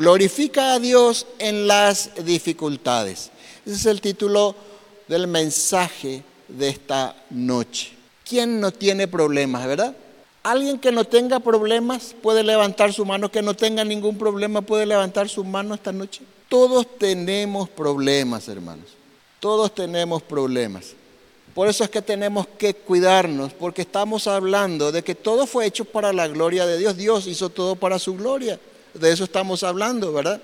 Glorifica 0.00 0.72
a 0.72 0.78
Dios 0.78 1.26
en 1.38 1.66
las 1.66 2.12
dificultades. 2.24 3.30
Ese 3.66 3.76
es 3.76 3.84
el 3.84 4.00
título 4.00 4.56
del 5.06 5.26
mensaje 5.26 6.22
de 6.48 6.70
esta 6.70 7.14
noche. 7.28 7.92
¿Quién 8.26 8.62
no 8.62 8.72
tiene 8.72 9.08
problemas, 9.08 9.66
verdad? 9.66 9.94
Alguien 10.42 10.78
que 10.78 10.90
no 10.90 11.04
tenga 11.04 11.38
problemas 11.40 12.14
puede 12.22 12.42
levantar 12.42 12.94
su 12.94 13.04
mano, 13.04 13.30
que 13.30 13.42
no 13.42 13.52
tenga 13.52 13.84
ningún 13.84 14.16
problema 14.16 14.62
puede 14.62 14.86
levantar 14.86 15.28
su 15.28 15.44
mano 15.44 15.74
esta 15.74 15.92
noche. 15.92 16.22
Todos 16.48 16.86
tenemos 16.96 17.68
problemas, 17.68 18.48
hermanos. 18.48 18.86
Todos 19.38 19.74
tenemos 19.74 20.22
problemas. 20.22 20.94
Por 21.54 21.68
eso 21.68 21.84
es 21.84 21.90
que 21.90 22.00
tenemos 22.00 22.46
que 22.56 22.72
cuidarnos, 22.72 23.52
porque 23.52 23.82
estamos 23.82 24.26
hablando 24.28 24.92
de 24.92 25.04
que 25.04 25.14
todo 25.14 25.46
fue 25.46 25.66
hecho 25.66 25.84
para 25.84 26.10
la 26.14 26.26
gloria 26.26 26.64
de 26.64 26.78
Dios. 26.78 26.96
Dios 26.96 27.26
hizo 27.26 27.50
todo 27.50 27.76
para 27.76 27.98
su 27.98 28.16
gloria. 28.16 28.58
De 28.94 29.12
eso 29.12 29.24
estamos 29.24 29.62
hablando, 29.62 30.12
¿verdad? 30.12 30.40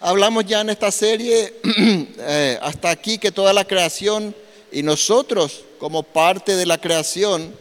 Hablamos 0.00 0.44
ya 0.46 0.60
en 0.60 0.70
esta 0.70 0.90
serie 0.90 1.54
eh, 1.64 2.58
hasta 2.62 2.90
aquí 2.90 3.18
que 3.18 3.32
toda 3.32 3.52
la 3.52 3.64
creación 3.64 4.34
y 4.70 4.82
nosotros 4.82 5.64
como 5.78 6.02
parte 6.02 6.56
de 6.56 6.66
la 6.66 6.80
creación, 6.80 7.54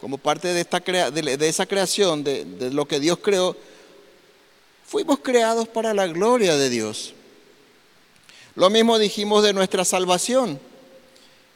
como 0.00 0.18
parte 0.18 0.48
de, 0.48 0.60
esta 0.60 0.80
de, 0.80 1.48
esa 1.48 1.66
creación, 1.66 2.24
de, 2.24 2.44
de 2.44 2.70
lo 2.70 2.86
que 2.86 3.00
Dios 3.00 3.18
creó, 3.22 3.56
fuimos 4.86 5.20
creados 5.20 5.68
para 5.68 5.94
la 5.94 6.06
gloria 6.06 6.56
de 6.56 6.68
Dios. 6.68 7.14
Lo 8.54 8.68
mismo 8.68 8.98
dijimos 8.98 9.42
de 9.42 9.52
nuestra 9.52 9.84
salvación, 9.84 10.60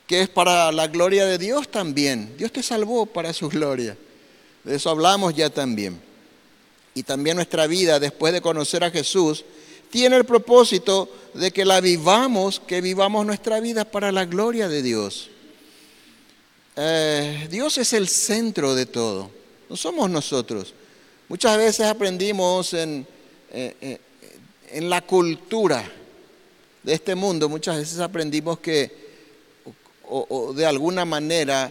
que 0.07 0.23
es 0.23 0.29
para 0.29 0.73
la 0.73 0.87
gloria 0.87 1.27
de 1.27 1.37
Dios 1.39 1.69
también. 1.69 2.37
Dios 2.39 2.53
te 2.53 2.63
salvó 2.63 3.07
para 3.07 3.33
su 3.33 3.49
gloria. 3.49 3.97
De 4.65 4.77
eso 4.77 4.91
hablamos 4.91 5.35
ya 5.35 5.51
también. 5.51 6.01
Y 6.97 7.03
también 7.03 7.37
nuestra 7.37 7.67
vida, 7.67 8.01
después 8.01 8.33
de 8.33 8.41
conocer 8.41 8.83
a 8.83 8.91
Jesús, 8.91 9.45
tiene 9.91 10.17
el 10.17 10.25
propósito 10.25 11.11
de 11.35 11.51
que 11.51 11.67
la 11.67 11.83
vivamos, 11.83 12.59
que 12.59 12.81
vivamos 12.81 13.27
nuestra 13.27 13.61
vida 13.61 13.85
para 13.85 14.11
la 14.11 14.25
gloria 14.25 14.67
de 14.67 14.81
Dios. 14.81 15.29
Eh, 16.75 17.49
Dios 17.51 17.77
es 17.77 17.93
el 17.93 18.09
centro 18.09 18.75
de 18.75 18.87
todo, 18.87 19.31
no 19.69 19.77
somos 19.77 20.09
nosotros. 20.09 20.73
Muchas 21.29 21.59
veces 21.59 21.87
aprendimos 21.87 22.73
en, 22.73 23.07
eh, 23.53 23.77
eh, 23.79 24.01
en 24.71 24.89
la 24.89 25.03
cultura 25.03 25.85
de 26.83 26.95
este 26.95 27.15
mundo, 27.15 27.51
muchas 27.51 27.77
veces 27.77 27.99
aprendimos 27.99 28.59
que, 28.61 28.91
o, 30.09 30.55
de 30.55 30.65
alguna 30.65 31.05
manera, 31.05 31.71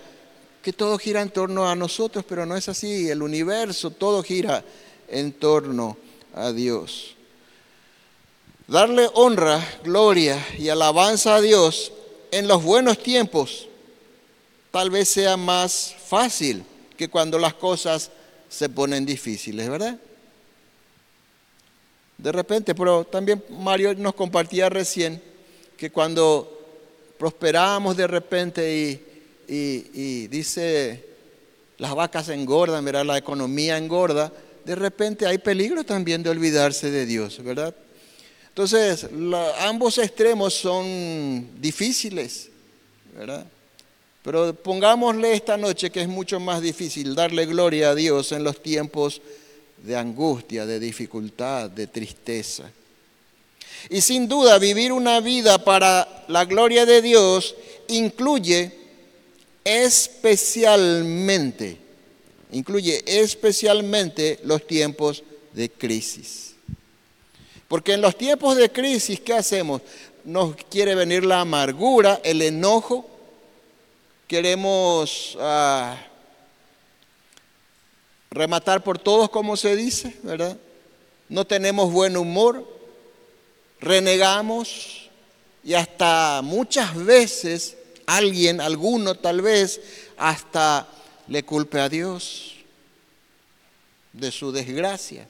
que 0.62 0.72
todo 0.72 1.00
gira 1.00 1.24
en 1.24 1.32
torno 1.32 1.68
a 1.68 1.76
nosotros, 1.76 2.24
pero 2.30 2.46
no 2.46 2.56
es 2.56 2.70
así. 2.70 3.10
El 3.10 3.24
universo, 3.24 3.90
todo 3.90 4.22
gira 4.22 4.64
en 5.08 5.34
torno 5.34 5.98
a 6.34 6.52
Dios. 6.52 7.16
Darle 8.68 9.10
honra, 9.14 9.64
gloria 9.84 10.44
y 10.58 10.70
alabanza 10.70 11.36
a 11.36 11.42
Dios 11.42 11.92
en 12.32 12.48
los 12.48 12.64
buenos 12.64 13.02
tiempos 13.02 13.68
tal 14.76 14.90
vez 14.90 15.08
sea 15.08 15.38
más 15.38 15.96
fácil 16.06 16.66
que 16.98 17.08
cuando 17.08 17.40
las 17.40 17.54
cosas 17.54 18.12
se 18.50 18.68
ponen 18.68 19.06
difíciles, 19.06 19.70
¿verdad? 19.70 19.98
De 22.18 22.32
repente, 22.34 22.76
pero 22.76 23.06
también 23.06 23.42
Mario 23.52 23.96
nos 23.96 24.16
compartía 24.16 24.68
recién 24.68 25.24
que 25.78 25.92
cuando 25.92 26.60
prosperamos 27.18 27.96
de 27.96 28.06
repente 28.06 29.02
y, 29.48 30.28
dice 30.28 31.06
las 31.78 31.96
vacas 31.96 32.28
engordan, 32.28 32.84
¿verdad? 32.84 33.06
La 33.06 33.18
economía 33.18 33.78
engorda, 33.78 34.30
de 34.66 34.76
repente 34.76 35.28
hay 35.28 35.38
peligro 35.38 35.84
también 35.84 36.24
de 36.24 36.30
olvidarse 36.30 36.92
de 36.92 37.06
Dios, 37.06 37.44
¿verdad? 37.44 37.74
Entonces, 38.50 39.08
ambos 39.60 39.98
extremos 39.98 40.54
son 40.54 41.62
difíciles, 41.62 42.50
¿verdad? 43.18 43.46
Pero 44.24 44.56
pongámosle 44.56 45.34
esta 45.34 45.56
noche 45.56 45.92
que 45.92 46.02
es 46.02 46.08
mucho 46.08 46.40
más 46.40 46.62
difícil 46.62 47.14
darle 47.14 47.46
gloria 47.46 47.92
a 47.92 47.96
Dios 47.96 48.32
en 48.32 48.44
los 48.44 48.64
tiempos 48.64 49.22
de 49.84 49.96
angustia, 49.96 50.66
de 50.66 50.80
dificultad, 50.80 51.70
de 51.70 51.88
tristeza. 51.88 52.72
Y 53.90 54.02
sin 54.02 54.28
duda 54.28 54.58
vivir 54.58 54.92
una 54.92 55.20
vida 55.20 55.64
para 55.64 56.26
la 56.28 56.46
gloria 56.46 56.88
de 56.88 57.04
Dios 57.04 57.54
incluye 57.90 58.72
especialmente, 59.64 61.85
incluye 62.56 63.04
especialmente 63.06 64.40
los 64.46 64.66
tiempos 64.66 65.24
de 65.52 65.70
crisis. 65.70 66.56
Porque 67.68 67.94
en 67.94 68.02
los 68.02 68.18
tiempos 68.18 68.56
de 68.56 68.72
crisis, 68.72 69.20
¿qué 69.20 69.34
hacemos? 69.34 69.82
Nos 70.24 70.56
quiere 70.70 70.96
venir 70.96 71.26
la 71.26 71.42
amargura, 71.42 72.22
el 72.24 72.42
enojo, 72.42 73.10
queremos 74.26 75.38
ah, 75.42 75.98
rematar 78.32 78.82
por 78.86 79.00
todos, 79.00 79.30
como 79.30 79.58
se 79.58 79.76
dice, 79.76 80.16
¿verdad? 80.24 80.58
No 81.28 81.46
tenemos 81.46 81.92
buen 81.92 82.16
humor, 82.16 82.66
renegamos 83.82 85.10
y 85.62 85.74
hasta 85.74 86.40
muchas 86.42 86.96
veces 87.04 87.76
alguien, 88.06 88.62
alguno 88.62 89.16
tal 89.16 89.42
vez, 89.42 89.82
hasta 90.16 90.88
le 91.28 91.44
culpe 91.44 91.80
a 91.80 91.90
Dios 91.90 92.56
de 94.14 94.32
su 94.32 94.52
desgracia. 94.52 95.28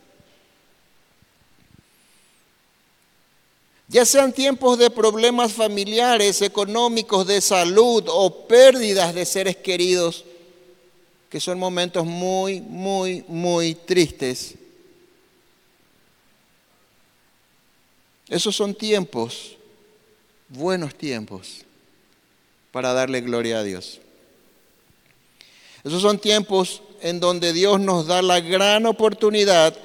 Ya 3.87 4.03
sean 4.03 4.33
tiempos 4.33 4.79
de 4.79 4.89
problemas 4.89 5.53
familiares, 5.53 6.41
económicos, 6.41 7.27
de 7.27 7.39
salud 7.39 8.03
o 8.07 8.47
pérdidas 8.47 9.13
de 9.13 9.25
seres 9.25 9.57
queridos, 9.57 10.25
que 11.29 11.39
son 11.39 11.59
momentos 11.59 12.05
muy, 12.05 12.61
muy, 12.61 13.23
muy 13.27 13.75
tristes. 13.75 14.55
Esos 18.27 18.55
son 18.55 18.73
tiempos, 18.73 19.55
buenos 20.49 20.95
tiempos, 20.95 21.61
para 22.71 22.91
darle 22.91 23.21
gloria 23.21 23.59
a 23.59 23.63
Dios. 23.63 24.01
Esos 25.85 26.01
son 26.01 26.17
tiempos 26.17 26.81
en 27.01 27.19
donde 27.19 27.53
Dios 27.53 27.79
nos 27.79 28.07
da 28.07 28.23
la 28.23 28.39
gran 28.39 28.87
oportunidad 28.87 29.77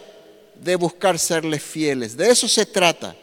de 0.54 0.76
buscar 0.76 1.18
serles 1.18 1.62
fieles. 1.62 2.16
De 2.16 2.30
eso 2.30 2.48
se 2.48 2.64
trata. 2.64 3.14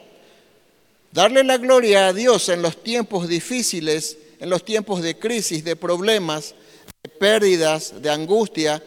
Darle 1.11 1.43
la 1.43 1.57
gloria 1.57 2.07
a 2.07 2.13
Dios 2.13 2.49
en 2.49 2.61
los 2.61 2.83
tiempos 2.83 3.27
difíciles, 3.27 4.17
en 4.39 4.51
los 4.51 4.63
tiempos 4.63 5.01
de 5.01 5.17
crisis, 5.17 5.63
de 5.63 5.75
problemas, 5.75 6.53
de 7.01 7.09
pérdidas, 7.09 7.99
de 7.99 8.11
angustia, 8.11 8.83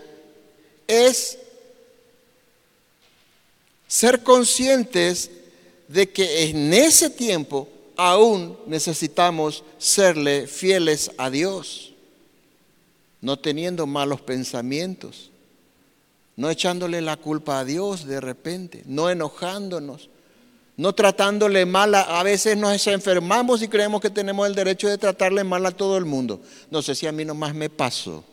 es 0.86 1.38
ser 3.88 4.22
conscientes 4.22 5.30
de 5.88 6.08
que 6.08 6.44
en 6.44 6.72
ese 6.72 7.10
tiempo 7.10 7.68
aún 7.96 8.56
necesitamos 8.66 9.64
serle 9.78 10.46
fieles 10.46 11.10
a 11.18 11.28
Dios, 11.28 11.89
no 13.20 13.38
teniendo 13.38 13.86
malos 13.86 14.20
pensamientos, 14.20 15.30
no 16.36 16.48
echándole 16.48 17.00
la 17.00 17.16
culpa 17.16 17.60
a 17.60 17.64
Dios 17.64 18.06
de 18.06 18.20
repente, 18.20 18.82
no 18.86 19.10
enojándonos, 19.10 20.08
no 20.76 20.94
tratándole 20.94 21.66
mal. 21.66 21.94
A, 21.94 22.22
veces 22.22 22.56
nos 22.56 22.86
enfermamos 22.86 23.60
y 23.60 23.68
creemos 23.68 24.00
que 24.00 24.08
tenemos 24.08 24.46
el 24.46 24.54
derecho 24.54 24.88
de 24.88 24.96
tratarle 24.96 25.44
mal 25.44 25.66
a 25.66 25.70
todo 25.70 25.98
el 25.98 26.06
mundo. 26.06 26.40
No 26.70 26.80
sé 26.80 26.94
si 26.94 27.06
a 27.06 27.12
mí 27.12 27.24
nomás 27.24 27.54
me 27.54 27.68
pasó. 27.68 28.24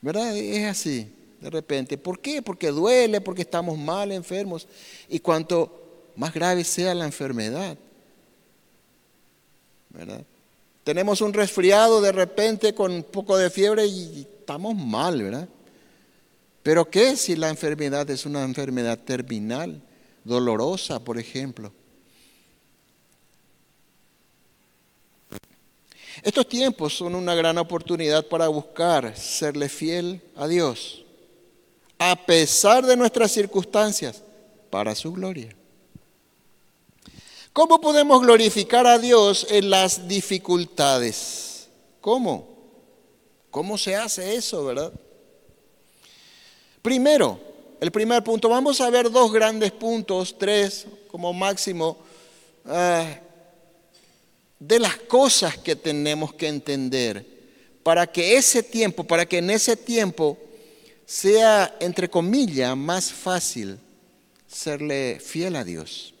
¿Verdad? 0.00 0.34
Es 0.34 0.66
así, 0.66 1.12
de 1.40 1.50
repente. 1.50 1.98
¿Por 1.98 2.20
qué? 2.20 2.40
Porque 2.40 2.68
duele, 2.68 3.20
porque 3.20 3.42
estamos 3.42 3.76
mal, 3.76 4.10
enfermos. 4.10 4.66
Y 5.10 5.18
cuanto 5.18 6.10
más 6.16 6.32
grave 6.32 6.64
sea 6.64 6.94
la 6.94 7.04
enfermedad, 7.04 7.76
¿verdad? 9.90 10.24
Tenemos 10.88 11.20
un 11.20 11.34
resfriado 11.34 12.00
de 12.00 12.12
repente 12.12 12.74
con 12.74 12.90
un 12.90 13.02
poco 13.02 13.36
de 13.36 13.50
fiebre 13.50 13.84
y 13.84 14.26
estamos 14.40 14.74
mal, 14.74 15.22
¿verdad? 15.22 15.46
Pero 16.62 16.88
¿qué 16.88 17.14
si 17.14 17.36
la 17.36 17.50
enfermedad 17.50 18.08
es 18.08 18.24
una 18.24 18.42
enfermedad 18.42 18.98
terminal? 18.98 19.82
dolorosa, 20.24 20.98
por 20.98 21.18
ejemplo. 21.18 21.70
Estos 26.22 26.48
tiempos 26.48 26.96
son 26.96 27.14
una 27.14 27.34
gran 27.34 27.58
oportunidad 27.58 28.26
para 28.26 28.48
buscar 28.48 29.14
serle 29.14 29.68
fiel 29.68 30.22
a 30.36 30.48
Dios, 30.48 31.04
a 31.98 32.16
pesar 32.24 32.86
de 32.86 32.96
nuestras 32.96 33.30
circunstancias, 33.30 34.22
para 34.70 34.94
su 34.94 35.12
gloria. 35.12 35.54
¿Cómo 37.58 37.80
podemos 37.80 38.20
glorificar 38.20 38.86
a 38.86 39.00
Dios 39.00 39.44
en 39.50 39.68
las 39.68 40.06
dificultades? 40.06 41.66
¿Cómo? 42.00 42.46
¿Cómo 43.50 43.76
se 43.76 43.96
hace 43.96 44.36
eso, 44.36 44.64
verdad? 44.64 44.92
Primero, 46.80 47.40
el 47.80 47.90
primer 47.90 48.22
punto, 48.22 48.48
vamos 48.48 48.80
a 48.80 48.88
ver 48.90 49.10
dos 49.10 49.32
grandes 49.32 49.72
puntos, 49.72 50.38
tres 50.38 50.86
como 51.10 51.32
máximo, 51.32 51.98
eh, 52.64 53.18
de 54.60 54.78
las 54.78 54.94
cosas 54.94 55.58
que 55.58 55.74
tenemos 55.74 56.32
que 56.34 56.46
entender 56.46 57.26
para 57.82 58.06
que 58.06 58.36
ese 58.36 58.62
tiempo, 58.62 59.02
para 59.02 59.26
que 59.26 59.38
en 59.38 59.50
ese 59.50 59.76
tiempo 59.76 60.38
sea, 61.04 61.76
entre 61.80 62.08
comillas, 62.08 62.76
más 62.76 63.12
fácil 63.12 63.80
serle 64.46 65.18
fiel 65.18 65.56
a 65.56 65.64
Dios. 65.64 66.14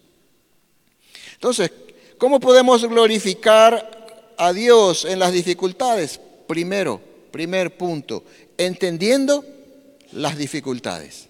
Entonces, 1.38 1.70
¿cómo 2.18 2.40
podemos 2.40 2.84
glorificar 2.84 4.34
a 4.36 4.52
Dios 4.52 5.04
en 5.04 5.20
las 5.20 5.32
dificultades? 5.32 6.20
Primero, 6.48 7.00
primer 7.30 7.78
punto, 7.78 8.24
entendiendo 8.56 9.44
las 10.10 10.36
dificultades. 10.36 11.28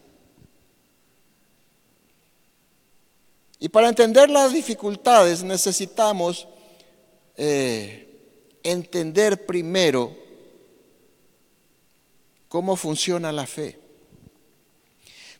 Y 3.59 3.69
para 3.69 3.91
entender 3.91 4.31
las 4.31 4.55
dificultades 4.55 5.45
necesitamos 5.45 6.49
eh, 7.37 8.09
entender 8.63 9.45
primero 9.45 10.17
cómo 12.49 12.77
funciona 12.77 13.31
la 13.31 13.47
fe. 13.47 13.79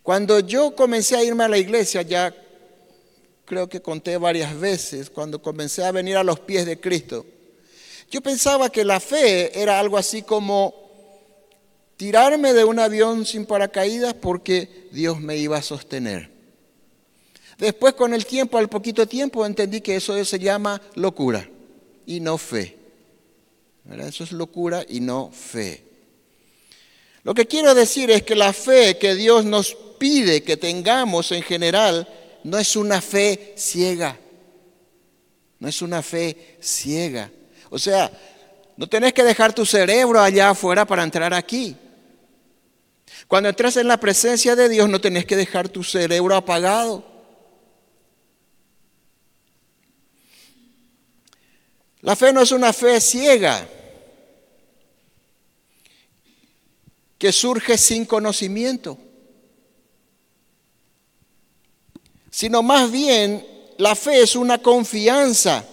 Cuando 0.03 0.41
yo 0.41 0.77
comencé 0.77 1.17
a 1.17 1.25
irme 1.25 1.45
a 1.45 1.49
la 1.49 1.57
iglesia, 1.57 2.03
ya 2.03 2.35
creo 3.49 3.69
que 3.69 3.81
conté 3.81 4.19
varias 4.19 4.61
veces, 4.61 5.09
cuando 5.09 5.41
comencé 5.41 5.83
a 5.83 5.91
venir 5.91 6.19
a 6.19 6.23
los 6.23 6.39
pies 6.39 6.67
de 6.67 6.79
Cristo, 6.79 7.25
yo 8.11 8.21
pensaba 8.21 8.69
que 8.69 8.85
la 8.85 9.01
fe 9.01 9.59
era 9.61 9.81
algo 9.81 9.97
así 9.97 10.23
como 10.23 10.75
tirarme 11.97 12.53
de 12.53 12.65
un 12.65 12.79
avión 12.79 13.25
sin 13.25 13.47
paracaídas 13.47 14.13
porque 14.13 14.89
Dios 14.93 15.19
me 15.21 15.39
iba 15.39 15.57
a 15.57 15.63
sostener. 15.63 16.31
Después 17.57 17.95
con 17.95 18.13
el 18.13 18.27
tiempo, 18.27 18.59
al 18.59 18.69
poquito 18.69 19.09
tiempo, 19.09 19.45
entendí 19.45 19.81
que 19.81 19.97
eso 19.97 20.23
se 20.25 20.39
llama 20.39 20.81
locura 20.95 21.49
y 22.07 22.21
no 22.21 22.37
fe. 22.37 22.77
Eso 23.99 24.25
es 24.25 24.33
locura 24.33 24.85
y 24.87 25.01
no 25.01 25.31
fe. 25.33 25.85
Lo 27.25 27.33
que 27.33 27.47
quiero 27.47 27.75
decir 27.75 28.11
es 28.11 28.23
que 28.23 28.37
la 28.37 28.53
fe 28.53 28.99
que 28.99 29.15
Dios 29.15 29.47
nos 29.47 29.75
pide 29.99 30.43
que 30.43 30.59
tengamos 30.59 31.33
en 31.33 31.43
general 31.43 32.07
no 32.45 32.59
es 32.59 32.77
una 32.77 33.01
fe 33.01 33.55
ciega. 33.57 34.19
No 35.59 35.69
es 35.69 35.83
una 35.83 36.03
fe 36.03 36.57
ciega. 36.61 37.31
O 37.71 37.79
sea, 37.79 38.11
no 38.77 38.89
tenés 38.89 39.13
que 39.13 39.25
dejar 39.25 39.53
tu 39.53 39.67
cerebro 39.67 40.21
allá 40.21 40.51
afuera 40.51 40.85
para 40.85 41.03
entrar 41.03 41.35
aquí. 41.35 41.77
Cuando 43.27 43.49
entras 43.49 43.77
en 43.77 43.89
la 43.89 43.99
presencia 43.99 44.55
de 44.55 44.69
Dios 44.69 44.89
no 44.89 45.01
tenés 45.01 45.27
que 45.27 45.37
dejar 45.37 45.69
tu 45.69 45.83
cerebro 45.83 46.35
apagado. 46.35 47.05
La 52.01 52.15
fe 52.15 52.33
no 52.33 52.41
es 52.41 52.53
una 52.53 52.73
fe 52.73 53.01
ciega 53.01 53.69
que 57.19 57.33
surge 57.33 57.77
sin 57.77 58.05
conocimiento, 58.05 58.97
sino 62.39 62.63
más 62.63 62.93
bien 62.93 63.45
la 63.79 63.97
fe 63.97 64.23
es 64.23 64.37
una 64.37 64.63
confianza 64.63 65.65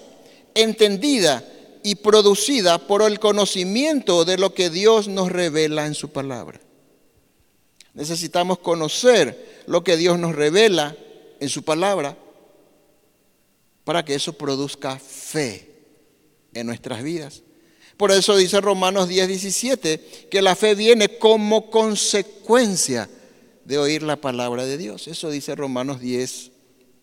entendida 0.56 1.48
y 1.84 1.94
producida 1.94 2.80
por 2.80 3.04
el 3.04 3.20
conocimiento 3.20 4.26
de 4.26 4.40
lo 4.40 4.52
que 4.56 4.72
Dios 4.72 5.08
nos 5.08 5.32
revela 5.32 5.86
en 5.86 5.94
su 5.94 6.10
palabra. 6.10 6.60
Necesitamos 7.94 8.58
conocer 8.58 9.64
lo 9.68 9.84
que 9.84 9.96
Dios 9.96 10.18
nos 10.18 10.34
revela 10.34 10.98
en 11.40 11.50
su 11.50 11.62
palabra 11.62 12.18
para 13.84 14.04
que 14.04 14.16
eso 14.16 14.34
produzca 14.34 14.98
fe 14.98 15.70
en 16.56 16.66
nuestras 16.66 17.04
vidas. 17.04 17.44
Por 17.96 18.12
eso 18.12 18.36
dice 18.36 18.60
Romanos 18.60 19.08
10, 19.08 19.28
17, 19.28 20.28
que 20.32 20.42
la 20.42 20.56
fe 20.56 20.74
viene 20.74 21.20
como 21.20 21.70
consecuencia 21.70 23.08
de 23.66 23.78
oír 23.78 24.02
la 24.02 24.16
palabra 24.16 24.66
de 24.66 24.80
Dios. 24.80 25.08
Eso 25.08 25.30
dice 25.30 25.54
Romanos 25.54 26.02
10, 26.02 26.55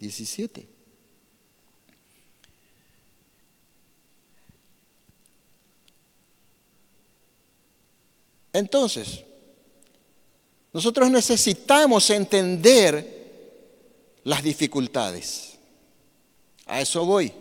17. 0.02 0.68
Entonces, 8.52 9.24
nosotros 10.72 11.08
necesitamos 11.08 12.10
entender 12.10 13.20
las 14.24 14.42
dificultades. 14.42 15.52
A 16.66 16.80
eso 16.80 17.06
voy. 17.06 17.32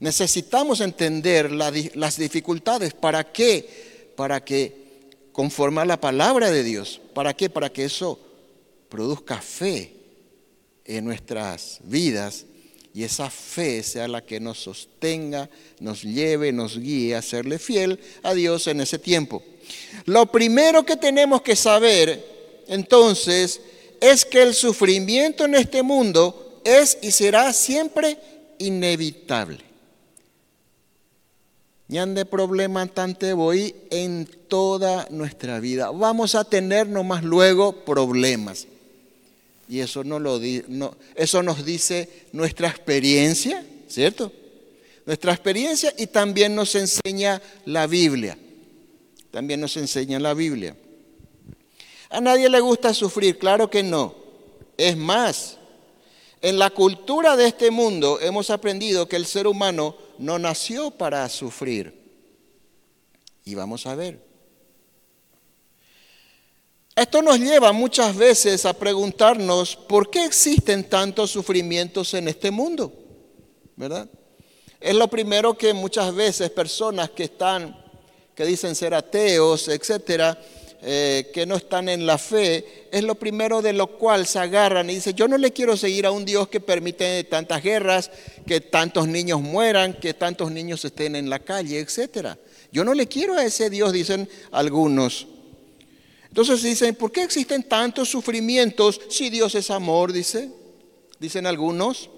Necesitamos 0.00 0.80
entender 0.80 1.52
las 1.52 2.16
dificultades. 2.16 2.92
¿Para 2.92 3.32
qué? 3.32 4.12
Para 4.16 4.44
que, 4.44 5.08
conforme 5.30 5.80
a 5.80 5.86
la 5.86 6.00
palabra 6.00 6.50
de 6.50 6.64
Dios, 6.64 7.00
¿para 7.14 7.34
qué? 7.34 7.48
Para 7.48 7.72
que 7.72 7.84
eso 7.84 8.18
produzca 8.88 9.40
fe 9.40 9.95
en 10.86 11.04
nuestras 11.04 11.80
vidas 11.84 12.46
y 12.94 13.04
esa 13.04 13.28
fe 13.28 13.82
sea 13.82 14.08
la 14.08 14.24
que 14.24 14.40
nos 14.40 14.58
sostenga, 14.58 15.50
nos 15.80 16.02
lleve, 16.02 16.52
nos 16.52 16.78
guíe 16.78 17.14
a 17.14 17.22
serle 17.22 17.58
fiel 17.58 18.00
a 18.22 18.32
Dios 18.32 18.66
en 18.68 18.80
ese 18.80 18.98
tiempo. 18.98 19.42
Lo 20.06 20.26
primero 20.26 20.84
que 20.84 20.96
tenemos 20.96 21.42
que 21.42 21.56
saber 21.56 22.64
entonces 22.68 23.60
es 24.00 24.24
que 24.24 24.42
el 24.42 24.54
sufrimiento 24.54 25.44
en 25.44 25.56
este 25.56 25.82
mundo 25.82 26.62
es 26.64 26.98
y 27.02 27.10
será 27.10 27.52
siempre 27.52 28.18
inevitable 28.58 29.66
de 31.88 32.24
problema 32.24 32.86
tante 32.86 33.32
voy 33.32 33.74
en 33.90 34.28
toda 34.48 35.06
nuestra 35.10 35.60
vida. 35.60 35.90
Vamos 35.90 36.34
a 36.34 36.44
tener 36.44 36.88
nomás 36.88 37.22
luego 37.22 37.84
problemas. 37.84 38.66
Y 39.68 39.80
eso, 39.80 40.04
no 40.04 40.18
lo 40.18 40.40
no, 40.68 40.96
eso 41.14 41.42
nos 41.42 41.64
dice 41.64 42.26
nuestra 42.32 42.68
experiencia, 42.68 43.64
¿cierto? 43.88 44.32
Nuestra 45.04 45.32
experiencia 45.32 45.92
y 45.96 46.06
también 46.06 46.54
nos 46.54 46.74
enseña 46.74 47.40
la 47.64 47.86
Biblia. 47.86 48.38
También 49.30 49.60
nos 49.60 49.76
enseña 49.76 50.18
la 50.18 50.34
Biblia. 50.34 50.76
A 52.10 52.20
nadie 52.20 52.48
le 52.48 52.60
gusta 52.60 52.94
sufrir, 52.94 53.38
claro 53.38 53.68
que 53.68 53.82
no. 53.82 54.14
Es 54.76 54.96
más, 54.96 55.58
en 56.40 56.58
la 56.58 56.70
cultura 56.70 57.36
de 57.36 57.46
este 57.46 57.70
mundo 57.70 58.20
hemos 58.20 58.50
aprendido 58.50 59.08
que 59.08 59.16
el 59.16 59.26
ser 59.26 59.46
humano 59.46 59.96
no 60.18 60.38
nació 60.38 60.90
para 60.90 61.28
sufrir. 61.28 61.94
Y 63.44 63.54
vamos 63.54 63.86
a 63.86 63.94
ver. 63.94 64.25
Esto 66.96 67.20
nos 67.20 67.38
lleva 67.38 67.72
muchas 67.72 68.16
veces 68.16 68.64
a 68.64 68.72
preguntarnos 68.72 69.76
por 69.76 70.08
qué 70.10 70.24
existen 70.24 70.88
tantos 70.88 71.30
sufrimientos 71.30 72.14
en 72.14 72.26
este 72.26 72.50
mundo, 72.50 72.90
¿verdad? 73.76 74.08
Es 74.80 74.94
lo 74.94 75.06
primero 75.06 75.58
que 75.58 75.74
muchas 75.74 76.14
veces 76.14 76.48
personas 76.48 77.10
que 77.10 77.24
están, 77.24 77.78
que 78.34 78.46
dicen 78.46 78.74
ser 78.74 78.94
ateos, 78.94 79.68
etcétera, 79.68 80.40
eh, 80.80 81.30
que 81.34 81.44
no 81.44 81.56
están 81.56 81.90
en 81.90 82.06
la 82.06 82.16
fe, 82.16 82.88
es 82.90 83.04
lo 83.04 83.14
primero 83.16 83.60
de 83.60 83.74
lo 83.74 83.98
cual 83.98 84.26
se 84.26 84.38
agarran 84.38 84.88
y 84.88 84.94
dicen, 84.94 85.14
yo 85.14 85.28
no 85.28 85.36
le 85.36 85.52
quiero 85.52 85.76
seguir 85.76 86.06
a 86.06 86.12
un 86.12 86.24
Dios 86.24 86.48
que 86.48 86.60
permite 86.60 87.24
tantas 87.24 87.62
guerras, 87.62 88.10
que 88.46 88.62
tantos 88.62 89.06
niños 89.06 89.42
mueran, 89.42 90.00
que 90.00 90.14
tantos 90.14 90.50
niños 90.50 90.82
estén 90.82 91.14
en 91.14 91.28
la 91.28 91.40
calle, 91.40 91.78
etc. 91.78 92.38
Yo 92.72 92.84
no 92.84 92.94
le 92.94 93.06
quiero 93.06 93.34
a 93.34 93.44
ese 93.44 93.68
Dios, 93.68 93.92
dicen 93.92 94.26
algunos. 94.50 95.26
Entonces 96.36 96.62
dicen, 96.62 96.94
¿por 96.94 97.10
qué 97.10 97.22
existen 97.22 97.62
tantos 97.62 98.10
sufrimientos 98.10 99.00
si 99.08 99.30
Dios 99.30 99.54
es 99.54 99.70
amor? 99.70 100.12
Dice, 100.12 100.50
dicen 101.18 101.46
algunos. 101.46 102.10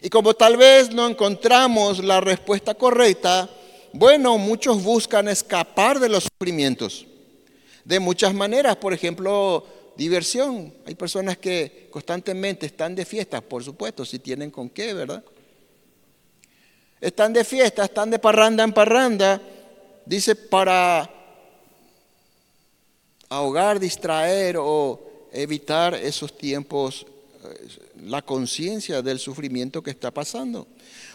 Y 0.00 0.08
como 0.08 0.32
tal 0.32 0.56
vez 0.56 0.90
no 0.90 1.06
encontramos 1.06 2.02
la 2.02 2.22
respuesta 2.22 2.72
correcta, 2.72 3.50
bueno, 3.92 4.38
muchos 4.38 4.82
buscan 4.82 5.28
escapar 5.28 6.00
de 6.00 6.08
los 6.08 6.24
sufrimientos 6.24 7.04
de 7.84 8.00
muchas 8.00 8.32
maneras, 8.32 8.76
por 8.76 8.94
ejemplo, 8.94 9.66
diversión. 9.94 10.72
Hay 10.86 10.94
personas 10.94 11.36
que 11.36 11.88
constantemente 11.90 12.64
están 12.64 12.94
de 12.94 13.04
fiesta, 13.04 13.42
por 13.42 13.62
supuesto, 13.62 14.06
si 14.06 14.20
tienen 14.20 14.50
con 14.50 14.70
qué, 14.70 14.94
¿verdad? 14.94 15.22
Están 16.98 17.34
de 17.34 17.44
fiesta, 17.44 17.84
están 17.84 18.08
de 18.08 18.18
parranda 18.18 18.64
en 18.64 18.72
parranda, 18.72 19.42
dice, 20.06 20.34
para 20.34 21.23
ahogar, 23.34 23.80
distraer 23.80 24.56
o 24.58 25.00
evitar 25.32 25.94
esos 25.94 26.36
tiempos, 26.38 27.04
eh, 27.44 27.68
la 28.04 28.22
conciencia 28.22 29.02
del 29.02 29.18
sufrimiento 29.18 29.82
que 29.82 29.90
está 29.90 30.12
pasando. 30.12 30.68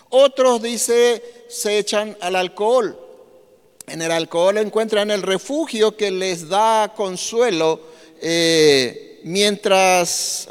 Otros, 0.10 0.62
dice, 0.62 1.24
se 1.48 1.78
echan 1.78 2.18
al 2.20 2.36
alcohol. 2.36 3.00
En 3.88 4.02
el 4.02 4.12
alcohol 4.12 4.58
encuentran 4.58 5.10
el 5.12 5.22
refugio 5.22 5.96
que 5.96 6.12
les 6.12 6.50
da 6.50 6.94
consuelo 6.96 7.80
eh, 8.22 9.22
mientras, 9.24 10.48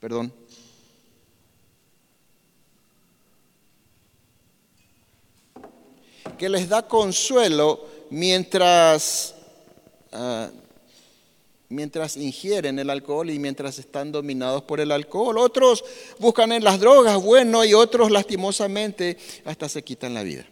perdón, 0.00 0.32
que 6.36 6.48
les 6.48 6.68
da 6.68 6.86
consuelo 6.86 7.95
mientras, 8.10 9.34
ah, 10.12 10.50
mientras 11.68 12.16
ingieren 12.16 12.78
el 12.78 12.90
alcohol 12.90 13.30
y 13.30 13.38
mientras 13.38 13.78
están 13.78 14.12
dominados 14.12 14.62
por 14.62 14.80
el 14.80 14.92
alcohol. 14.92 15.38
Otros 15.38 15.84
buscan 16.18 16.52
en 16.52 16.64
las 16.64 16.80
drogas, 16.80 17.22
bueno, 17.22 17.64
y 17.64 17.74
otros 17.74 18.10
lastimosamente 18.10 19.16
hasta 19.44 19.68
se 19.68 19.82
quitan 19.82 20.14
la 20.14 20.22
vida. 20.22 20.46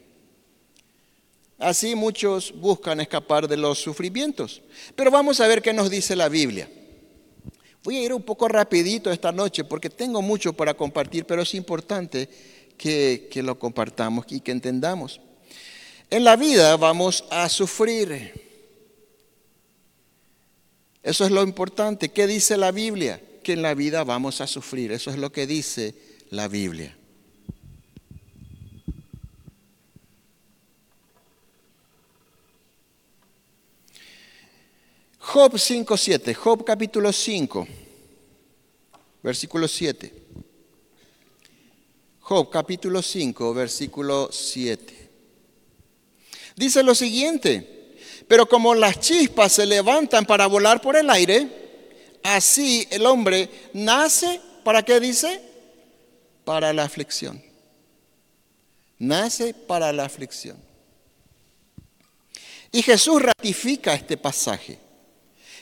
Así 1.59 1.95
muchos 1.95 2.53
buscan 2.55 3.01
escapar 3.01 3.49
de 3.49 3.57
los 3.57 3.79
sufrimientos. 3.79 4.61
Pero 4.95 5.11
vamos 5.11 5.41
a 5.41 5.47
ver 5.47 5.63
qué 5.63 5.73
nos 5.73 5.89
dice 5.89 6.17
la 6.17 6.29
Biblia. 6.29 6.69
Voy 7.85 7.97
a 7.97 8.03
ir 8.03 8.13
un 8.13 8.23
poco 8.23 8.49
rapidito 8.49 9.11
esta 9.11 9.31
noche 9.31 9.63
porque 9.65 9.91
tengo 9.91 10.21
mucho 10.23 10.53
para 10.53 10.75
compartir, 10.75 11.27
pero 11.27 11.43
es 11.43 11.55
importante 11.55 12.29
que, 12.77 13.29
que 13.31 13.43
lo 13.43 13.59
compartamos 13.59 14.25
y 14.31 14.41
que 14.41 14.53
entendamos. 14.53 15.21
En 16.15 16.23
la 16.23 16.37
vida 16.37 16.77
vamos 16.77 17.25
a 17.29 17.49
sufrir. 17.49 18.33
Eso 21.03 21.25
es 21.25 21.33
lo 21.33 21.43
importante. 21.43 22.11
¿Qué 22.11 22.29
dice 22.29 22.57
la 22.57 22.71
Biblia? 22.71 23.21
Que 23.43 23.55
en 23.55 23.63
la 23.63 23.75
vida 23.75 24.05
vamos 24.05 24.41
a 24.41 24.47
sufrir. 24.47 24.93
Eso 24.93 25.11
es 25.11 25.19
lo 25.19 25.33
que 25.33 25.45
dice 25.45 25.93
la 26.31 26.47
Biblia. 26.47 26.97
Job 35.19 35.55
5.7, 35.55 36.33
Job 36.33 36.65
capítulo 36.65 37.13
5, 37.13 37.67
versículo 39.21 39.67
7. 39.67 40.13
Job 42.21 42.51
capítulo 42.51 43.03
5, 43.03 43.53
versículo 43.53 44.29
7. 44.31 45.04
Dice 46.57 46.83
lo 46.83 46.95
siguiente, 46.95 47.97
pero 48.29 48.49
como 48.49 48.75
las 48.75 49.01
chispas 49.01 49.53
se 49.53 49.67
levantan 49.67 50.25
para 50.25 50.47
volar 50.47 50.81
por 50.81 50.97
el 50.97 51.11
aire, 51.11 51.49
así 52.23 52.87
el 52.91 53.07
hombre 53.07 53.49
nace, 53.73 54.41
¿para 54.63 54.83
qué 54.83 55.01
dice? 55.01 55.41
Para 56.45 56.73
la 56.73 56.85
aflicción. 56.85 57.43
Nace 58.99 59.53
para 59.53 59.93
la 59.93 60.05
aflicción. 60.05 60.57
Y 62.71 62.83
Jesús 62.83 63.21
ratifica 63.23 63.95
este 63.95 64.17
pasaje. 64.17 64.79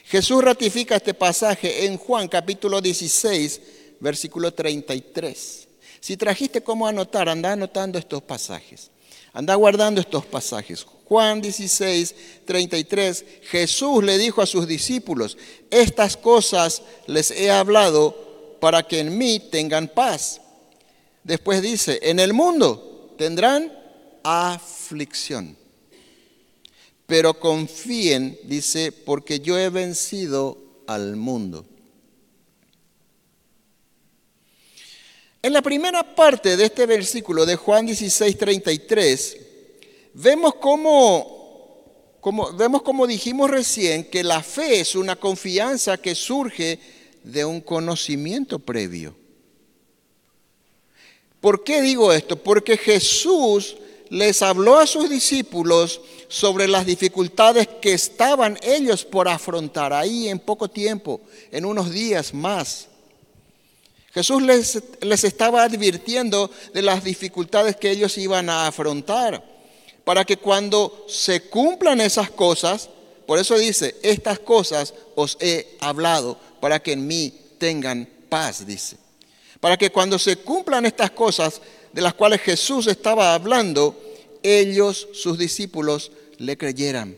Jesús 0.04 0.44
ratifica 0.44 0.96
este 0.96 1.14
pasaje 1.14 1.86
en 1.86 1.96
Juan 1.96 2.28
capítulo 2.28 2.80
16, 2.80 3.60
versículo 4.00 4.52
33. 4.52 5.68
Si 6.00 6.16
trajiste 6.16 6.62
cómo 6.62 6.86
anotar, 6.86 7.28
anda 7.28 7.52
anotando 7.52 7.98
estos 7.98 8.22
pasajes. 8.22 8.90
Anda 9.32 9.54
guardando 9.54 10.00
estos 10.00 10.26
pasajes. 10.26 10.84
Juan 11.06 11.40
16, 11.40 12.14
33. 12.44 13.24
Jesús 13.42 14.04
le 14.04 14.18
dijo 14.18 14.42
a 14.42 14.46
sus 14.46 14.66
discípulos, 14.66 15.36
estas 15.70 16.16
cosas 16.16 16.82
les 17.06 17.30
he 17.30 17.50
hablado 17.50 18.56
para 18.60 18.82
que 18.82 19.00
en 19.00 19.16
mí 19.16 19.40
tengan 19.50 19.88
paz. 19.88 20.40
Después 21.24 21.62
dice, 21.62 22.00
en 22.02 22.20
el 22.20 22.32
mundo 22.32 23.14
tendrán 23.16 23.72
aflicción 24.22 25.56
pero 27.12 27.38
confíen, 27.38 28.38
dice, 28.44 28.90
porque 28.90 29.40
yo 29.40 29.58
he 29.58 29.68
vencido 29.68 30.56
al 30.86 31.14
mundo. 31.16 31.66
En 35.44 35.52
la 35.52 35.60
primera 35.60 36.14
parte 36.14 36.56
de 36.56 36.66
este 36.66 36.86
versículo 36.86 37.44
de 37.44 37.56
Juan 37.56 37.84
16, 37.84 38.38
33, 38.38 39.36
vemos 40.14 40.54
como, 40.54 42.20
vemos 42.56 42.82
como 42.82 43.08
dijimos 43.08 43.50
recién 43.50 44.04
que 44.04 44.22
la 44.22 44.40
fe 44.40 44.78
es 44.78 44.94
una 44.94 45.16
confianza 45.16 45.96
que 45.98 46.14
surge 46.14 46.78
de 47.24 47.44
un 47.44 47.60
conocimiento 47.60 48.60
previo. 48.60 49.16
¿Por 51.40 51.64
qué 51.64 51.82
digo 51.82 52.12
esto? 52.12 52.36
Porque 52.36 52.76
Jesús 52.76 53.76
les 54.10 54.42
habló 54.42 54.78
a 54.78 54.86
sus 54.86 55.10
discípulos 55.10 56.02
sobre 56.28 56.68
las 56.68 56.86
dificultades 56.86 57.66
que 57.80 57.94
estaban 57.94 58.56
ellos 58.62 59.04
por 59.04 59.26
afrontar 59.26 59.92
ahí 59.92 60.28
en 60.28 60.38
poco 60.38 60.70
tiempo, 60.70 61.20
en 61.50 61.64
unos 61.64 61.90
días 61.90 62.32
más. 62.32 62.91
Jesús 64.12 64.42
les, 64.42 64.82
les 65.00 65.24
estaba 65.24 65.62
advirtiendo 65.62 66.50
de 66.74 66.82
las 66.82 67.02
dificultades 67.02 67.76
que 67.76 67.90
ellos 67.90 68.18
iban 68.18 68.50
a 68.50 68.66
afrontar, 68.66 69.42
para 70.04 70.24
que 70.24 70.36
cuando 70.36 71.06
se 71.08 71.42
cumplan 71.42 72.00
esas 72.00 72.30
cosas, 72.30 72.90
por 73.26 73.38
eso 73.38 73.56
dice, 73.56 73.96
estas 74.02 74.38
cosas 74.38 74.92
os 75.14 75.38
he 75.40 75.76
hablado, 75.80 76.38
para 76.60 76.82
que 76.82 76.92
en 76.92 77.06
mí 77.06 77.32
tengan 77.58 78.08
paz, 78.28 78.66
dice. 78.66 78.96
Para 79.60 79.76
que 79.76 79.90
cuando 79.90 80.18
se 80.18 80.36
cumplan 80.36 80.84
estas 80.84 81.12
cosas, 81.12 81.60
de 81.92 82.02
las 82.02 82.14
cuales 82.14 82.40
Jesús 82.40 82.86
estaba 82.88 83.34
hablando, 83.34 83.98
ellos, 84.42 85.08
sus 85.14 85.38
discípulos, 85.38 86.10
le 86.38 86.58
creyeran. 86.58 87.16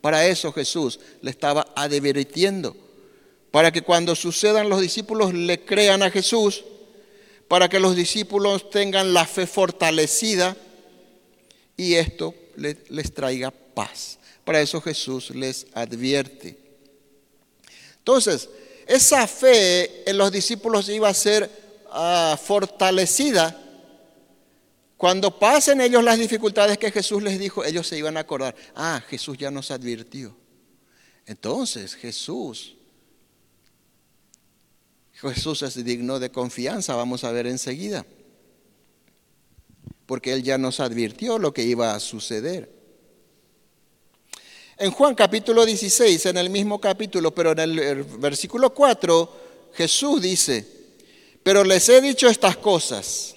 Para 0.00 0.26
eso 0.26 0.52
Jesús 0.52 1.00
le 1.22 1.30
estaba 1.30 1.72
advirtiendo, 1.74 2.76
para 3.50 3.72
que 3.72 3.82
cuando 3.82 4.14
sucedan 4.14 4.68
los 4.68 4.80
discípulos 4.80 5.32
le 5.34 5.64
crean 5.64 6.02
a 6.02 6.10
Jesús, 6.10 6.64
para 7.48 7.68
que 7.68 7.80
los 7.80 7.96
discípulos 7.96 8.70
tengan 8.70 9.14
la 9.14 9.24
fe 9.24 9.46
fortalecida 9.46 10.56
y 11.76 11.94
esto 11.94 12.34
les, 12.56 13.14
traiga 13.14 13.50
paz. 13.50 14.18
Para 14.44 14.60
eso 14.60 14.80
Jesús 14.80 15.30
les 15.30 15.66
advierte. 15.72 16.58
Entonces, 17.98 18.48
esa 18.86 19.26
fe 19.26 20.08
en 20.08 20.18
los 20.18 20.30
discípulos 20.32 20.88
iba 20.88 21.08
a 21.08 21.14
ser 21.14 21.50
ah, 21.90 22.38
fortalecida 22.42 23.64
cuando 24.98 25.38
pasen 25.38 25.80
ellos 25.80 26.02
las 26.02 26.18
dificultades 26.18 26.76
que 26.76 26.90
Jesús 26.90 27.22
les 27.22 27.38
dijo, 27.38 27.64
ellos 27.64 27.86
se 27.86 27.96
iban 27.96 28.16
a 28.16 28.20
acordar, 28.20 28.56
ah, 28.74 29.00
Jesús 29.08 29.38
ya 29.38 29.48
nos 29.48 29.70
advirtió. 29.70 30.36
Entonces 31.24 31.94
Jesús, 31.94 32.74
Jesús 35.20 35.62
es 35.62 35.84
digno 35.84 36.20
de 36.20 36.30
confianza, 36.30 36.94
vamos 36.94 37.24
a 37.24 37.32
ver 37.32 37.48
enseguida, 37.48 38.06
porque 40.06 40.32
Él 40.32 40.44
ya 40.44 40.58
nos 40.58 40.78
advirtió 40.78 41.38
lo 41.38 41.52
que 41.52 41.64
iba 41.64 41.94
a 41.94 42.00
suceder. 42.00 42.70
En 44.76 44.92
Juan 44.92 45.16
capítulo 45.16 45.66
16, 45.66 46.26
en 46.26 46.36
el 46.36 46.50
mismo 46.50 46.80
capítulo, 46.80 47.34
pero 47.34 47.50
en 47.50 47.58
el 47.58 48.04
versículo 48.04 48.72
4, 48.72 49.48
Jesús 49.74 50.22
dice, 50.22 50.64
pero 51.42 51.64
les 51.64 51.88
he 51.88 52.00
dicho 52.00 52.28
estas 52.28 52.56
cosas 52.56 53.34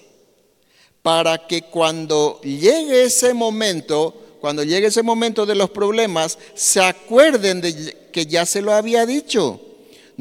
para 1.01 1.47
que 1.47 1.63
cuando 1.63 2.39
llegue 2.41 3.05
ese 3.05 3.33
momento, 3.33 4.38
cuando 4.39 4.63
llegue 4.63 4.88
ese 4.88 5.01
momento 5.01 5.47
de 5.47 5.55
los 5.55 5.71
problemas, 5.71 6.38
se 6.53 6.79
acuerden 6.79 7.59
de 7.59 8.09
que 8.11 8.27
ya 8.27 8.45
se 8.45 8.61
lo 8.61 8.71
había 8.71 9.07
dicho. 9.07 9.70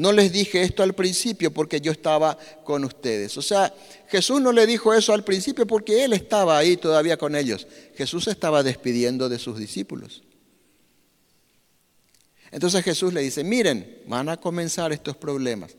No 0.01 0.11
les 0.11 0.31
dije 0.31 0.63
esto 0.63 0.81
al 0.81 0.95
principio 0.95 1.53
porque 1.53 1.79
yo 1.79 1.91
estaba 1.91 2.35
con 2.63 2.83
ustedes. 2.83 3.37
O 3.37 3.41
sea, 3.43 3.71
Jesús 4.07 4.41
no 4.41 4.51
le 4.51 4.65
dijo 4.65 4.95
eso 4.95 5.13
al 5.13 5.23
principio 5.23 5.67
porque 5.67 6.03
Él 6.03 6.13
estaba 6.13 6.57
ahí 6.57 6.75
todavía 6.75 7.17
con 7.17 7.35
ellos. 7.35 7.67
Jesús 7.93 8.27
estaba 8.27 8.63
despidiendo 8.63 9.29
de 9.29 9.37
sus 9.37 9.59
discípulos. 9.59 10.23
Entonces 12.49 12.83
Jesús 12.83 13.13
le 13.13 13.21
dice, 13.21 13.43
miren, 13.43 14.01
van 14.07 14.29
a 14.29 14.37
comenzar 14.37 14.91
estos 14.91 15.15
problemas. 15.17 15.75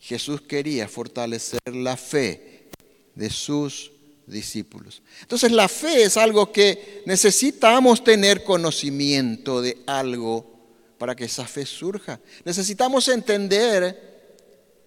Jesús 0.00 0.40
quería 0.40 0.88
fortalecer 0.88 1.60
la 1.72 1.96
fe 1.96 2.68
de 3.14 3.30
sus 3.30 3.92
discípulos. 4.26 5.02
Entonces 5.20 5.52
la 5.52 5.68
fe 5.68 6.02
es 6.02 6.16
algo 6.16 6.50
que 6.50 7.04
necesitamos 7.06 8.02
tener 8.02 8.42
conocimiento 8.42 9.62
de 9.62 9.78
algo 9.86 10.57
para 10.98 11.14
que 11.14 11.24
esa 11.24 11.46
fe 11.46 11.64
surja. 11.64 12.20
Necesitamos 12.44 13.08
entender 13.08 14.36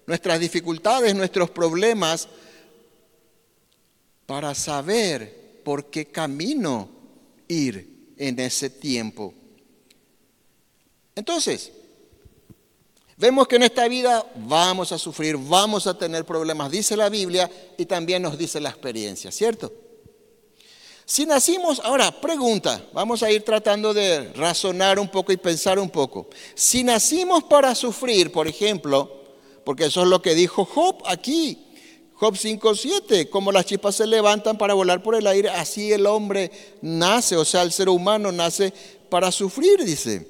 nuestras 0.05 0.39
dificultades, 0.39 1.15
nuestros 1.15 1.49
problemas, 1.49 2.27
para 4.25 4.53
saber 4.53 5.61
por 5.63 5.89
qué 5.89 6.05
camino 6.05 6.89
ir 7.47 8.13
en 8.17 8.39
ese 8.39 8.69
tiempo. 8.69 9.33
Entonces, 11.15 11.71
Vemos 13.21 13.47
que 13.47 13.57
en 13.57 13.61
esta 13.61 13.87
vida 13.87 14.25
vamos 14.35 14.91
a 14.91 14.97
sufrir, 14.97 15.37
vamos 15.37 15.85
a 15.85 15.95
tener 15.95 16.25
problemas, 16.25 16.71
dice 16.71 16.97
la 16.97 17.07
Biblia 17.07 17.47
y 17.77 17.85
también 17.85 18.23
nos 18.23 18.35
dice 18.35 18.59
la 18.59 18.69
experiencia, 18.69 19.31
¿cierto? 19.31 19.71
Si 21.05 21.25
nacimos, 21.25 21.81
ahora, 21.83 22.11
pregunta, 22.21 22.83
vamos 22.93 23.23
a 23.23 23.31
ir 23.31 23.43
tratando 23.43 23.93
de 23.93 24.31
razonar 24.33 24.99
un 24.99 25.09
poco 25.09 25.31
y 25.31 25.37
pensar 25.37 25.79
un 25.79 25.89
poco. 25.89 26.29
Si 26.55 26.83
nacimos 26.83 27.43
para 27.43 27.75
sufrir, 27.75 28.31
por 28.31 28.47
ejemplo, 28.47 29.21
porque 29.63 29.85
eso 29.85 30.01
es 30.01 30.07
lo 30.07 30.21
que 30.21 30.35
dijo 30.35 30.65
Job 30.65 31.03
aquí, 31.05 31.67
Job 32.15 32.35
5.7, 32.35 33.29
como 33.29 33.51
las 33.51 33.65
chispas 33.65 33.95
se 33.95 34.05
levantan 34.05 34.57
para 34.57 34.75
volar 34.75 35.01
por 35.01 35.15
el 35.15 35.25
aire, 35.25 35.49
así 35.49 35.91
el 35.91 36.05
hombre 36.05 36.51
nace, 36.81 37.35
o 37.35 37.43
sea, 37.43 37.63
el 37.63 37.71
ser 37.71 37.89
humano 37.89 38.31
nace 38.31 38.71
para 39.09 39.31
sufrir, 39.31 39.83
dice. 39.83 40.27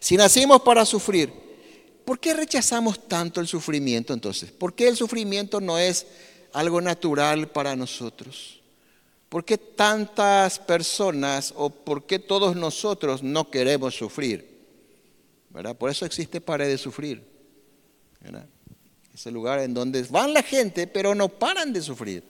Si 0.00 0.16
nacimos 0.16 0.62
para 0.62 0.86
sufrir, 0.86 1.30
¿por 2.06 2.18
qué 2.18 2.32
rechazamos 2.32 3.06
tanto 3.06 3.40
el 3.40 3.46
sufrimiento 3.46 4.14
entonces? 4.14 4.50
¿Por 4.50 4.74
qué 4.74 4.88
el 4.88 4.96
sufrimiento 4.96 5.60
no 5.60 5.78
es 5.78 6.06
algo 6.54 6.80
natural 6.80 7.50
para 7.50 7.76
nosotros? 7.76 8.57
¿Por 9.28 9.44
qué 9.44 9.58
tantas 9.58 10.58
personas 10.58 11.52
o 11.56 11.68
por 11.68 12.06
qué 12.06 12.18
todos 12.18 12.56
nosotros 12.56 13.22
no 13.22 13.50
queremos 13.50 13.94
sufrir? 13.94 14.58
¿Verdad? 15.50 15.76
Por 15.76 15.90
eso 15.90 16.06
existe 16.06 16.40
pared 16.40 16.68
de 16.68 16.78
sufrir. 16.78 17.22
¿verdad? 18.20 18.46
Ese 19.14 19.30
lugar 19.30 19.58
en 19.60 19.74
donde 19.74 20.02
van 20.04 20.32
la 20.32 20.42
gente, 20.42 20.86
pero 20.86 21.14
no 21.14 21.28
paran 21.28 21.72
de 21.72 21.82
sufrir. 21.82 22.22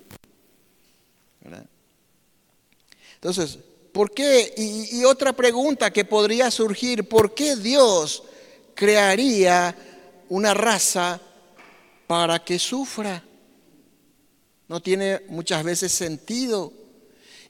Entonces, 3.15 3.59
¿por 3.93 4.11
qué? 4.11 4.55
Y 4.57 5.05
otra 5.05 5.33
pregunta 5.33 5.93
que 5.93 6.05
podría 6.05 6.51
surgir, 6.51 7.09
¿por 7.09 7.35
qué 7.35 7.57
Dios 7.57 8.23
crearía 8.75 9.75
una 10.29 10.55
raza 10.55 11.21
para 12.07 12.45
que 12.45 12.59
sufra? 12.59 13.23
No 14.69 14.81
tiene 14.81 15.23
muchas 15.29 15.65
veces 15.65 15.93
sentido. 15.93 16.73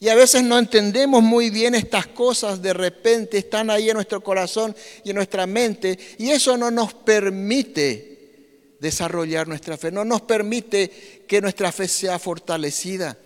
Y 0.00 0.09
a 0.09 0.14
veces 0.14 0.45
no 0.45 0.59
entendemos 0.59 1.23
muy 1.23 1.50
bien 1.50 1.75
estas 1.75 2.07
cosas, 2.07 2.62
de 2.62 2.73
repente 2.73 3.38
están 3.38 3.69
ahí 3.69 3.88
en 3.88 3.95
nuestro 3.95 4.23
corazón 4.23 4.75
y 5.05 5.11
en 5.11 5.17
nuestra 5.17 5.47
mente, 5.47 5.99
y 6.19 6.31
eso 6.31 6.57
no 6.57 6.71
nos 6.71 6.95
permite 6.95 8.76
desarrollar 8.78 9.49
nuestra 9.49 9.76
fe, 9.76 9.90
no 9.90 10.05
nos 10.05 10.21
permite 10.23 11.25
que 11.26 11.40
nuestra 11.40 11.73
fe 11.73 11.88
sea 11.88 12.19
fortalecida. 12.21 13.19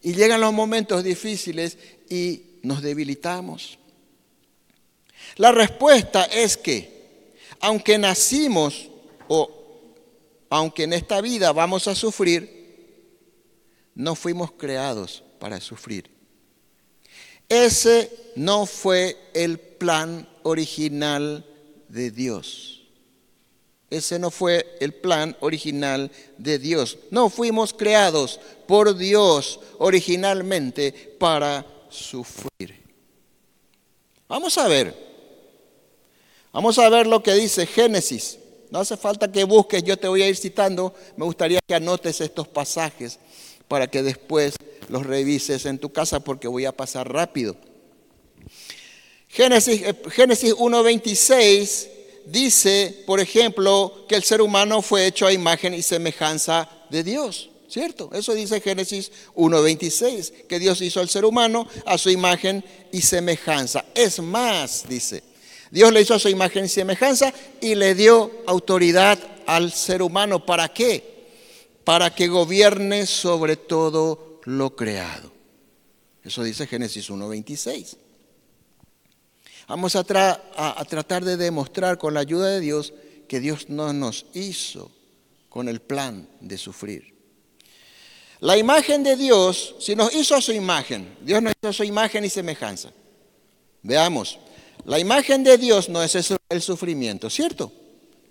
Y 0.00 0.14
llegan 0.14 0.40
los 0.40 0.52
momentos 0.52 1.02
difíciles 1.02 1.76
y 2.08 2.60
nos 2.62 2.82
debilitamos. 2.82 3.76
La 5.36 5.50
respuesta 5.50 6.24
es 6.26 6.56
que, 6.56 7.34
aunque 7.58 7.98
nacimos 7.98 8.90
o 9.26 9.50
aunque 10.50 10.84
en 10.84 10.92
esta 10.92 11.20
vida 11.20 11.52
vamos 11.52 11.88
a 11.88 11.96
sufrir, 11.96 12.54
no 13.96 14.14
fuimos 14.14 14.52
creados 14.52 15.24
para 15.46 15.60
sufrir. 15.60 16.10
Ese 17.48 18.10
no 18.34 18.66
fue 18.66 19.16
el 19.32 19.60
plan 19.60 20.28
original 20.42 21.46
de 21.88 22.10
Dios. 22.10 22.82
Ese 23.88 24.18
no 24.18 24.32
fue 24.32 24.76
el 24.80 24.92
plan 24.92 25.36
original 25.38 26.10
de 26.36 26.58
Dios. 26.58 26.98
No 27.12 27.30
fuimos 27.30 27.72
creados 27.72 28.40
por 28.66 28.96
Dios 28.96 29.60
originalmente 29.78 30.90
para 31.16 31.64
sufrir. 31.90 32.82
Vamos 34.26 34.58
a 34.58 34.66
ver. 34.66 34.92
Vamos 36.52 36.76
a 36.80 36.88
ver 36.88 37.06
lo 37.06 37.22
que 37.22 37.34
dice 37.34 37.66
Génesis. 37.66 38.40
No 38.68 38.80
hace 38.80 38.96
falta 38.96 39.30
que 39.30 39.44
busques, 39.44 39.84
yo 39.84 39.96
te 39.96 40.08
voy 40.08 40.22
a 40.22 40.28
ir 40.28 40.36
citando. 40.36 40.92
Me 41.16 41.24
gustaría 41.24 41.60
que 41.64 41.76
anotes 41.76 42.20
estos 42.20 42.48
pasajes 42.48 43.20
para 43.68 43.88
que 43.88 44.02
después 44.02 44.56
los 44.88 45.06
revises 45.06 45.66
en 45.66 45.78
tu 45.78 45.92
casa 45.92 46.20
porque 46.20 46.48
voy 46.48 46.64
a 46.64 46.72
pasar 46.72 47.12
rápido. 47.12 47.56
Génesis, 49.28 49.82
eh, 49.82 49.94
Génesis 50.10 50.54
1.26 50.54 51.88
dice, 52.26 53.04
por 53.06 53.20
ejemplo, 53.20 54.06
que 54.08 54.14
el 54.14 54.22
ser 54.22 54.40
humano 54.40 54.82
fue 54.82 55.06
hecho 55.06 55.26
a 55.26 55.32
imagen 55.32 55.74
y 55.74 55.82
semejanza 55.82 56.68
de 56.90 57.02
Dios. 57.02 57.50
¿Cierto? 57.68 58.10
Eso 58.12 58.32
dice 58.32 58.60
Génesis 58.60 59.10
1.26, 59.34 60.46
que 60.46 60.60
Dios 60.60 60.80
hizo 60.82 61.00
al 61.00 61.08
ser 61.08 61.24
humano 61.24 61.66
a 61.84 61.98
su 61.98 62.10
imagen 62.10 62.64
y 62.92 63.02
semejanza. 63.02 63.84
Es 63.92 64.20
más, 64.20 64.88
dice, 64.88 65.24
Dios 65.72 65.92
le 65.92 66.00
hizo 66.00 66.14
a 66.14 66.18
su 66.20 66.28
imagen 66.28 66.64
y 66.64 66.68
semejanza 66.68 67.32
y 67.60 67.74
le 67.74 67.96
dio 67.96 68.30
autoridad 68.46 69.18
al 69.46 69.72
ser 69.72 70.00
humano. 70.00 70.46
¿Para 70.46 70.68
qué? 70.68 71.15
Para 71.86 72.12
que 72.12 72.26
gobierne 72.26 73.06
sobre 73.06 73.54
todo 73.54 74.40
lo 74.42 74.74
creado. 74.74 75.30
Eso 76.24 76.42
dice 76.42 76.66
Génesis 76.66 77.08
1.26. 77.08 77.96
Vamos 79.68 79.94
a, 79.94 80.00
a, 80.00 80.84
tratar 80.84 81.24
de 81.24 81.36
demostrar 81.36 81.96
con 81.96 82.12
la 82.12 82.18
ayuda 82.18 82.48
de 82.48 82.58
Dios 82.58 82.92
que 83.28 83.38
Dios 83.38 83.68
no 83.68 83.92
nos 83.92 84.26
hizo 84.34 84.90
con 85.48 85.68
el 85.68 85.80
plan 85.80 86.28
de 86.40 86.58
sufrir. 86.58 87.14
La 88.40 88.56
imagen 88.56 89.04
de 89.04 89.14
Dios, 89.14 89.76
si 89.78 89.94
nos 89.94 90.12
hizo 90.12 90.40
su 90.40 90.50
imagen, 90.50 91.16
Dios 91.20 91.40
nos 91.40 91.54
hizo 91.62 91.72
su 91.72 91.84
imagen 91.84 92.24
y 92.24 92.30
semejanza. 92.30 92.90
Veamos, 93.84 94.40
la 94.86 94.98
imagen 94.98 95.44
de 95.44 95.56
Dios 95.56 95.88
no 95.88 96.02
es 96.02 96.16
el 96.48 96.62
sufrimiento, 96.62 97.30
¿cierto? 97.30 97.72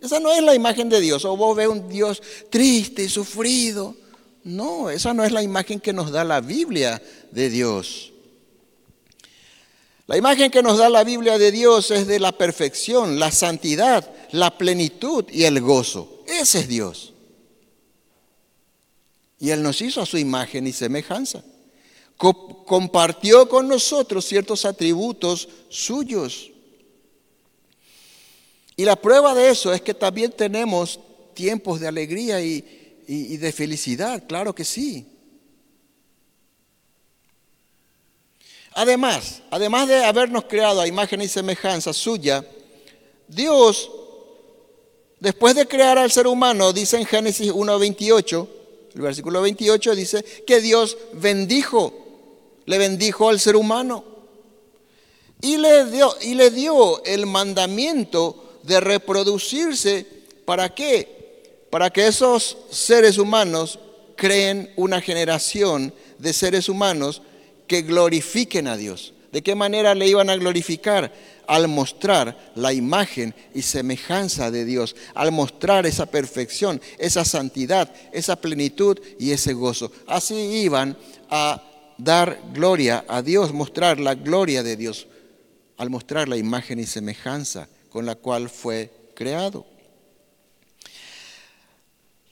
Esa 0.05 0.19
no 0.19 0.31
es 0.31 0.43
la 0.43 0.53
imagen 0.53 0.87
de 0.87 1.01
Dios. 1.01 1.25
O 1.25 1.35
vos 1.35 1.55
ves 1.55 1.67
un 1.67 1.89
Dios 1.89 2.21
triste 2.49 3.03
y 3.03 3.09
sufrido. 3.09 3.95
No, 4.43 4.89
esa 4.89 5.13
no 5.13 5.23
es 5.23 5.31
la 5.31 5.41
imagen 5.41 5.79
que 5.79 5.91
nos 5.91 6.11
da 6.11 6.23
la 6.23 6.41
Biblia 6.41 7.01
de 7.31 7.49
Dios. 7.49 8.13
La 10.07 10.17
imagen 10.17 10.51
que 10.51 10.61
nos 10.61 10.77
da 10.77 10.87
la 10.87 11.03
Biblia 11.03 11.39
de 11.39 11.51
Dios 11.51 11.89
es 11.89 12.05
de 12.05 12.19
la 12.19 12.31
perfección, 12.31 13.19
la 13.19 13.31
santidad, 13.31 14.07
la 14.31 14.55
plenitud 14.55 15.25
y 15.31 15.45
el 15.45 15.61
gozo. 15.61 16.23
Ese 16.27 16.59
es 16.59 16.67
Dios. 16.67 17.13
Y 19.39 19.49
Él 19.49 19.63
nos 19.63 19.81
hizo 19.81 20.01
a 20.01 20.05
su 20.05 20.19
imagen 20.19 20.67
y 20.67 20.73
semejanza. 20.73 21.43
compartió 22.17 23.49
con 23.49 23.67
nosotros 23.67 24.25
ciertos 24.25 24.65
atributos 24.65 25.49
suyos. 25.69 26.51
Y 28.77 28.83
la 28.83 28.95
prueba 28.95 29.33
de 29.33 29.49
eso 29.49 29.73
es 29.73 29.81
que 29.81 29.93
también 29.93 30.31
tenemos 30.31 30.99
tiempos 31.33 31.79
de 31.79 31.87
alegría 31.87 32.41
y, 32.41 32.61
de 33.07 33.51
felicidad, 33.51 34.23
claro 34.27 34.53
que 34.53 34.65
sí. 34.65 35.05
Además, 38.73 39.41
además 39.51 39.87
de 39.87 40.03
habernos 40.03 40.45
creado 40.45 40.81
a 40.81 40.87
imagen 40.87 41.21
y 41.21 41.27
semejanza 41.27 41.93
suya, 41.93 42.45
Dios, 43.27 43.89
después 45.19 45.55
de 45.55 45.67
crear 45.67 45.97
al 45.97 46.11
ser 46.11 46.27
humano, 46.27 46.73
dice 46.73 46.97
en 46.97 47.05
Génesis 47.05 47.53
1.28, 47.53 48.47
el 48.95 49.01
versículo 49.01 49.41
28 49.41 49.95
dice 49.95 50.23
que 50.45 50.59
Dios 50.59 50.97
bendijo, 51.13 51.93
le 52.65 52.77
bendijo 52.77 53.29
al 53.29 53.39
ser 53.39 53.55
humano 53.55 54.03
y 55.41 55.57
le 55.57 55.85
dio, 55.85 56.13
y 56.21 56.33
le 56.33 56.49
dio 56.49 57.03
el 57.05 57.25
mandamiento 57.25 58.44
de 58.65 58.79
reproducirse. 58.79 60.05
¿Para 60.45 60.73
qué? 60.73 61.65
Para 61.69 61.89
que 61.89 62.07
esos 62.07 62.57
seres 62.69 63.17
humanos 63.17 63.79
creen 64.15 64.71
una 64.75 65.01
generación 65.01 65.93
de 66.19 66.33
seres 66.33 66.69
humanos 66.69 67.21
que 67.67 67.81
glorifiquen 67.81 68.67
a 68.67 68.77
Dios. 68.77 69.13
¿De 69.31 69.43
qué 69.43 69.55
manera 69.55 69.93
le 69.95 70.07
iban 70.07 70.29
a 70.29 70.37
glorificar? 70.37 71.11
Al 71.47 71.67
mostrar 71.67 72.53
la 72.55 72.73
imagen 72.73 73.35
y 73.53 73.61
semejanza 73.61 74.49
de 74.49 74.65
Dios, 74.65 74.95
al 75.13 75.31
mostrar 75.31 75.85
esa 75.85 76.05
perfección, 76.05 76.81
esa 76.97 77.25
santidad, 77.25 77.93
esa 78.13 78.35
plenitud 78.37 78.97
y 79.19 79.31
ese 79.31 79.53
gozo. 79.53 79.91
Así 80.07 80.35
iban 80.35 80.97
a 81.29 81.61
dar 81.97 82.39
gloria 82.53 83.05
a 83.07 83.21
Dios, 83.21 83.53
mostrar 83.53 83.99
la 83.99 84.15
gloria 84.15 84.63
de 84.63 84.75
Dios, 84.75 85.07
al 85.77 85.89
mostrar 85.89 86.29
la 86.29 86.37
imagen 86.37 86.79
y 86.79 86.85
semejanza 86.85 87.67
con 87.95 88.05
la 88.05 88.15
cual 88.15 88.49
fue 88.49 88.91
creado. 89.13 89.63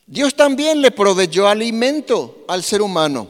Dios 0.05 0.35
también 0.35 0.81
le 0.81 0.91
proveyó 0.91 1.47
alimento 1.47 2.43
al 2.49 2.65
ser 2.65 2.81
humano 2.81 3.29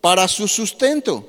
para 0.00 0.26
su 0.26 0.48
sustento. 0.48 1.24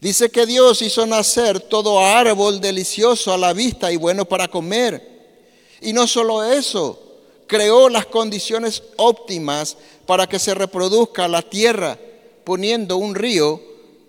Dice 0.00 0.30
que 0.30 0.46
Dios 0.46 0.82
hizo 0.82 1.06
nacer 1.06 1.60
todo 1.60 2.00
árbol 2.00 2.60
delicioso 2.60 3.32
a 3.32 3.38
la 3.38 3.52
vista 3.52 3.92
y 3.92 3.96
bueno 3.96 4.24
para 4.24 4.48
comer. 4.48 5.46
Y 5.80 5.92
no 5.92 6.08
solo 6.08 6.42
eso, 6.42 7.00
creó 7.46 7.88
las 7.88 8.06
condiciones 8.06 8.82
óptimas 8.96 9.76
para 10.06 10.26
que 10.26 10.40
se 10.40 10.54
reproduzca 10.54 11.28
la 11.28 11.42
tierra, 11.42 11.96
poniendo 12.42 12.96
un 12.96 13.14
río 13.14 13.62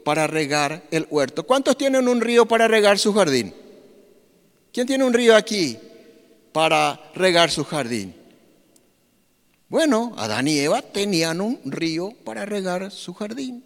para 0.04 0.26
regar 0.26 0.88
el 0.90 1.06
huerto. 1.12 1.44
¿Cuántos 1.44 1.78
tienen 1.78 2.08
un 2.08 2.22
río 2.22 2.48
para 2.48 2.68
regar 2.68 2.98
su 2.98 3.14
jardín? 3.14 3.65
¿Quién 4.76 4.88
tiene 4.88 5.06
un 5.06 5.14
río 5.14 5.38
aquí 5.38 5.78
para 6.52 7.10
regar 7.16 7.50
su 7.50 7.64
jardín? 7.64 8.14
Bueno, 9.70 10.14
Adán 10.18 10.50
y 10.50 10.60
Eva 10.60 10.82
tenían 10.82 11.40
un 11.40 11.62
río 11.64 12.12
para 12.26 12.46
regar 12.46 12.92
su 12.92 13.14
jardín. 13.14 13.64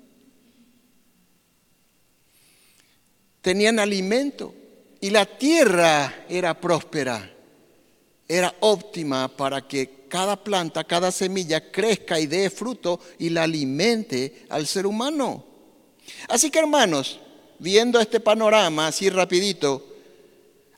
tenían 3.41 3.79
alimento 3.79 4.53
y 5.01 5.09
la 5.09 5.25
tierra 5.25 6.25
era 6.29 6.61
próspera, 6.61 7.33
era 8.27 8.53
óptima 8.59 9.27
para 9.29 9.67
que 9.67 10.05
cada 10.07 10.43
planta, 10.43 10.83
cada 10.83 11.11
semilla 11.11 11.71
crezca 11.71 12.19
y 12.19 12.27
dé 12.27 12.51
fruto 12.51 12.99
y 13.17 13.29
la 13.29 13.45
alimente 13.45 14.45
al 14.49 14.67
ser 14.67 14.85
humano. 14.85 15.43
Así 16.27 16.51
que 16.51 16.59
hermanos, 16.59 17.19
viendo 17.57 17.99
este 17.99 18.19
panorama 18.19 18.85
así 18.85 19.09
rapidito, 19.09 19.89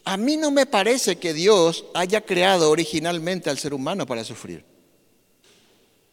a 0.03 0.17
mí 0.17 0.37
no 0.37 0.51
me 0.51 0.65
parece 0.65 1.17
que 1.17 1.33
Dios 1.33 1.85
haya 1.93 2.21
creado 2.21 2.71
originalmente 2.71 3.49
al 3.49 3.59
ser 3.59 3.73
humano 3.73 4.05
para 4.05 4.23
sufrir. 4.23 4.65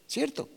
¿Cierto? 0.07 0.47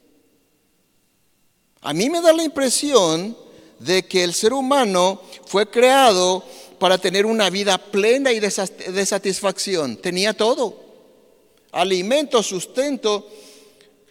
A 1.81 1.93
mí 1.93 2.09
me 2.11 2.21
da 2.21 2.33
la 2.33 2.45
impresión 2.45 3.37
de 3.79 4.07
que 4.07 4.23
el 4.23 4.35
ser 4.35 4.53
humano 4.53 5.21
fue 5.47 5.69
creado 5.69 6.45
para 6.79 6.99
tener 6.99 7.27
una 7.27 7.51
vida 7.51 7.79
plena 7.79 8.33
y 8.33 8.41
de 8.41 9.07
satisfacción. 9.07 9.97
Tenía 9.97 10.35
todo. 10.35 10.81
Alimento, 11.73 12.43
sustento. 12.43 13.29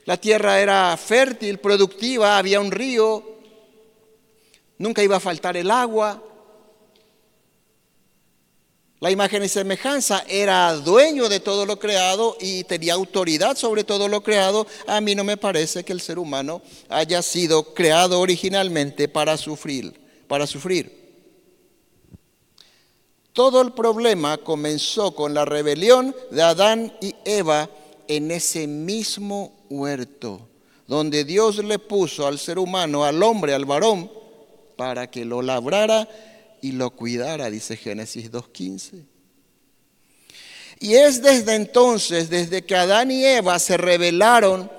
La 0.05 0.17
tierra 0.17 0.60
era 0.60 0.97
fértil, 0.97 1.60
productiva, 1.60 2.38
había 2.38 2.60
un 2.60 2.71
río. 2.71 3.23
Nunca 4.79 5.03
iba 5.03 5.17
a 5.17 5.21
faltar 5.21 5.55
el 5.57 5.69
agua. 5.69 6.21
La 9.01 9.09
imagen 9.09 9.43
y 9.43 9.49
semejanza 9.49 10.23
era 10.27 10.75
dueño 10.75 11.27
de 11.27 11.39
todo 11.39 11.65
lo 11.65 11.79
creado 11.79 12.37
y 12.39 12.63
tenía 12.65 12.93
autoridad 12.93 13.57
sobre 13.57 13.83
todo 13.83 14.07
lo 14.07 14.21
creado. 14.21 14.67
A 14.85 15.01
mí 15.01 15.15
no 15.15 15.23
me 15.23 15.37
parece 15.37 15.83
que 15.83 15.91
el 15.91 16.01
ser 16.01 16.19
humano 16.19 16.61
haya 16.87 17.23
sido 17.23 17.73
creado 17.73 18.19
originalmente 18.19 19.07
para 19.07 19.37
sufrir, 19.37 19.99
para 20.27 20.45
sufrir. 20.45 21.01
Todo 23.33 23.63
el 23.63 23.71
problema 23.71 24.37
comenzó 24.37 25.15
con 25.15 25.33
la 25.33 25.45
rebelión 25.45 26.15
de 26.29 26.43
Adán 26.43 26.93
y 27.01 27.15
Eva 27.25 27.71
en 28.07 28.29
ese 28.29 28.67
mismo 28.67 29.65
huerto, 29.71 30.47
donde 30.85 31.23
Dios 31.23 31.57
le 31.63 31.79
puso 31.79 32.27
al 32.27 32.37
ser 32.37 32.59
humano, 32.59 33.03
al 33.03 33.23
hombre, 33.23 33.55
al 33.55 33.65
varón, 33.65 34.11
para 34.75 35.09
que 35.09 35.25
lo 35.25 35.41
labrara 35.41 36.07
y 36.62 36.74
lo 36.74 36.91
cuidara, 36.91 37.50
dice 37.50 37.76
Génesis 37.76 38.32
2.15. 38.32 39.04
Y 40.80 40.95
es 40.95 41.21
desde 41.21 41.56
entonces, 41.56 42.30
desde 42.30 42.63
que 42.63 42.76
Adán 42.76 43.12
y 43.12 43.24
Eva 43.24 43.60
se 43.60 43.78
rebelaron 43.78 44.71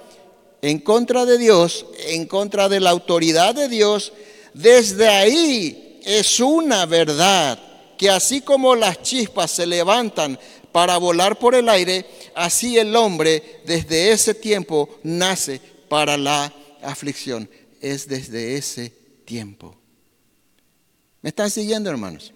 en 0.61 0.79
contra 0.81 1.25
de 1.25 1.39
Dios, 1.39 1.87
en 2.07 2.27
contra 2.27 2.69
de 2.69 2.81
la 2.81 2.91
autoridad 2.91 3.55
de 3.55 3.69
Dios, 3.69 4.13
desde 4.55 5.09
ahí 5.09 6.01
es 6.05 6.41
una 6.41 6.87
verdad 6.87 7.59
que 7.97 8.11
así 8.11 8.41
como 8.41 8.75
las 8.75 9.03
chispas 9.03 9.51
se 9.51 9.67
levantan 9.67 10.39
para 10.73 10.97
volar 10.97 11.39
por 11.39 11.55
el 11.55 11.69
aire, 11.69 12.05
así 12.35 12.79
el 12.79 12.97
hombre 12.97 13.61
desde 13.65 14.11
ese 14.11 14.35
tiempo 14.35 14.89
nace 15.03 15.61
para 15.89 16.17
la 16.17 16.53
aflicción. 16.83 17.49
Es 17.81 18.09
desde 18.09 18.57
ese 18.57 18.91
tiempo. 19.25 19.82
¿Me 21.23 21.31
están 21.31 21.51
siguiendo, 21.51 21.89
hermanos? 21.89 22.33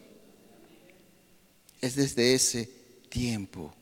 Es 1.81 1.96
desde 1.96 2.35
ese 2.35 2.70
tiempo. 3.09 3.75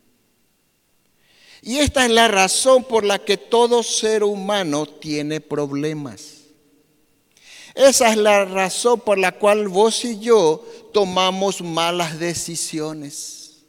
Y 1.60 1.78
esta 1.78 2.04
es 2.04 2.10
la 2.10 2.28
razón 2.28 2.84
por 2.84 3.04
la 3.04 3.18
que 3.18 3.36
todo 3.36 3.82
ser 3.82 4.24
humano 4.24 4.86
tiene 4.86 5.40
problemas. 5.40 6.44
Esa 7.74 8.10
es 8.10 8.16
la 8.16 8.44
razón 8.44 9.00
por 9.00 9.18
la 9.18 9.32
cual 9.32 9.68
vos 9.68 10.04
y 10.04 10.18
yo 10.20 10.64
tomamos 10.92 11.60
malas 11.60 12.18
decisiones. 12.18 13.64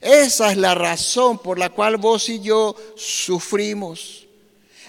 Esa 0.00 0.50
es 0.50 0.56
la 0.56 0.74
razón 0.74 1.38
por 1.38 1.58
la 1.58 1.70
cual 1.70 1.96
vos 1.96 2.28
y 2.28 2.40
yo 2.40 2.76
sufrimos. 2.96 4.26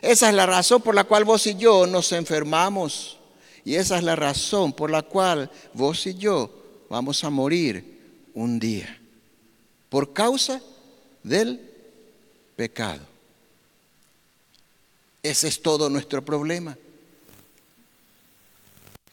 Esa 0.02 0.30
es 0.30 0.36
la 0.36 0.46
razón 0.46 0.82
por 0.82 0.94
la 0.94 1.06
cual 1.06 1.24
vos 1.24 1.48
y 1.48 1.56
yo 1.56 1.88
nos 1.88 2.12
enfermamos. 2.12 3.18
Y 3.66 3.76
esa 3.76 3.98
es 3.98 4.04
la 4.04 4.16
razón 4.16 4.74
por 4.74 4.92
la 4.92 5.02
cual 5.02 5.50
vos 5.74 6.06
y 6.06 6.14
yo 6.14 6.86
vamos 6.88 7.24
a 7.24 7.32
morir 7.32 8.30
un 8.36 8.60
día. 8.60 9.02
Por 9.90 10.14
causa 10.14 10.62
del 11.24 11.60
pecado. 12.56 13.02
Ese 15.24 15.48
es 15.48 15.60
todo 15.60 15.90
nuestro 15.90 16.24
problema. 16.24 16.78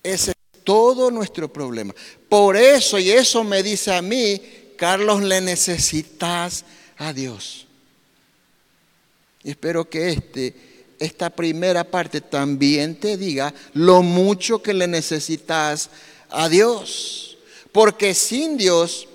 Ese 0.02 0.32
es 0.32 0.36
todo 0.62 1.10
nuestro 1.10 1.50
problema. 1.50 1.94
Por 2.28 2.54
eso, 2.54 2.98
y 2.98 3.10
eso 3.10 3.42
me 3.44 3.62
dice 3.62 3.94
a 3.94 4.02
mí, 4.02 4.42
Carlos, 4.76 5.22
le 5.22 5.40
necesitas 5.40 6.66
a 6.98 7.14
Dios. 7.14 7.66
Y 9.42 9.50
espero 9.50 9.88
que 9.88 10.10
este 10.10 10.71
esta 11.02 11.30
primera 11.30 11.82
parte 11.82 12.20
también 12.20 12.94
te 12.94 13.16
diga 13.16 13.52
lo 13.74 14.02
mucho 14.02 14.62
que 14.62 14.72
le 14.72 14.86
necesitas 14.86 15.90
a 16.30 16.48
Dios. 16.48 17.36
Porque 17.72 18.14
sin 18.14 18.56
Dios 18.56 19.08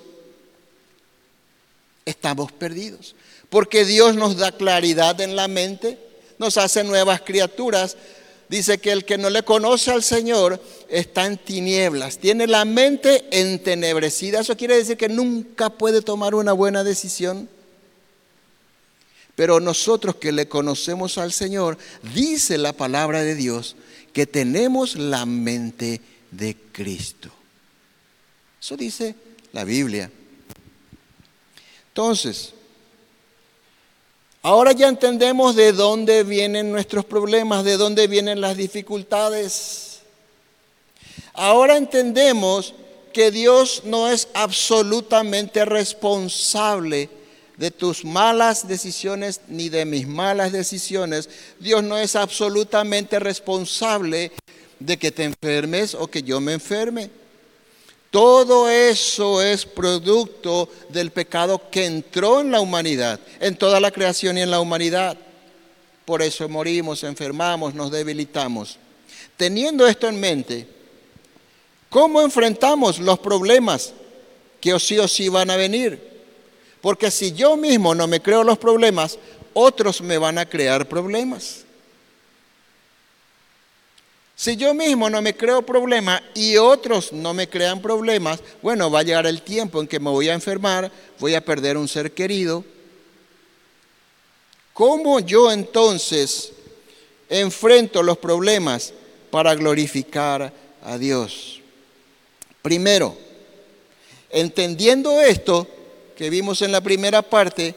estamos 2.04 2.52
perdidos. 2.52 3.14
Porque 3.48 3.86
Dios 3.86 4.14
nos 4.16 4.36
da 4.36 4.52
claridad 4.52 5.18
en 5.22 5.34
la 5.34 5.48
mente, 5.48 5.98
nos 6.38 6.58
hace 6.58 6.84
nuevas 6.84 7.22
criaturas. 7.22 7.96
Dice 8.50 8.78
que 8.78 8.92
el 8.92 9.06
que 9.06 9.16
no 9.16 9.30
le 9.30 9.42
conoce 9.42 9.90
al 9.90 10.02
Señor 10.02 10.62
está 10.90 11.24
en 11.24 11.38
tinieblas, 11.38 12.18
tiene 12.18 12.46
la 12.46 12.66
mente 12.66 13.24
entenebrecida. 13.30 14.40
Eso 14.40 14.56
quiere 14.56 14.76
decir 14.76 14.98
que 14.98 15.08
nunca 15.08 15.70
puede 15.70 16.02
tomar 16.02 16.34
una 16.34 16.52
buena 16.52 16.84
decisión. 16.84 17.48
Pero 19.38 19.60
nosotros 19.60 20.16
que 20.16 20.32
le 20.32 20.48
conocemos 20.48 21.16
al 21.16 21.32
Señor, 21.32 21.78
dice 22.12 22.58
la 22.58 22.72
palabra 22.72 23.22
de 23.22 23.36
Dios 23.36 23.76
que 24.12 24.26
tenemos 24.26 24.96
la 24.96 25.26
mente 25.26 26.00
de 26.32 26.56
Cristo. 26.72 27.30
Eso 28.60 28.76
dice 28.76 29.14
la 29.52 29.62
Biblia. 29.62 30.10
Entonces, 31.86 32.52
ahora 34.42 34.72
ya 34.72 34.88
entendemos 34.88 35.54
de 35.54 35.70
dónde 35.72 36.24
vienen 36.24 36.72
nuestros 36.72 37.04
problemas, 37.04 37.62
de 37.62 37.76
dónde 37.76 38.08
vienen 38.08 38.40
las 38.40 38.56
dificultades. 38.56 40.00
Ahora 41.32 41.76
entendemos 41.76 42.74
que 43.12 43.30
Dios 43.30 43.82
no 43.84 44.10
es 44.10 44.26
absolutamente 44.34 45.64
responsable 45.64 47.17
de 47.58 47.72
tus 47.72 48.04
malas 48.04 48.66
decisiones 48.68 49.40
ni 49.48 49.68
de 49.68 49.84
mis 49.84 50.06
malas 50.06 50.52
decisiones. 50.52 51.28
Dios 51.58 51.82
no 51.82 51.98
es 51.98 52.14
absolutamente 52.14 53.18
responsable 53.18 54.32
de 54.78 54.96
que 54.96 55.10
te 55.10 55.24
enfermes 55.24 55.94
o 55.94 56.06
que 56.06 56.22
yo 56.22 56.40
me 56.40 56.52
enferme. 56.52 57.10
Todo 58.12 58.70
eso 58.70 59.42
es 59.42 59.66
producto 59.66 60.70
del 60.88 61.10
pecado 61.10 61.68
que 61.70 61.84
entró 61.84 62.40
en 62.40 62.52
la 62.52 62.60
humanidad, 62.60 63.20
en 63.40 63.56
toda 63.56 63.80
la 63.80 63.90
creación 63.90 64.38
y 64.38 64.42
en 64.42 64.50
la 64.52 64.60
humanidad. 64.60 65.18
Por 66.04 66.22
eso 66.22 66.48
morimos, 66.48 67.02
enfermamos, 67.02 67.74
nos 67.74 67.90
debilitamos. 67.90 68.78
Teniendo 69.36 69.86
esto 69.86 70.08
en 70.08 70.18
mente, 70.18 70.66
¿cómo 71.90 72.22
enfrentamos 72.22 73.00
los 73.00 73.18
problemas 73.18 73.92
que 74.60 74.78
sí 74.78 74.96
o 74.98 75.08
sí 75.08 75.28
van 75.28 75.50
a 75.50 75.56
venir? 75.56 76.17
Porque 76.80 77.10
si 77.10 77.32
yo 77.32 77.56
mismo 77.56 77.94
no 77.94 78.06
me 78.06 78.20
creo 78.20 78.44
los 78.44 78.58
problemas, 78.58 79.18
otros 79.52 80.00
me 80.00 80.18
van 80.18 80.38
a 80.38 80.46
crear 80.46 80.88
problemas. 80.88 81.64
Si 84.36 84.56
yo 84.56 84.72
mismo 84.72 85.10
no 85.10 85.20
me 85.20 85.36
creo 85.36 85.62
problemas 85.62 86.22
y 86.32 86.56
otros 86.56 87.12
no 87.12 87.34
me 87.34 87.48
crean 87.48 87.82
problemas, 87.82 88.38
bueno, 88.62 88.88
va 88.88 89.00
a 89.00 89.02
llegar 89.02 89.26
el 89.26 89.42
tiempo 89.42 89.80
en 89.80 89.88
que 89.88 89.98
me 89.98 90.10
voy 90.10 90.28
a 90.28 90.34
enfermar, 90.34 90.92
voy 91.18 91.34
a 91.34 91.44
perder 91.44 91.76
un 91.76 91.88
ser 91.88 92.12
querido. 92.12 92.64
¿Cómo 94.72 95.18
yo 95.18 95.50
entonces 95.50 96.52
enfrento 97.28 98.00
los 98.00 98.16
problemas 98.18 98.92
para 99.32 99.56
glorificar 99.56 100.52
a 100.84 100.98
Dios? 100.98 101.60
Primero, 102.62 103.16
entendiendo 104.30 105.20
esto, 105.20 105.66
que 106.18 106.30
vimos 106.30 106.62
en 106.62 106.72
la 106.72 106.80
primera 106.80 107.22
parte, 107.22 107.76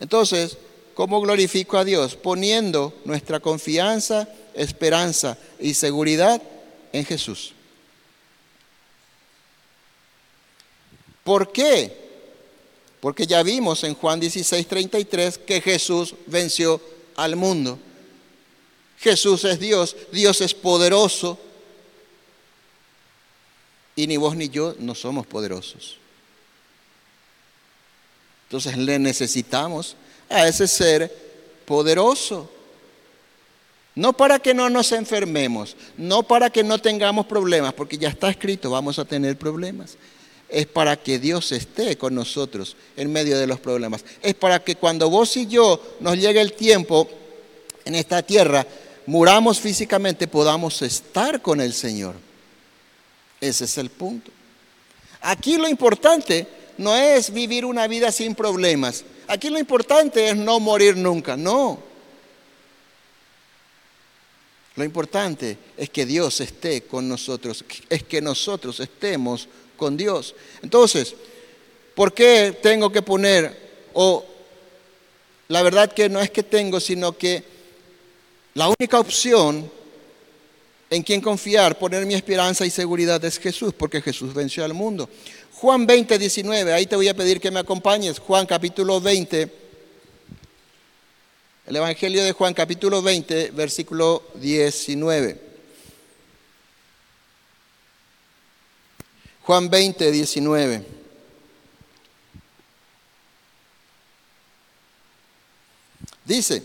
entonces, 0.00 0.56
¿cómo 0.94 1.20
glorifico 1.20 1.76
a 1.76 1.84
Dios? 1.84 2.16
Poniendo 2.16 2.94
nuestra 3.04 3.38
confianza, 3.38 4.26
esperanza 4.54 5.36
y 5.58 5.74
seguridad 5.74 6.40
en 6.90 7.04
Jesús. 7.04 7.52
¿Por 11.22 11.52
qué? 11.52 11.94
Porque 12.98 13.26
ya 13.26 13.42
vimos 13.42 13.84
en 13.84 13.94
Juan 13.94 14.18
16, 14.18 14.66
33 14.66 15.36
que 15.36 15.60
Jesús 15.60 16.14
venció 16.28 16.80
al 17.14 17.36
mundo. 17.36 17.78
Jesús 18.98 19.44
es 19.44 19.60
Dios, 19.60 19.94
Dios 20.10 20.40
es 20.40 20.54
poderoso. 20.54 21.38
Y 23.96 24.06
ni 24.06 24.16
vos 24.16 24.34
ni 24.34 24.48
yo 24.48 24.74
no 24.78 24.94
somos 24.94 25.26
poderosos. 25.26 25.99
Entonces 28.50 28.76
le 28.76 28.98
necesitamos 28.98 29.94
a 30.28 30.48
ese 30.48 30.66
ser 30.66 31.08
poderoso. 31.64 32.50
No 33.94 34.12
para 34.12 34.40
que 34.40 34.54
no 34.54 34.68
nos 34.68 34.90
enfermemos, 34.90 35.76
no 35.96 36.24
para 36.24 36.50
que 36.50 36.64
no 36.64 36.80
tengamos 36.80 37.26
problemas, 37.26 37.72
porque 37.74 37.96
ya 37.96 38.08
está 38.08 38.28
escrito, 38.28 38.68
vamos 38.68 38.98
a 38.98 39.04
tener 39.04 39.38
problemas. 39.38 39.96
Es 40.48 40.66
para 40.66 40.96
que 40.96 41.20
Dios 41.20 41.52
esté 41.52 41.96
con 41.96 42.12
nosotros 42.12 42.74
en 42.96 43.12
medio 43.12 43.38
de 43.38 43.46
los 43.46 43.60
problemas. 43.60 44.04
Es 44.20 44.34
para 44.34 44.58
que 44.64 44.74
cuando 44.74 45.08
vos 45.08 45.36
y 45.36 45.46
yo 45.46 45.80
nos 46.00 46.18
llegue 46.18 46.40
el 46.40 46.54
tiempo 46.54 47.08
en 47.84 47.94
esta 47.94 48.20
tierra, 48.20 48.66
muramos 49.06 49.60
físicamente, 49.60 50.26
podamos 50.26 50.82
estar 50.82 51.40
con 51.40 51.60
el 51.60 51.72
Señor. 51.72 52.16
Ese 53.40 53.66
es 53.66 53.78
el 53.78 53.90
punto. 53.90 54.32
Aquí 55.20 55.56
lo 55.56 55.68
importante 55.68 56.58
no 56.78 56.96
es 56.96 57.32
vivir 57.32 57.64
una 57.64 57.86
vida 57.86 58.12
sin 58.12 58.34
problemas. 58.34 59.04
Aquí 59.28 59.48
lo 59.50 59.58
importante 59.58 60.28
es 60.28 60.36
no 60.36 60.60
morir 60.60 60.96
nunca, 60.96 61.36
no. 61.36 61.78
Lo 64.76 64.84
importante 64.84 65.58
es 65.76 65.90
que 65.90 66.06
Dios 66.06 66.40
esté 66.40 66.82
con 66.82 67.08
nosotros, 67.08 67.64
es 67.88 68.02
que 68.04 68.20
nosotros 68.20 68.80
estemos 68.80 69.48
con 69.76 69.96
Dios. 69.96 70.34
Entonces, 70.62 71.14
¿por 71.94 72.14
qué 72.14 72.58
tengo 72.62 72.90
que 72.90 73.02
poner, 73.02 73.88
o 73.92 74.24
la 75.48 75.62
verdad 75.62 75.92
que 75.92 76.08
no 76.08 76.20
es 76.20 76.30
que 76.30 76.42
tengo, 76.42 76.80
sino 76.80 77.16
que 77.16 77.42
la 78.54 78.68
única 78.68 79.00
opción 79.00 79.70
en 80.90 81.02
quien 81.04 81.20
confiar, 81.20 81.78
poner 81.78 82.04
mi 82.04 82.14
esperanza 82.14 82.66
y 82.66 82.70
seguridad 82.70 83.24
es 83.24 83.38
Jesús, 83.38 83.72
porque 83.72 84.02
Jesús 84.02 84.34
venció 84.34 84.64
al 84.64 84.74
mundo. 84.74 85.08
Juan 85.60 85.86
20, 85.86 86.18
19, 86.18 86.72
ahí 86.72 86.86
te 86.86 86.96
voy 86.96 87.08
a 87.08 87.14
pedir 87.14 87.38
que 87.38 87.50
me 87.50 87.60
acompañes. 87.60 88.18
Juan 88.18 88.46
capítulo 88.46 88.98
20, 88.98 89.52
el 91.66 91.76
Evangelio 91.76 92.24
de 92.24 92.32
Juan 92.32 92.54
capítulo 92.54 93.02
20, 93.02 93.50
versículo 93.50 94.22
19. 94.36 95.38
Juan 99.42 99.68
20, 99.68 100.10
19. 100.10 100.86
Dice, 106.24 106.62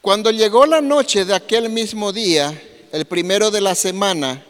cuando 0.00 0.32
llegó 0.32 0.66
la 0.66 0.80
noche 0.80 1.24
de 1.24 1.34
aquel 1.36 1.70
mismo 1.70 2.12
día, 2.12 2.60
el 2.90 3.04
primero 3.04 3.52
de 3.52 3.60
la 3.60 3.76
semana, 3.76 4.44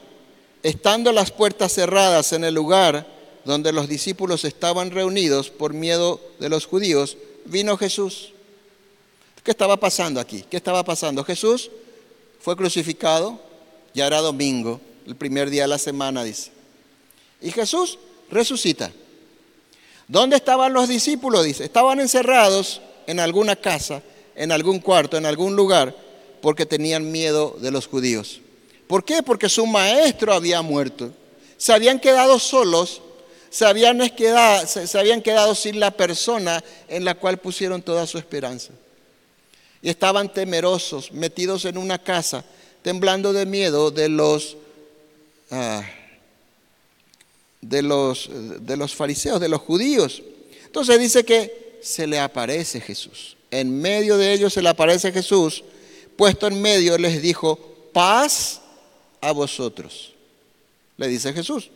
estando 0.62 1.12
las 1.12 1.30
puertas 1.30 1.72
cerradas 1.72 2.32
en 2.32 2.44
el 2.44 2.54
lugar 2.54 3.06
donde 3.44 3.72
los 3.72 3.88
discípulos 3.88 4.44
estaban 4.44 4.90
reunidos 4.90 5.50
por 5.50 5.72
miedo 5.72 6.20
de 6.38 6.48
los 6.48 6.66
judíos, 6.66 7.16
vino 7.46 7.76
Jesús. 7.76 8.32
¿Qué 9.42 9.50
estaba 9.50 9.78
pasando 9.78 10.20
aquí? 10.20 10.44
¿Qué 10.50 10.56
estaba 10.56 10.84
pasando? 10.84 11.24
Jesús 11.24 11.70
fue 12.40 12.56
crucificado, 12.56 13.40
ya 13.94 14.06
era 14.06 14.20
domingo, 14.20 14.80
el 15.06 15.16
primer 15.16 15.48
día 15.48 15.62
de 15.62 15.68
la 15.68 15.78
semana, 15.78 16.22
dice. 16.22 16.50
Y 17.40 17.50
Jesús 17.50 17.98
resucita. 18.30 18.92
¿Dónde 20.06 20.36
estaban 20.36 20.72
los 20.72 20.88
discípulos? 20.88 21.44
Dice, 21.44 21.64
estaban 21.64 22.00
encerrados 22.00 22.80
en 23.06 23.20
alguna 23.20 23.56
casa, 23.56 24.02
en 24.34 24.52
algún 24.52 24.80
cuarto, 24.80 25.16
en 25.16 25.24
algún 25.24 25.56
lugar, 25.56 25.96
porque 26.42 26.66
tenían 26.66 27.10
miedo 27.10 27.56
de 27.60 27.70
los 27.70 27.86
judíos. 27.86 28.40
¿Por 28.90 29.04
qué? 29.04 29.22
Porque 29.22 29.48
su 29.48 29.64
maestro 29.66 30.34
había 30.34 30.60
muerto. 30.62 31.12
Se 31.56 31.72
habían 31.72 32.00
quedado 32.00 32.40
solos 32.40 33.00
se 33.50 33.64
habían, 33.66 33.98
quedado, 35.22 35.54
sin 35.56 35.80
la 35.80 35.90
persona 35.90 36.62
en 36.88 37.04
la 37.04 37.16
cual 37.16 37.38
pusieron 37.38 37.82
toda 37.82 38.06
su 38.06 38.16
esperanza. 38.16 38.70
Y 39.82 39.90
estaban 39.90 40.32
temerosos, 40.32 41.10
metidos 41.10 41.64
en 41.64 41.76
una 41.76 41.98
casa, 41.98 42.44
temblando 42.82 43.32
de 43.32 43.46
miedo 43.46 43.90
de 43.90 44.08
los, 44.08 44.56
ah, 45.50 45.82
de 47.60 47.82
los, 47.82 48.30
de 48.60 48.76
los 48.76 48.94
fariseos, 48.94 49.40
de 49.40 49.48
los 49.48 49.60
judíos. 49.60 50.22
Entonces 50.64 51.00
dice 51.00 51.24
que 51.24 51.80
se 51.82 52.06
le 52.06 52.20
aparece 52.20 52.80
Jesús. 52.80 53.36
En 53.50 53.80
medio 53.80 54.16
de 54.16 54.32
ellos 54.32 54.52
se 54.52 54.62
le 54.62 54.68
aparece 54.68 55.10
Jesús, 55.10 55.64
puesto 56.16 56.46
en 56.46 56.62
medio 56.62 56.96
les 56.98 57.20
dijo, 57.20 57.58
paz 57.92 58.60
a 59.20 59.32
vosotros. 59.32 60.12
Le 60.96 61.08
dice 61.08 61.32
Jesús. 61.32 61.70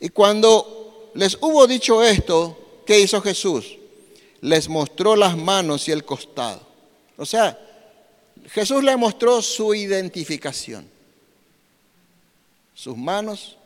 Y 0.00 0.08
cuando 0.08 1.10
les 1.14 1.36
hubo 1.40 1.66
dicho 1.66 2.02
esto, 2.02 2.82
¿qué 2.86 3.00
hizo 3.00 3.20
Jesús? 3.20 3.76
Les 4.40 4.68
mostró 4.68 5.16
las 5.16 5.36
manos 5.36 5.86
y 5.88 5.92
el 5.92 6.04
costado. 6.04 6.60
O 7.16 7.24
sea, 7.24 7.58
Jesús 8.50 8.82
le 8.82 8.96
mostró 8.96 9.40
su 9.42 9.74
identificación. 9.74 10.88
Sus 12.74 12.96
manos 12.96 13.56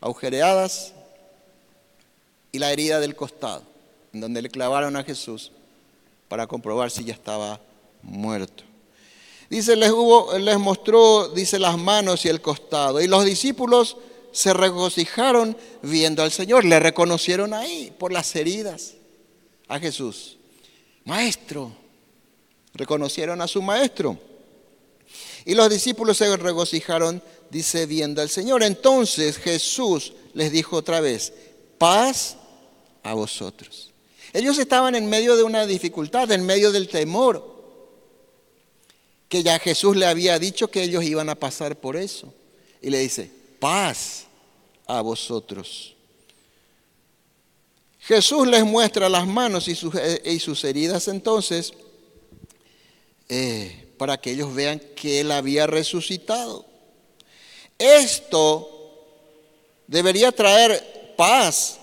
agujereadas 0.00 0.92
y 2.52 2.58
la 2.58 2.72
herida 2.72 3.00
del 3.00 3.14
costado, 3.14 3.62
en 4.12 4.20
donde 4.20 4.42
le 4.42 4.50
clavaron 4.50 4.96
a 4.96 5.04
Jesús 5.04 5.52
para 6.28 6.46
comprobar 6.46 6.90
si 6.90 7.04
ya 7.04 7.12
estaba 7.12 7.60
muerto. 8.02 8.64
Dice, 9.48 9.76
les, 9.76 9.90
hubo, 9.90 10.36
les 10.38 10.58
mostró, 10.58 11.28
dice, 11.28 11.58
las 11.58 11.78
manos 11.78 12.24
y 12.24 12.28
el 12.28 12.40
costado. 12.40 13.00
Y 13.00 13.06
los 13.06 13.24
discípulos 13.24 13.96
se 14.32 14.52
regocijaron 14.52 15.56
viendo 15.82 16.22
al 16.22 16.32
Señor, 16.32 16.64
le 16.64 16.78
reconocieron 16.80 17.54
ahí 17.54 17.92
por 17.96 18.12
las 18.12 18.34
heridas 18.36 18.94
a 19.68 19.78
Jesús. 19.78 20.36
Maestro, 21.04 21.72
reconocieron 22.74 23.40
a 23.40 23.48
su 23.48 23.62
maestro. 23.62 24.18
Y 25.44 25.54
los 25.54 25.70
discípulos 25.70 26.16
se 26.16 26.36
regocijaron, 26.36 27.22
dice, 27.50 27.86
viendo 27.86 28.20
al 28.20 28.28
Señor. 28.28 28.62
Entonces 28.62 29.38
Jesús 29.38 30.12
les 30.34 30.50
dijo 30.50 30.76
otra 30.76 31.00
vez, 31.00 31.32
paz 31.78 32.36
a 33.02 33.14
vosotros. 33.14 33.92
Ellos 34.32 34.58
estaban 34.58 34.94
en 34.94 35.08
medio 35.08 35.36
de 35.36 35.44
una 35.44 35.64
dificultad, 35.66 36.30
en 36.32 36.44
medio 36.44 36.72
del 36.72 36.88
temor, 36.88 37.55
que 39.28 39.42
ya 39.42 39.58
Jesús 39.58 39.96
le 39.96 40.06
había 40.06 40.38
dicho 40.38 40.68
que 40.68 40.82
ellos 40.82 41.04
iban 41.04 41.28
a 41.28 41.34
pasar 41.34 41.76
por 41.76 41.96
eso. 41.96 42.32
Y 42.80 42.90
le 42.90 42.98
dice, 42.98 43.30
paz 43.58 44.26
a 44.86 45.00
vosotros. 45.00 45.94
Jesús 48.00 48.46
les 48.46 48.64
muestra 48.64 49.08
las 49.08 49.26
manos 49.26 49.66
y 49.66 49.74
sus, 49.74 49.94
eh, 49.96 50.22
y 50.24 50.38
sus 50.38 50.62
heridas 50.62 51.08
entonces 51.08 51.72
eh, 53.28 53.92
para 53.98 54.20
que 54.20 54.30
ellos 54.30 54.54
vean 54.54 54.80
que 54.94 55.20
Él 55.20 55.32
había 55.32 55.66
resucitado. 55.66 56.64
Esto 57.78 58.70
debería 59.88 60.30
traer 60.30 61.14
paz 61.16 61.78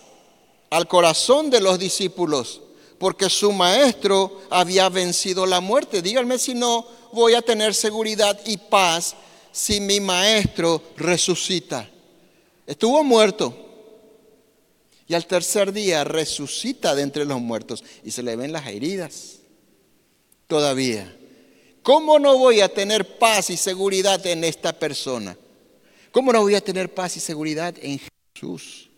al 0.69 0.88
corazón 0.88 1.49
de 1.49 1.60
los 1.60 1.77
discípulos, 1.77 2.62
porque 2.97 3.29
su 3.29 3.51
maestro 3.51 4.41
había 4.49 4.89
vencido 4.89 5.45
la 5.45 5.62
muerte. 5.62 6.01
Díganme 6.01 6.38
si 6.38 6.53
no 6.53 6.86
voy 7.12 7.34
a 7.34 7.41
tener 7.41 7.73
seguridad 7.73 8.39
y 8.45 8.58
paz 8.58 9.15
si 9.51 9.79
mi 9.79 9.99
maestro 9.99 10.82
resucita. 10.97 11.89
Estuvo 12.65 13.03
muerto. 13.03 13.60
Y 15.08 15.13
al 15.13 15.25
tercer 15.25 15.73
día 15.73 16.03
resucita 16.03 16.95
de 16.95 17.03
entre 17.03 17.25
los 17.25 17.39
muertos 17.39 17.84
y 18.03 18.12
se 18.12 18.23
le 18.23 18.36
ven 18.36 18.51
las 18.51 18.67
heridas. 18.67 19.39
Todavía. 20.47 21.17
¿Cómo 21.84 22.17
no 22.17 22.38
voy 22.38 22.62
a 22.62 22.69
tener 22.69 23.17
paz 23.17 23.49
y 23.49 23.58
seguridad 23.58 24.25
en 24.25 24.45
esta 24.45 24.71
persona? 24.71 25.38
¿Cómo 26.12 26.32
no 26.32 26.41
voy 26.41 26.56
a 26.56 26.62
tener 26.62 26.93
paz 26.93 27.17
y 27.17 27.19
seguridad 27.19 27.75
en 27.82 27.99
Jesús? 28.34 28.89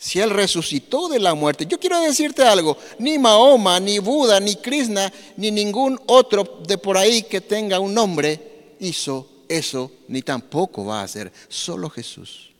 Si 0.00 0.18
Él 0.18 0.30
resucitó 0.30 1.10
de 1.10 1.18
la 1.18 1.34
muerte. 1.34 1.66
Yo 1.66 1.78
quiero 1.78 2.00
decirte 2.00 2.42
algo, 2.42 2.74
ni 2.98 3.18
Mahoma, 3.18 3.78
ni 3.78 3.98
Buda, 3.98 4.40
ni 4.40 4.56
Krishna, 4.56 5.12
ni 5.36 5.50
ningún 5.50 6.00
otro 6.06 6.62
de 6.66 6.78
por 6.78 6.96
ahí 6.96 7.22
que 7.24 7.42
tenga 7.42 7.78
un 7.78 7.92
nombre 7.92 8.76
hizo 8.80 9.28
eso 9.46 9.92
ni 10.08 10.22
tampoco 10.22 10.86
va 10.86 11.02
a 11.02 11.08
ser 11.08 11.30
solo 11.50 11.90
Jesús. 11.90 12.50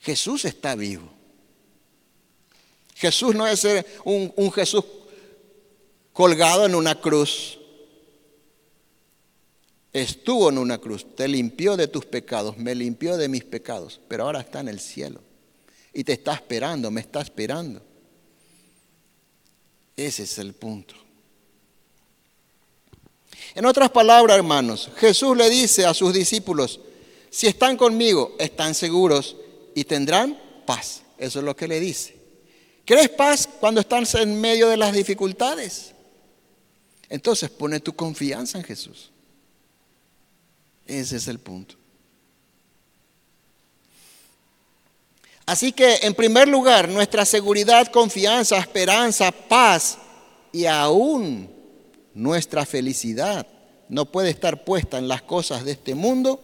Jesús 0.00 0.44
está 0.44 0.74
vivo. 0.74 1.08
Jesús 2.96 3.32
no 3.36 3.46
es 3.46 3.64
un, 4.02 4.32
un 4.34 4.50
Jesús 4.50 4.84
colgado 6.12 6.66
en 6.66 6.74
una 6.74 7.00
cruz. 7.00 7.60
Estuvo 9.92 10.48
en 10.48 10.58
una 10.58 10.78
cruz, 10.78 11.06
te 11.14 11.28
limpió 11.28 11.76
de 11.76 11.86
tus 11.86 12.04
pecados, 12.06 12.58
me 12.58 12.74
limpió 12.74 13.16
de 13.16 13.28
mis 13.28 13.44
pecados, 13.44 14.00
pero 14.08 14.24
ahora 14.24 14.40
está 14.40 14.58
en 14.58 14.68
el 14.68 14.80
cielo 14.80 15.27
y 15.98 16.04
te 16.04 16.12
está 16.12 16.32
esperando, 16.32 16.92
me 16.92 17.00
está 17.00 17.20
esperando. 17.20 17.82
Ese 19.96 20.22
es 20.22 20.38
el 20.38 20.54
punto. 20.54 20.94
En 23.52 23.66
otras 23.66 23.90
palabras, 23.90 24.36
hermanos, 24.36 24.90
Jesús 24.96 25.36
le 25.36 25.50
dice 25.50 25.84
a 25.86 25.94
sus 25.94 26.14
discípulos, 26.14 26.78
si 27.30 27.48
están 27.48 27.76
conmigo, 27.76 28.36
están 28.38 28.76
seguros 28.76 29.34
y 29.74 29.82
tendrán 29.82 30.40
paz. 30.64 31.02
Eso 31.18 31.40
es 31.40 31.44
lo 31.44 31.56
que 31.56 31.66
le 31.66 31.80
dice. 31.80 32.16
¿Crees 32.84 33.08
paz 33.08 33.48
cuando 33.58 33.80
estás 33.80 34.14
en 34.14 34.40
medio 34.40 34.68
de 34.68 34.76
las 34.76 34.92
dificultades? 34.92 35.94
Entonces 37.08 37.50
pone 37.50 37.80
tu 37.80 37.96
confianza 37.96 38.56
en 38.56 38.62
Jesús. 38.62 39.10
Ese 40.86 41.16
es 41.16 41.26
el 41.26 41.40
punto. 41.40 41.74
Así 45.48 45.72
que, 45.72 46.00
en 46.02 46.12
primer 46.12 46.46
lugar, 46.46 46.90
nuestra 46.90 47.24
seguridad, 47.24 47.86
confianza, 47.86 48.58
esperanza, 48.58 49.32
paz 49.32 49.96
y 50.52 50.66
aún 50.66 51.48
nuestra 52.12 52.66
felicidad 52.66 53.46
no 53.88 54.04
puede 54.04 54.28
estar 54.28 54.62
puesta 54.66 54.98
en 54.98 55.08
las 55.08 55.22
cosas 55.22 55.64
de 55.64 55.72
este 55.72 55.94
mundo 55.94 56.38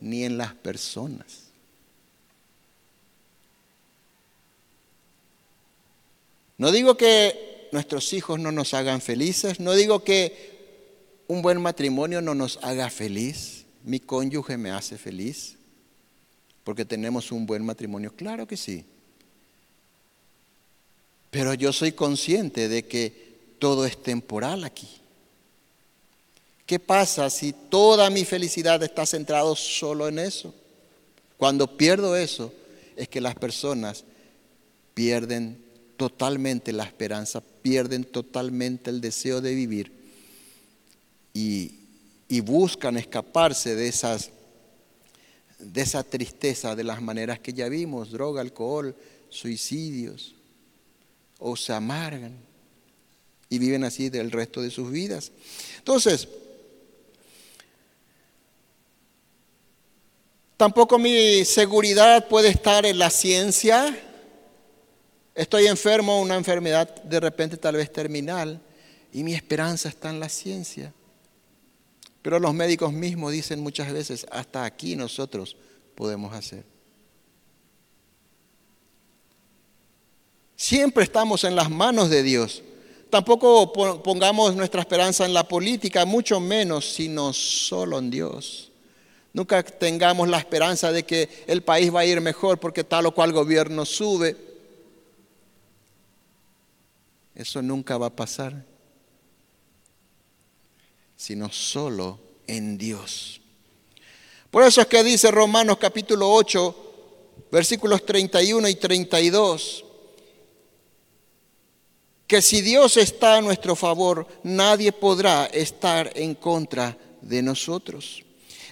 ni 0.00 0.24
en 0.24 0.38
las 0.38 0.54
personas. 0.54 1.50
No 6.56 6.72
digo 6.72 6.96
que 6.96 7.68
nuestros 7.72 8.10
hijos 8.14 8.40
no 8.40 8.52
nos 8.52 8.72
hagan 8.72 9.02
felices, 9.02 9.60
no 9.60 9.74
digo 9.74 10.02
que 10.02 11.20
un 11.28 11.42
buen 11.42 11.60
matrimonio 11.60 12.22
no 12.22 12.34
nos 12.34 12.58
haga 12.62 12.88
feliz, 12.88 13.66
mi 13.82 14.00
cónyuge 14.00 14.56
me 14.56 14.70
hace 14.70 14.96
feliz, 14.96 15.53
porque 16.64 16.84
tenemos 16.84 17.30
un 17.30 17.46
buen 17.46 17.64
matrimonio, 17.64 18.12
claro 18.16 18.46
que 18.46 18.56
sí. 18.56 18.84
Pero 21.30 21.54
yo 21.54 21.72
soy 21.72 21.92
consciente 21.92 22.68
de 22.68 22.86
que 22.86 23.34
todo 23.58 23.86
es 23.86 24.02
temporal 24.02 24.64
aquí. 24.64 24.88
¿Qué 26.66 26.78
pasa 26.78 27.28
si 27.28 27.52
toda 27.52 28.08
mi 28.08 28.24
felicidad 28.24 28.82
está 28.82 29.04
centrada 29.04 29.54
solo 29.54 30.08
en 30.08 30.18
eso? 30.18 30.54
Cuando 31.36 31.76
pierdo 31.76 32.16
eso, 32.16 32.52
es 32.96 33.08
que 33.08 33.20
las 33.20 33.34
personas 33.34 34.04
pierden 34.94 35.62
totalmente 35.96 36.72
la 36.72 36.84
esperanza, 36.84 37.42
pierden 37.62 38.04
totalmente 38.04 38.90
el 38.90 39.00
deseo 39.00 39.40
de 39.40 39.54
vivir 39.54 39.92
y, 41.32 41.80
buscan 42.40 42.96
escaparse 42.96 43.74
de, 43.74 43.88
esas, 43.88 44.30
de 45.64 45.82
esa 45.82 46.02
tristeza 46.02 46.74
de 46.76 46.84
las 46.84 47.02
maneras 47.02 47.38
que 47.38 47.52
ya 47.52 47.68
vimos, 47.68 48.10
droga, 48.10 48.40
alcohol, 48.40 48.94
suicidios, 49.28 50.34
o 51.38 51.56
se 51.56 51.72
amargan 51.72 52.36
y 53.48 53.58
viven 53.58 53.84
así 53.84 54.08
del 54.08 54.30
resto 54.30 54.62
de 54.62 54.70
sus 54.70 54.90
vidas. 54.90 55.32
Entonces, 55.78 56.28
tampoco 60.56 60.98
mi 60.98 61.44
seguridad 61.44 62.28
puede 62.28 62.48
estar 62.48 62.86
en 62.86 62.98
la 62.98 63.10
ciencia, 63.10 63.94
Estoy 65.34 65.66
enfermo, 65.66 66.20
una 66.20 66.36
enfermedad 66.36 67.02
de 67.02 67.18
repente 67.18 67.56
tal 67.56 67.74
vez 67.74 67.92
terminal, 67.92 68.60
y 69.12 69.24
mi 69.24 69.34
esperanza 69.34 69.88
está 69.88 70.10
en 70.10 70.20
la 70.20 70.28
ciencia. 70.28 70.92
Pero 72.24 72.38
los 72.38 72.54
médicos 72.54 72.90
mismos 72.90 73.32
dicen 73.32 73.60
muchas 73.60 73.92
veces, 73.92 74.26
hasta 74.30 74.64
aquí 74.64 74.96
nosotros 74.96 75.58
podemos 75.94 76.32
hacer. 76.32 76.64
Siempre 80.56 81.04
estamos 81.04 81.44
en 81.44 81.54
las 81.54 81.68
manos 81.68 82.08
de 82.08 82.22
Dios. 82.22 82.62
Tampoco 83.10 83.70
pongamos 84.02 84.56
nuestra 84.56 84.80
esperanza 84.80 85.26
en 85.26 85.34
la 85.34 85.46
política, 85.46 86.06
mucho 86.06 86.40
menos, 86.40 86.94
sino 86.94 87.34
solo 87.34 87.98
en 87.98 88.10
Dios. 88.10 88.72
Nunca 89.34 89.62
tengamos 89.62 90.26
la 90.26 90.38
esperanza 90.38 90.92
de 90.92 91.02
que 91.02 91.28
el 91.46 91.62
país 91.62 91.94
va 91.94 92.00
a 92.00 92.06
ir 92.06 92.22
mejor 92.22 92.58
porque 92.58 92.84
tal 92.84 93.04
o 93.04 93.12
cual 93.14 93.32
gobierno 93.32 93.84
sube. 93.84 94.34
Eso 97.34 97.60
nunca 97.60 97.98
va 97.98 98.06
a 98.06 98.16
pasar, 98.16 98.64
sino 101.16 101.50
solo 101.52 102.18
en 102.46 102.78
Dios. 102.78 103.40
Por 104.50 104.62
eso 104.62 104.80
es 104.80 104.86
que 104.86 105.02
dice 105.02 105.30
Romanos 105.30 105.78
capítulo 105.78 106.32
8, 106.32 106.76
versículos 107.50 108.04
31 108.06 108.68
y 108.68 108.74
32, 108.76 109.84
que 112.26 112.40
si 112.40 112.62
Dios 112.62 112.96
está 112.96 113.36
a 113.36 113.40
nuestro 113.40 113.76
favor, 113.76 114.26
nadie 114.44 114.92
podrá 114.92 115.46
estar 115.46 116.10
en 116.14 116.34
contra 116.34 116.96
de 117.20 117.42
nosotros. 117.42 118.22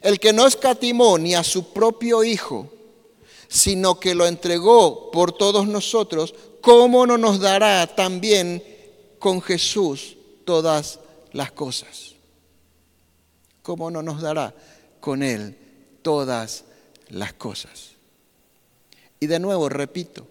El 0.00 0.18
que 0.18 0.32
no 0.32 0.46
escatimó 0.46 1.18
ni 1.18 1.34
a 1.34 1.44
su 1.44 1.72
propio 1.72 2.24
Hijo, 2.24 2.72
sino 3.48 4.00
que 4.00 4.14
lo 4.14 4.26
entregó 4.26 5.10
por 5.10 5.32
todos 5.32 5.66
nosotros, 5.66 6.34
¿cómo 6.60 7.06
no 7.06 7.18
nos 7.18 7.40
dará 7.40 7.86
también 7.86 8.62
con 9.18 9.42
Jesús 9.42 10.16
todas 10.44 10.98
las 11.32 11.52
cosas? 11.52 12.11
¿Cómo 13.62 13.90
no 13.90 14.02
nos 14.02 14.20
dará 14.20 14.54
con 15.00 15.22
Él 15.22 15.56
todas 16.02 16.64
las 17.08 17.32
cosas? 17.32 17.92
Y 19.20 19.26
de 19.26 19.38
nuevo, 19.38 19.68
repito, 19.68 20.26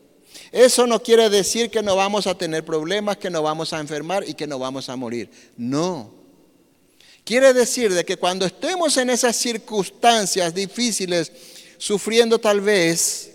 eso 0.52 0.86
no 0.86 1.02
quiere 1.02 1.30
decir 1.30 1.70
que 1.72 1.82
no 1.82 1.96
vamos 1.96 2.28
a 2.28 2.38
tener 2.38 2.66
problemas, 2.66 3.18
que 3.18 3.30
no 3.30 3.42
vamos 3.42 3.72
a 3.72 3.80
enfermar 3.80 4.28
y 4.28 4.34
que 4.34 4.48
no 4.48 4.60
vamos 4.60 4.90
a 4.90 4.96
morir. 4.96 5.30
No. 5.56 6.14
Quiere 7.24 7.54
decir 7.54 7.94
de 7.94 8.04
que 8.04 8.18
cuando 8.18 8.46
estemos 8.46 8.98
en 8.98 9.10
esas 9.10 9.36
circunstancias 9.36 10.54
difíciles, 10.54 11.32
sufriendo 11.78 12.40
tal 12.40 12.60
vez 12.60 13.32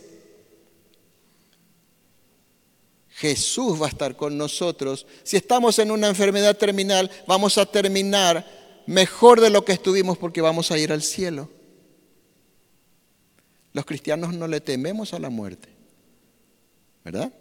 Jesús 3.16 3.80
va 3.80 3.86
a 3.86 3.88
estar 3.88 4.14
con 4.14 4.36
nosotros. 4.36 5.06
Si 5.22 5.38
estamos 5.38 5.78
en 5.78 5.90
una 5.90 6.08
enfermedad 6.08 6.54
terminal, 6.56 7.10
vamos 7.26 7.56
a 7.56 7.64
terminar 7.64 8.46
mejor 8.86 9.40
de 9.40 9.50
lo 9.50 9.64
que 9.64 9.72
estuvimos 9.72 10.18
porque 10.18 10.40
vamos 10.40 10.70
a 10.70 10.78
ir 10.78 10.92
al 10.92 11.02
cielo. 11.02 11.48
Los 13.72 13.84
cristianos 13.84 14.34
no 14.34 14.48
le 14.48 14.60
tememos 14.60 15.12
a 15.12 15.18
la 15.18 15.28
muerte, 15.28 15.68
¿verdad? 17.04 17.32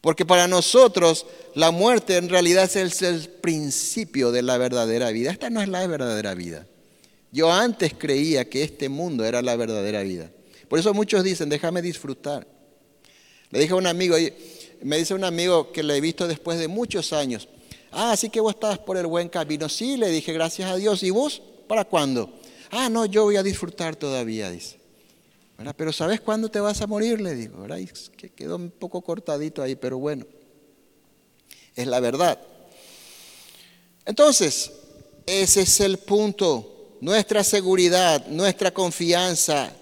Porque 0.00 0.24
para 0.24 0.48
nosotros 0.48 1.26
la 1.54 1.70
muerte 1.70 2.16
en 2.16 2.28
realidad 2.28 2.64
es 2.64 3.02
el, 3.02 3.28
principio 3.28 4.32
de 4.32 4.42
la 4.42 4.58
verdadera 4.58 5.10
vida. 5.10 5.30
Esta 5.30 5.50
no 5.50 5.60
es 5.60 5.68
la 5.68 5.86
verdadera 5.86 6.34
vida. 6.34 6.66
Yo 7.32 7.52
antes 7.52 7.94
creía 7.94 8.48
que 8.48 8.62
este 8.62 8.88
mundo 8.88 9.24
era 9.24 9.42
la 9.42 9.56
verdadera 9.56 10.02
vida. 10.02 10.30
Por 10.68 10.78
eso 10.78 10.94
muchos 10.94 11.24
dicen, 11.24 11.48
déjame 11.48 11.82
disfrutar. 11.82 12.46
Le 13.50 13.58
dije 13.58 13.72
a 13.72 13.76
un 13.76 13.86
amigo, 13.86 14.16
me 14.82 14.98
dice 14.98 15.14
un 15.14 15.24
amigo 15.24 15.72
que 15.72 15.82
le 15.82 15.96
he 15.96 16.00
visto 16.00 16.28
después 16.28 16.58
de 16.58 16.68
muchos 16.68 17.12
años, 17.12 17.48
ah, 17.92 18.12
así 18.12 18.30
que 18.30 18.40
vos 18.40 18.54
estás 18.54 18.78
por 18.78 18.96
el 18.96 19.06
buen 19.06 19.28
camino. 19.28 19.68
Sí, 19.68 19.96
le 19.96 20.08
dije, 20.08 20.32
gracias 20.32 20.70
a 20.70 20.76
Dios. 20.76 21.02
¿Y 21.02 21.10
vos? 21.10 21.42
¿Para 21.66 21.84
cuándo? 21.84 22.32
Ah, 22.70 22.88
no, 22.88 23.06
yo 23.06 23.24
voy 23.24 23.36
a 23.36 23.42
disfrutar 23.42 23.96
todavía, 23.96 24.50
dice. 24.50 24.78
Pero 25.76 25.92
¿sabes 25.92 26.20
cuándo 26.20 26.48
te 26.48 26.58
vas 26.58 26.80
a 26.80 26.86
morir? 26.86 27.20
Le 27.20 27.34
digo, 27.34 27.66
que 28.16 28.30
quedó 28.30 28.56
un 28.56 28.70
poco 28.70 29.02
cortadito 29.02 29.62
ahí, 29.62 29.76
pero 29.76 29.98
bueno, 29.98 30.24
es 31.76 31.86
la 31.86 32.00
verdad. 32.00 32.40
Entonces, 34.06 34.72
ese 35.26 35.62
es 35.62 35.80
el 35.80 35.98
punto. 35.98 36.96
Nuestra 37.00 37.44
seguridad, 37.44 38.26
nuestra 38.26 38.72
confianza 38.72 39.72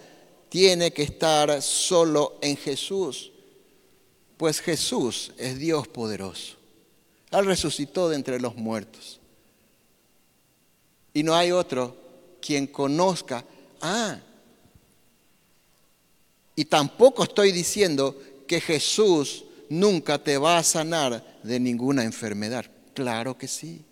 tiene 0.48 0.92
que 0.92 1.04
estar 1.04 1.62
solo 1.62 2.38
en 2.40 2.56
Jesús. 2.56 3.32
Pues 4.36 4.60
Jesús 4.60 5.32
es 5.36 5.58
Dios 5.58 5.86
poderoso. 5.88 6.57
Él 7.30 7.46
resucitó 7.46 8.08
de 8.08 8.16
entre 8.16 8.40
los 8.40 8.56
muertos. 8.56 9.20
Y 11.12 11.22
no 11.22 11.34
hay 11.34 11.52
otro 11.52 11.96
quien 12.40 12.66
conozca, 12.66 13.44
ah, 13.80 14.18
y 16.58 16.64
tampoco 16.64 17.22
estoy 17.22 17.52
diciendo 17.52 18.20
que 18.48 18.60
Jesús 18.60 19.44
nunca 19.68 20.18
te 20.18 20.38
va 20.38 20.58
a 20.58 20.64
sanar 20.64 21.38
de 21.44 21.60
ninguna 21.60 22.02
enfermedad. 22.02 22.66
Claro 22.94 23.38
que 23.38 23.46
sí. 23.46 23.84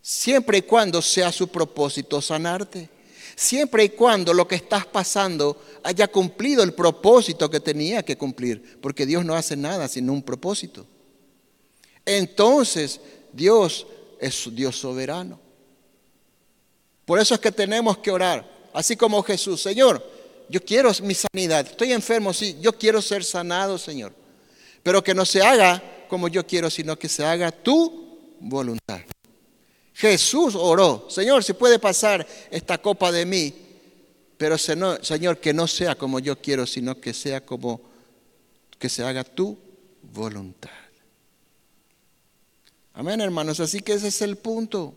Siempre 0.00 0.58
y 0.58 0.62
cuando 0.62 1.02
sea 1.02 1.32
su 1.32 1.48
propósito 1.48 2.22
sanarte. 2.22 2.88
Siempre 3.34 3.82
y 3.82 3.88
cuando 3.88 4.32
lo 4.32 4.46
que 4.46 4.54
estás 4.54 4.86
pasando 4.86 5.60
haya 5.82 6.06
cumplido 6.06 6.62
el 6.62 6.74
propósito 6.74 7.50
que 7.50 7.58
tenía 7.58 8.04
que 8.04 8.16
cumplir, 8.16 8.78
porque 8.80 9.04
Dios 9.04 9.24
no 9.24 9.34
hace 9.34 9.56
nada 9.56 9.88
sin 9.88 10.10
un 10.10 10.22
propósito. 10.22 10.86
Entonces, 12.04 13.00
Dios 13.32 13.86
es 14.18 14.48
Dios 14.54 14.76
soberano. 14.76 15.38
Por 17.04 17.18
eso 17.18 17.34
es 17.34 17.40
que 17.40 17.52
tenemos 17.52 17.98
que 17.98 18.10
orar, 18.10 18.48
así 18.72 18.96
como 18.96 19.22
Jesús, 19.22 19.60
Señor, 19.60 20.02
yo 20.48 20.64
quiero 20.64 20.90
mi 21.02 21.14
sanidad, 21.14 21.66
estoy 21.66 21.92
enfermo, 21.92 22.32
sí, 22.32 22.56
yo 22.60 22.72
quiero 22.72 23.02
ser 23.02 23.24
sanado, 23.24 23.78
Señor, 23.78 24.12
pero 24.82 25.02
que 25.02 25.14
no 25.14 25.24
se 25.24 25.42
haga 25.42 25.82
como 26.08 26.28
yo 26.28 26.46
quiero, 26.46 26.70
sino 26.70 26.98
que 26.98 27.08
se 27.08 27.24
haga 27.24 27.50
tu 27.50 28.36
voluntad. 28.38 29.00
Jesús 29.94 30.54
oró, 30.54 31.06
Señor, 31.08 31.44
si 31.44 31.52
puede 31.52 31.78
pasar 31.78 32.26
esta 32.50 32.78
copa 32.78 33.10
de 33.12 33.26
mí, 33.26 33.54
pero 34.36 34.58
Señor, 34.58 35.38
que 35.38 35.52
no 35.52 35.66
sea 35.66 35.94
como 35.94 36.18
yo 36.18 36.40
quiero, 36.40 36.66
sino 36.66 37.00
que 37.00 37.14
sea 37.14 37.44
como 37.44 37.80
que 38.78 38.88
se 38.88 39.04
haga 39.04 39.22
tu 39.22 39.56
voluntad. 40.02 40.70
Amén, 42.94 43.20
hermanos. 43.20 43.60
Así 43.60 43.80
que 43.80 43.94
ese 43.94 44.08
es 44.08 44.22
el 44.22 44.36
punto. 44.36 44.94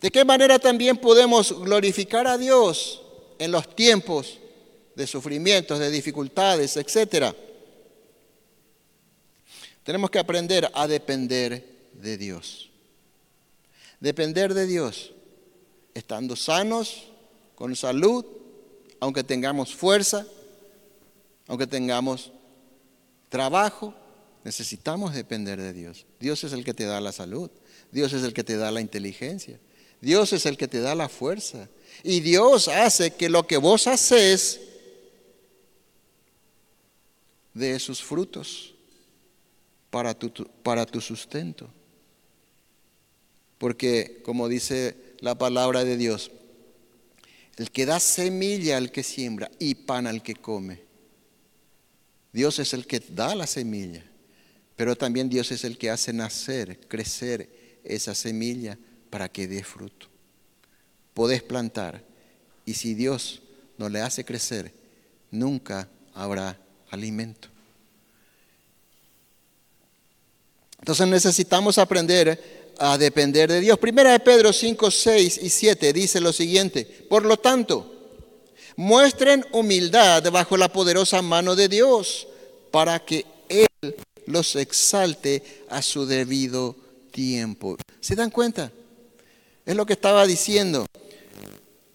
¿De 0.00 0.10
qué 0.10 0.24
manera 0.24 0.58
también 0.58 0.96
podemos 0.96 1.52
glorificar 1.60 2.26
a 2.26 2.38
Dios 2.38 3.02
en 3.38 3.50
los 3.50 3.74
tiempos 3.74 4.38
de 4.94 5.06
sufrimientos, 5.06 5.78
de 5.78 5.90
dificultades, 5.90 6.76
etcétera? 6.76 7.34
Tenemos 9.82 10.10
que 10.10 10.18
aprender 10.18 10.70
a 10.74 10.86
depender 10.86 11.64
de 11.94 12.16
Dios. 12.16 12.70
Depender 14.00 14.54
de 14.54 14.66
Dios, 14.66 15.12
estando 15.94 16.36
sanos, 16.36 17.08
con 17.54 17.74
salud, 17.74 18.24
aunque 19.00 19.24
tengamos 19.24 19.74
fuerza, 19.74 20.26
aunque 21.48 21.66
tengamos 21.66 22.30
trabajo, 23.28 23.94
necesitamos 24.48 25.12
depender 25.12 25.60
de 25.60 25.74
Dios. 25.74 26.06
Dios 26.18 26.42
es 26.42 26.54
el 26.54 26.64
que 26.64 26.72
te 26.72 26.84
da 26.84 27.02
la 27.02 27.12
salud, 27.12 27.50
Dios 27.92 28.14
es 28.14 28.22
el 28.22 28.32
que 28.32 28.44
te 28.44 28.56
da 28.56 28.70
la 28.70 28.80
inteligencia, 28.80 29.60
Dios 30.00 30.32
es 30.32 30.46
el 30.46 30.56
que 30.56 30.66
te 30.66 30.80
da 30.80 30.94
la 30.94 31.10
fuerza. 31.10 31.68
Y 32.02 32.20
Dios 32.20 32.66
hace 32.68 33.10
que 33.10 33.28
lo 33.28 33.46
que 33.46 33.58
vos 33.58 33.86
haces 33.86 34.58
dé 37.52 37.78
sus 37.78 38.02
frutos 38.02 38.74
para 39.90 40.14
tu, 40.14 40.32
para 40.62 40.86
tu 40.86 41.02
sustento. 41.02 41.68
Porque, 43.58 44.22
como 44.24 44.48
dice 44.48 44.96
la 45.20 45.36
palabra 45.36 45.84
de 45.84 45.98
Dios, 45.98 46.30
el 47.58 47.70
que 47.70 47.84
da 47.84 48.00
semilla 48.00 48.78
al 48.78 48.90
que 48.92 49.02
siembra 49.02 49.50
y 49.58 49.74
pan 49.74 50.06
al 50.06 50.22
que 50.22 50.36
come. 50.36 50.80
Dios 52.32 52.58
es 52.60 52.72
el 52.72 52.86
que 52.86 53.00
da 53.00 53.34
la 53.34 53.46
semilla, 53.46 54.07
pero 54.78 54.94
también 54.94 55.28
Dios 55.28 55.50
es 55.50 55.64
el 55.64 55.76
que 55.76 55.90
hace 55.90 56.12
nacer, 56.12 56.78
crecer 56.86 57.50
esa 57.82 58.14
semilla 58.14 58.78
para 59.10 59.28
que 59.28 59.48
dé 59.48 59.64
fruto. 59.64 60.06
Podés 61.14 61.42
plantar 61.42 62.04
y 62.64 62.74
si 62.74 62.94
Dios 62.94 63.42
no 63.76 63.88
le 63.88 64.00
hace 64.00 64.24
crecer, 64.24 64.72
nunca 65.32 65.88
habrá 66.14 66.56
alimento. 66.90 67.48
Entonces 70.78 71.08
necesitamos 71.08 71.76
aprender 71.78 72.72
a 72.78 72.96
depender 72.96 73.50
de 73.50 73.58
Dios. 73.58 73.80
Primera 73.80 74.12
de 74.12 74.20
Pedro 74.20 74.52
5, 74.52 74.92
6 74.92 75.40
y 75.42 75.50
7 75.50 75.92
dice 75.92 76.20
lo 76.20 76.32
siguiente, 76.32 76.84
por 76.84 77.26
lo 77.26 77.36
tanto, 77.36 77.96
muestren 78.76 79.44
humildad 79.50 80.30
bajo 80.30 80.56
la 80.56 80.72
poderosa 80.72 81.20
mano 81.20 81.56
de 81.56 81.68
Dios 81.68 82.28
para 82.70 83.04
que 83.04 83.26
Él 83.48 83.66
los 84.28 84.56
exalte 84.56 85.42
a 85.68 85.82
su 85.82 86.06
debido 86.06 86.76
tiempo. 87.10 87.76
¿Se 88.00 88.14
dan 88.14 88.30
cuenta? 88.30 88.70
Es 89.64 89.74
lo 89.74 89.86
que 89.86 89.94
estaba 89.94 90.26
diciendo. 90.26 90.86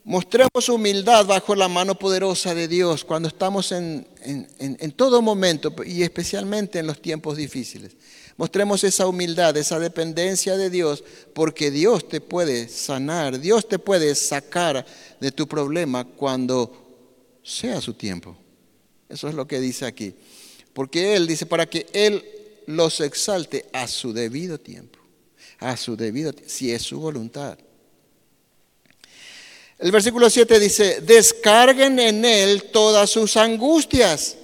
Mostremos 0.04 0.68
humildad 0.68 1.26
bajo 1.26 1.56
la 1.56 1.70
mano 1.70 1.98
poderosa 1.98 2.54
de 2.54 2.68
Dios 2.68 3.06
cuando 3.06 3.30
estamos 3.30 3.72
en, 3.72 4.06
en 4.22 4.92
todo 4.92 5.22
momento 5.22 5.74
y 5.86 6.04
especialmente 6.04 6.80
en 6.80 6.88
los 6.88 7.02
tiempos 7.02 7.38
difíciles. 7.38 7.94
Mostremos 8.36 8.84
esa 8.84 9.08
humildad, 9.08 9.56
esa 9.58 9.80
dependencia 9.80 10.58
de 10.58 10.70
Dios, 10.70 11.04
porque 11.34 11.70
Dios 11.70 12.08
te 12.10 12.20
puede 12.20 12.68
sanar, 12.68 13.40
Dios 13.40 13.68
te 13.68 13.78
puede 13.78 14.16
sacar 14.16 14.86
de 15.20 15.32
tu 15.32 15.48
problema 15.48 16.04
cuando 16.04 17.40
sea 17.44 17.80
su 17.80 17.94
tiempo. 17.94 18.36
Eso 19.08 19.28
es 19.30 19.36
lo 19.36 19.48
que 19.48 19.60
dice 19.60 19.86
aquí. 19.86 20.16
Porque 20.74 21.16
Él 21.16 21.28
dice, 21.28 21.46
para 21.46 21.70
que 21.70 21.86
Él 21.94 22.24
los 22.68 23.00
exalte 23.00 23.66
a 23.74 23.88
su 23.88 24.14
debido 24.14 24.60
tiempo, 24.60 25.00
a 25.60 25.78
su 25.78 25.96
debido 25.96 26.34
tiempo, 26.34 26.50
si 26.50 26.72
es 26.72 26.82
su 26.82 27.00
voluntad. 27.00 27.58
El 29.80 29.92
versículo 29.92 30.30
7 30.30 30.60
dice, 30.60 31.02
descarguen 31.02 32.00
en 32.00 32.26
Él 32.26 32.72
todas 32.72 33.10
sus 33.10 33.38
angustias. 33.38 34.38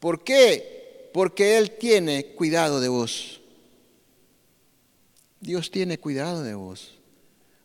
¿Por 0.00 0.22
qué? 0.22 0.78
porque 1.12 1.58
Él 1.58 1.72
tiene 1.72 2.26
cuidado 2.26 2.80
de 2.80 2.88
vos. 2.88 3.40
Dios 5.40 5.70
tiene 5.70 5.98
cuidado 5.98 6.42
de 6.42 6.54
vos. 6.54 6.92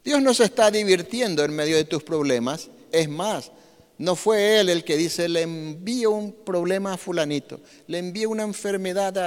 Dios 0.04 0.22
no 0.22 0.34
se 0.34 0.46
está 0.46 0.70
divirtiendo 0.72 1.44
en 1.44 1.56
medio 1.56 1.76
de 1.76 1.84
tus 1.84 2.04
problemas. 2.04 2.70
Es 2.92 3.08
más, 3.08 3.52
no 3.98 4.16
fue 4.16 4.60
Él 4.60 4.70
el 4.70 4.84
que 4.84 4.98
dice, 4.98 5.30
le 5.30 5.42
envío 5.42 6.12
un 6.12 6.32
problema 6.32 6.94
a 6.94 6.98
fulanito, 6.98 7.60
le 7.88 8.00
envío 8.00 8.30
una 8.30 8.44
enfermedad 8.44 9.18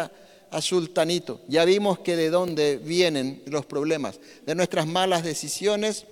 a, 0.50 0.60
sultanito. 0.60 1.42
Ya 1.48 1.66
vimos 1.66 1.98
que 1.98 2.16
de 2.16 2.30
dónde 2.30 2.78
vienen 2.78 3.42
los 3.46 3.66
problemas. 3.66 4.18
De 4.46 4.54
nuestras 4.54 4.86
malas 4.86 5.22
decisiones, 5.22 6.06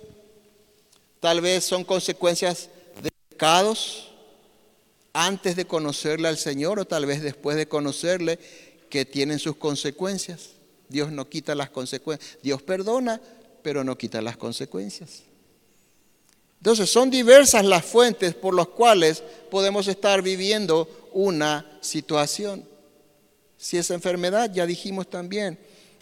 tal 1.19 1.41
vez 1.41 1.63
son 1.63 1.83
consecuencias 1.83 2.69
de 3.01 3.09
pecados, 3.29 4.11
antes 5.13 5.55
de 5.55 5.65
conocerle 5.65 6.27
al 6.27 6.37
Señor 6.37 6.77
o 6.79 6.85
tal 6.85 7.05
vez 7.05 7.23
después 7.23 7.55
de 7.55 7.67
conocerle 7.67 8.37
que 8.89 9.05
tienen 9.05 9.39
sus 9.39 9.55
consecuencias. 9.55 10.49
Dios 10.89 11.11
no 11.11 11.27
quita 11.27 11.55
las 11.55 11.69
consecuencias. 11.69 12.37
Dios 12.43 12.61
perdona, 12.61 13.19
pero 13.63 13.83
no 13.83 13.97
quita 13.97 14.21
las 14.21 14.37
consecuencias. 14.37 15.23
Entonces 16.57 16.89
son 16.89 17.09
diversas 17.09 17.63
las 17.65 17.85
fuentes 17.85 18.33
por 18.33 18.55
las 18.55 18.67
cuales 18.67 19.23
podemos 19.51 19.87
estar 19.87 20.21
viviendo 20.21 21.09
una 21.13 21.77
situación. 21.81 22.67
Si 23.57 23.77
es 23.77 23.89
enfermedad, 23.91 24.51
ya 24.53 24.65
dijimos 24.65 25.09
también, 25.09 25.59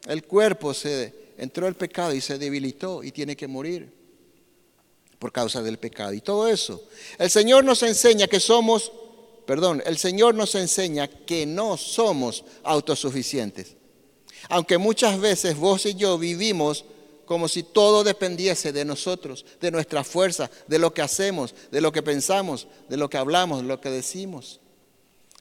el 0.07 0.23
cuerpo 0.23 0.73
se 0.73 1.13
entró 1.37 1.67
el 1.67 1.75
pecado 1.75 2.13
y 2.13 2.21
se 2.21 2.37
debilitó 2.37 3.03
y 3.03 3.11
tiene 3.11 3.35
que 3.35 3.47
morir 3.47 3.91
por 5.19 5.31
causa 5.31 5.61
del 5.61 5.77
pecado 5.77 6.13
y 6.13 6.21
todo 6.21 6.47
eso. 6.47 6.83
El 7.17 7.29
Señor 7.29 7.63
nos 7.63 7.83
enseña 7.83 8.27
que 8.27 8.39
somos 8.39 8.91
perdón, 9.45 9.83
el 9.85 9.97
Señor 9.97 10.35
nos 10.35 10.55
enseña 10.55 11.07
que 11.07 11.45
no 11.45 11.77
somos 11.77 12.43
autosuficientes. 12.63 13.75
Aunque 14.49 14.77
muchas 14.77 15.19
veces 15.19 15.57
vos 15.57 15.85
y 15.85 15.95
yo 15.95 16.17
vivimos 16.17 16.85
como 17.25 17.47
si 17.47 17.63
todo 17.63 18.03
dependiese 18.03 18.71
de 18.71 18.85
nosotros, 18.85 19.45
de 19.61 19.71
nuestra 19.71 20.03
fuerza, 20.03 20.49
de 20.67 20.79
lo 20.79 20.93
que 20.93 21.01
hacemos, 21.01 21.53
de 21.71 21.81
lo 21.81 21.91
que 21.91 22.03
pensamos, 22.03 22.67
de 22.89 22.97
lo 22.97 23.09
que 23.09 23.17
hablamos, 23.17 23.61
de 23.61 23.67
lo 23.67 23.79
que 23.79 23.89
decimos. 23.89 24.59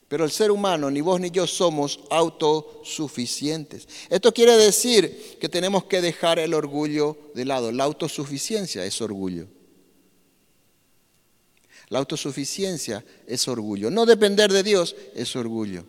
Pero 0.07 0.25
el 0.25 0.31
ser 0.31 0.51
humano, 0.51 0.91
ni 0.91 1.01
vos 1.01 1.19
ni 1.19 1.31
yo 1.31 1.47
somos 1.47 2.01
autosuficientes. 2.11 3.87
Esto 4.09 4.31
quiere 4.33 4.55
decir 4.57 5.37
que 5.39 5.49
tenemos 5.49 5.85
que 5.85 6.01
dejar 6.01 6.37
el 6.37 6.53
orgullo 6.53 7.17
de 7.33 7.45
lado. 7.45 7.71
La 7.71 7.85
autosuficiencia 7.85 8.85
es 8.85 9.01
orgullo. 9.01 9.47
La 11.89 11.99
autosuficiencia 11.99 13.03
es 13.25 13.47
orgullo. 13.47 13.89
No 13.89 14.05
depender 14.05 14.51
de 14.51 14.63
Dios 14.63 14.95
es 15.15 15.35
orgullo. 15.35 15.83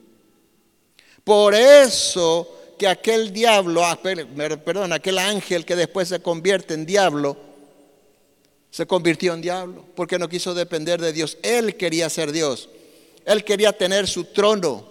Por 1.23 1.55
eso 1.55 2.64
que 2.85 2.89
aquel 2.89 3.33
diablo, 3.33 3.83
ah, 3.83 3.99
perdón, 4.03 4.93
aquel 4.93 5.17
ángel 5.17 5.65
que 5.65 5.75
después 5.75 6.07
se 6.09 6.21
convierte 6.21 6.75
en 6.75 6.85
diablo, 6.85 7.35
se 8.71 8.85
convirtió 8.85 9.33
en 9.33 9.41
diablo 9.41 9.87
porque 9.95 10.19
no 10.19 10.29
quiso 10.29 10.53
depender 10.53 11.01
de 11.01 11.15
Dios. 11.15 11.39
Él 11.43 11.77
quería 11.77 12.11
ser 12.11 12.31
Dios. 12.31 12.69
Él 13.25 13.43
quería 13.43 13.73
tener 13.73 14.07
su 14.07 14.25
trono 14.25 14.87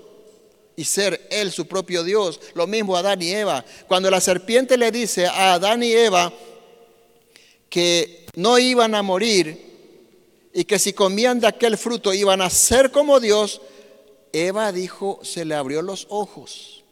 y 0.76 0.86
ser 0.86 1.28
él 1.30 1.52
su 1.52 1.68
propio 1.68 2.04
Dios. 2.04 2.40
Lo 2.56 2.66
mismo 2.66 2.98
Adán 2.98 3.22
y 3.22 3.30
Eva. 3.30 3.64
Cuando 3.88 4.10
la 4.10 4.22
serpiente 4.22 4.76
le 4.76 4.90
dice 4.90 5.28
a 5.28 5.54
Adán 5.54 5.84
y 5.84 5.92
Eva 5.92 6.34
que 7.70 8.26
no 8.36 8.58
iban 8.58 8.96
a 8.96 9.04
morir, 9.04 9.72
y 10.52 10.66
que 10.66 10.80
si 10.80 10.94
comían 10.94 11.40
de 11.40 11.46
aquel 11.46 11.78
fruto 11.78 12.12
iban 12.12 12.42
a 12.42 12.50
ser 12.50 12.90
como 12.90 13.20
Dios, 13.20 13.62
Eva 14.32 14.72
dijo, 14.72 15.20
se 15.22 15.46
le 15.46 15.54
abrió 15.54 15.84
los 15.84 16.08
ojos 16.10 16.83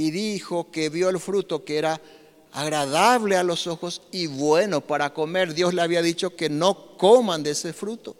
y 0.00 0.10
dijo 0.10 0.70
que 0.70 0.88
vio 0.88 1.08
el 1.08 1.18
fruto 1.18 1.64
que 1.64 1.78
era 1.78 2.00
agradable 2.52 3.36
a 3.36 3.42
los 3.42 3.66
ojos 3.66 4.02
y 4.10 4.26
bueno 4.26 4.80
para 4.80 5.12
comer. 5.12 5.54
Dios 5.54 5.74
le 5.74 5.82
había 5.82 6.02
dicho 6.02 6.34
que 6.36 6.48
no 6.48 6.96
coman 6.96 7.42
de 7.42 7.50
ese 7.50 7.72
fruto. 7.72 8.16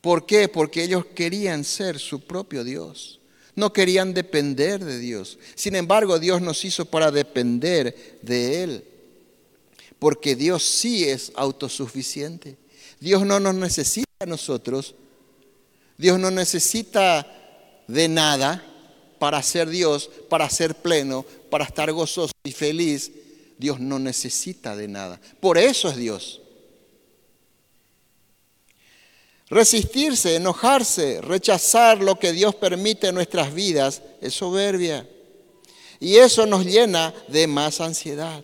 ¿Por 0.00 0.24
qué? 0.24 0.48
Porque 0.48 0.84
ellos 0.84 1.06
querían 1.14 1.64
ser 1.64 1.98
su 1.98 2.20
propio 2.20 2.64
Dios. 2.64 3.20
No 3.54 3.72
querían 3.72 4.14
depender 4.14 4.84
de 4.84 4.98
Dios. 4.98 5.38
Sin 5.54 5.74
embargo, 5.74 6.18
Dios 6.18 6.40
nos 6.40 6.64
hizo 6.64 6.84
para 6.86 7.10
depender 7.10 8.18
de 8.22 8.62
Él 8.62 8.84
porque 9.98 10.36
Dios 10.36 10.62
sí 10.62 11.04
es 11.04 11.32
autosuficiente. 11.34 12.56
Dios 13.00 13.24
no 13.24 13.40
nos 13.40 13.54
necesita 13.54 14.06
a 14.20 14.26
nosotros. 14.26 14.94
Dios 15.96 16.18
no 16.18 16.30
necesita 16.30 17.26
de 17.88 18.08
nada 18.08 18.64
para 19.18 19.42
ser 19.42 19.68
Dios, 19.68 20.10
para 20.28 20.48
ser 20.50 20.74
pleno, 20.74 21.24
para 21.50 21.64
estar 21.64 21.90
gozoso 21.92 22.32
y 22.44 22.52
feliz, 22.52 23.10
Dios 23.58 23.80
no 23.80 23.98
necesita 23.98 24.76
de 24.76 24.88
nada. 24.88 25.20
Por 25.40 25.58
eso 25.58 25.88
es 25.88 25.96
Dios. 25.96 26.40
Resistirse, 29.48 30.34
enojarse, 30.34 31.20
rechazar 31.20 31.98
lo 32.02 32.18
que 32.18 32.32
Dios 32.32 32.54
permite 32.54 33.08
en 33.08 33.14
nuestras 33.14 33.54
vidas 33.54 34.02
es 34.20 34.34
soberbia. 34.34 35.08
Y 36.00 36.16
eso 36.16 36.46
nos 36.46 36.66
llena 36.66 37.14
de 37.28 37.46
más 37.46 37.80
ansiedad. 37.80 38.42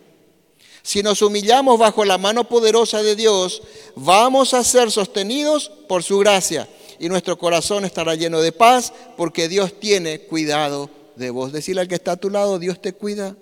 Si 0.83 1.03
nos 1.03 1.23
humillamos 1.23 1.79
bajo 1.79 2.05
la 2.05 2.19
mano 2.19 2.49
poderosa 2.49 3.03
de 3.03 3.15
Dios, 3.15 3.63
vamos 3.95 4.55
a 4.55 4.65
ser 4.65 4.91
sostenidos 4.91 5.71
por 5.89 6.03
su 6.03 6.19
gracia 6.19 6.69
y 7.03 7.09
nuestro 7.09 7.37
corazón 7.37 7.85
estará 7.85 8.15
lleno 8.15 8.41
de 8.41 8.53
paz 8.53 8.93
porque 9.17 9.49
Dios 9.49 9.81
tiene 9.81 10.21
cuidado 10.21 10.89
de 11.17 11.31
vos. 11.31 11.51
Decirle 11.51 11.81
al 11.81 11.89
que 11.89 11.97
está 11.97 12.13
a 12.13 12.17
tu 12.17 12.31
lado, 12.31 12.61
Dios 12.61 12.81
te 12.81 12.93
cuida. 12.93 13.37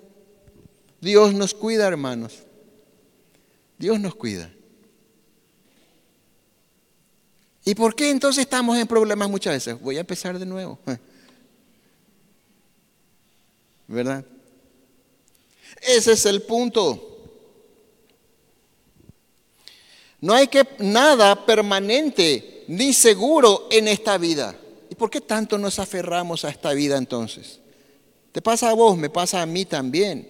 Dios 0.99 1.35
nos 1.35 1.53
cuida, 1.53 1.87
hermanos. 1.87 2.39
Dios 3.77 3.99
nos 3.99 4.15
cuida. 4.15 4.51
¿Y 7.63 7.75
por 7.75 7.93
qué 7.93 8.09
entonces 8.09 8.41
estamos 8.41 8.79
en 8.79 8.87
problemas 8.87 9.29
muchas 9.29 9.53
veces? 9.53 9.79
Voy 9.79 9.97
a 9.97 9.99
empezar 9.99 10.39
de 10.39 10.45
nuevo. 10.47 10.79
¿Verdad? 13.87 14.25
Ese 15.83 16.13
es 16.13 16.25
el 16.25 16.41
punto. 16.41 17.29
No 20.19 20.33
hay 20.33 20.47
que 20.47 20.67
nada 20.79 21.45
permanente 21.45 22.50
ni 22.67 22.93
seguro 22.93 23.67
en 23.71 23.87
esta 23.87 24.17
vida. 24.17 24.55
¿Y 24.89 24.95
por 24.95 25.09
qué 25.09 25.21
tanto 25.21 25.57
nos 25.57 25.79
aferramos 25.79 26.45
a 26.45 26.49
esta 26.49 26.73
vida 26.73 26.97
entonces? 26.97 27.59
Te 28.31 28.41
pasa 28.41 28.69
a 28.69 28.73
vos, 28.73 28.97
me 28.97 29.09
pasa 29.09 29.41
a 29.41 29.45
mí 29.45 29.65
también. 29.65 30.27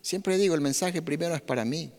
Siempre 0.00 0.36
digo, 0.36 0.54
el 0.54 0.60
mensaje 0.60 1.00
primero 1.00 1.34
es 1.34 1.40
para 1.40 1.64
mí. 1.64 1.90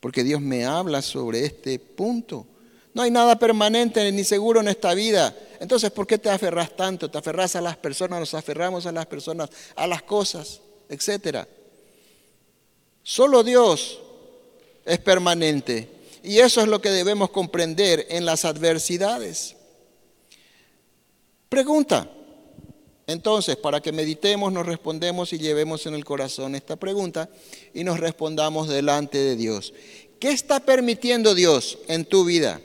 Porque 0.00 0.22
Dios 0.22 0.40
me 0.40 0.64
habla 0.64 1.02
sobre 1.02 1.44
este 1.44 1.78
punto. 1.78 2.46
No 2.92 3.02
hay 3.02 3.10
nada 3.10 3.38
permanente 3.38 4.10
ni 4.12 4.22
seguro 4.22 4.60
en 4.60 4.68
esta 4.68 4.94
vida. 4.94 5.36
Entonces, 5.58 5.90
¿por 5.90 6.06
qué 6.06 6.18
te 6.18 6.30
aferras 6.30 6.76
tanto? 6.76 7.10
Te 7.10 7.18
aferras 7.18 7.56
a 7.56 7.60
las 7.60 7.76
personas, 7.76 8.20
nos 8.20 8.34
aferramos 8.34 8.86
a 8.86 8.92
las 8.92 9.06
personas, 9.06 9.50
a 9.74 9.86
las 9.86 10.02
cosas, 10.02 10.60
etcétera. 10.88 11.48
Solo 13.02 13.42
Dios 13.42 14.00
es 14.84 14.98
permanente. 14.98 15.88
Y 16.24 16.38
eso 16.38 16.62
es 16.62 16.68
lo 16.68 16.80
que 16.80 16.88
debemos 16.88 17.28
comprender 17.28 18.06
en 18.08 18.24
las 18.24 18.46
adversidades. 18.46 19.56
Pregunta. 21.50 22.10
Entonces, 23.06 23.56
para 23.56 23.82
que 23.82 23.92
meditemos, 23.92 24.50
nos 24.50 24.64
respondemos 24.64 25.34
y 25.34 25.38
llevemos 25.38 25.84
en 25.84 25.92
el 25.92 26.06
corazón 26.06 26.54
esta 26.54 26.76
pregunta 26.76 27.28
y 27.74 27.84
nos 27.84 28.00
respondamos 28.00 28.68
delante 28.68 29.18
de 29.18 29.36
Dios. 29.36 29.74
¿Qué 30.18 30.30
está 30.30 30.60
permitiendo 30.60 31.34
Dios 31.34 31.78
en 31.88 32.06
tu 32.06 32.24
vida? 32.24 32.62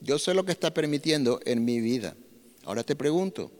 Yo 0.00 0.18
sé 0.18 0.32
lo 0.32 0.46
que 0.46 0.52
está 0.52 0.72
permitiendo 0.72 1.38
en 1.44 1.62
mi 1.62 1.80
vida. 1.80 2.16
Ahora 2.64 2.82
te 2.82 2.96
pregunto, 2.96 3.50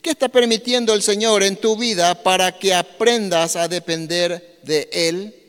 ¿qué 0.00 0.10
está 0.10 0.30
permitiendo 0.30 0.94
el 0.94 1.02
Señor 1.02 1.42
en 1.42 1.56
tu 1.56 1.76
vida 1.76 2.22
para 2.22 2.58
que 2.58 2.72
aprendas 2.72 3.56
a 3.56 3.68
depender 3.68 4.58
de 4.62 4.88
Él? 4.90 5.39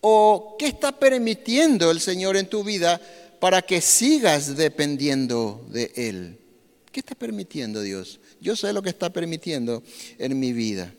¿O 0.00 0.56
qué 0.58 0.66
está 0.66 0.92
permitiendo 0.92 1.90
el 1.90 2.00
Señor 2.00 2.36
en 2.36 2.48
tu 2.48 2.62
vida 2.62 3.00
para 3.40 3.62
que 3.62 3.80
sigas 3.80 4.56
dependiendo 4.56 5.64
de 5.68 5.92
Él? 5.96 6.38
¿Qué 6.92 7.00
está 7.00 7.14
permitiendo 7.14 7.80
Dios? 7.80 8.20
Yo 8.40 8.56
sé 8.56 8.72
lo 8.72 8.82
que 8.82 8.90
está 8.90 9.10
permitiendo 9.10 9.82
en 10.18 10.38
mi 10.38 10.52
vida. 10.52 10.92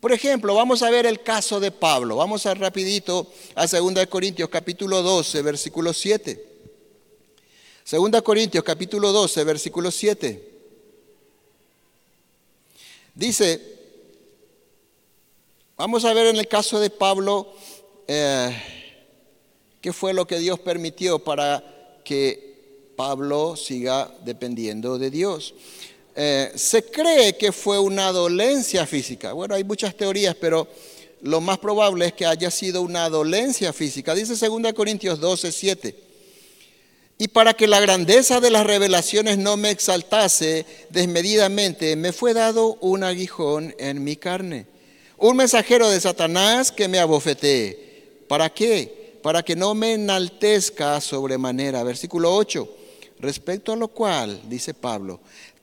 Por 0.00 0.12
ejemplo, 0.12 0.54
vamos 0.54 0.82
a 0.82 0.90
ver 0.90 1.06
el 1.06 1.22
caso 1.22 1.60
de 1.60 1.70
Pablo. 1.70 2.16
Vamos 2.16 2.44
a 2.44 2.54
rapidito 2.54 3.32
a 3.54 3.66
2 3.66 4.06
Corintios 4.06 4.50
capítulo 4.50 5.02
12, 5.02 5.40
versículo 5.42 5.94
7. 5.94 6.44
2 7.90 8.22
Corintios 8.22 8.62
capítulo 8.62 9.12
12, 9.12 9.44
versículo 9.44 9.90
7. 9.90 10.52
Dice, 13.14 13.60
vamos 15.76 16.04
a 16.04 16.12
ver 16.12 16.26
en 16.26 16.36
el 16.36 16.48
caso 16.48 16.80
de 16.80 16.90
Pablo 16.90 17.54
eh, 18.06 18.56
qué 19.80 19.92
fue 19.92 20.12
lo 20.12 20.26
que 20.26 20.38
Dios 20.38 20.58
permitió 20.60 21.18
para 21.18 21.62
que 22.04 22.54
Pablo 22.96 23.56
siga 23.56 24.10
dependiendo 24.24 24.98
de 24.98 25.10
Dios. 25.10 25.54
Eh, 26.16 26.52
se 26.54 26.84
cree 26.84 27.36
que 27.36 27.50
fue 27.52 27.78
una 27.78 28.12
dolencia 28.12 28.86
física. 28.86 29.32
Bueno, 29.32 29.54
hay 29.54 29.64
muchas 29.64 29.96
teorías, 29.96 30.36
pero 30.36 30.68
lo 31.22 31.40
más 31.40 31.58
probable 31.58 32.06
es 32.06 32.12
que 32.12 32.26
haya 32.26 32.50
sido 32.50 32.82
una 32.82 33.08
dolencia 33.08 33.72
física. 33.72 34.14
Dice 34.14 34.34
2 34.34 34.72
Corintios 34.74 35.18
12, 35.18 35.50
7. 35.50 35.96
Y 37.18 37.28
para 37.28 37.54
que 37.54 37.66
la 37.66 37.80
grandeza 37.80 38.40
de 38.40 38.50
las 38.50 38.66
revelaciones 38.66 39.38
no 39.38 39.56
me 39.56 39.70
exaltase 39.70 40.66
desmedidamente, 40.90 41.96
me 41.96 42.12
fue 42.12 42.34
dado 42.34 42.76
un 42.80 43.04
aguijón 43.04 43.74
en 43.78 44.02
mi 44.02 44.16
carne, 44.16 44.66
un 45.16 45.36
mensajero 45.36 45.88
de 45.90 46.00
Satanás 46.00 46.72
que 46.72 46.88
me 46.88 46.98
abofetee 46.98 47.83
¿Para 48.28 48.50
qué? 48.50 49.18
Para 49.22 49.42
que 49.42 49.56
no 49.56 49.74
me 49.74 49.94
enaltezca 49.94 51.00
sobremanera. 51.00 51.82
Versículo 51.82 52.34
8. 52.34 52.68
Respecto 53.20 53.72
a 53.72 53.76
lo 53.76 53.88
cual, 53.88 54.40
dice 54.48 54.74
Pablo, 54.74 55.20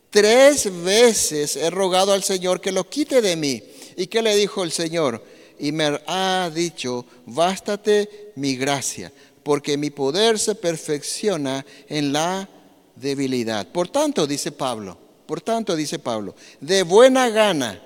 tres 0.09 0.69
veces 0.83 1.55
he 1.55 1.69
rogado 1.69 2.13
al 2.13 2.23
Señor 2.23 2.61
que 2.61 2.71
lo 2.71 2.89
quite 2.89 3.21
de 3.21 3.35
mí. 3.35 3.61
¿Y 3.95 4.07
qué 4.07 4.21
le 4.21 4.35
dijo 4.35 4.63
el 4.63 4.71
Señor? 4.71 5.23
Y 5.59 5.71
me 5.71 5.99
ha 6.07 6.49
dicho, 6.53 7.05
bástate 7.25 8.31
mi 8.35 8.55
gracia, 8.55 9.11
porque 9.43 9.77
mi 9.77 9.91
poder 9.91 10.39
se 10.39 10.55
perfecciona 10.55 11.65
en 11.87 12.13
la 12.13 12.49
debilidad. 12.95 13.67
Por 13.67 13.89
tanto, 13.89 14.25
dice 14.25 14.51
Pablo, 14.51 14.97
por 15.25 15.41
tanto, 15.41 15.75
dice 15.75 15.99
Pablo, 15.99 16.35
de 16.59 16.83
buena 16.83 17.29
gana, 17.29 17.81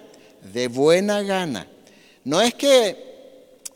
de 0.54 0.68
buena 0.68 1.22
gana. 1.22 1.68
No 2.24 2.42
es 2.42 2.54
que 2.54 3.15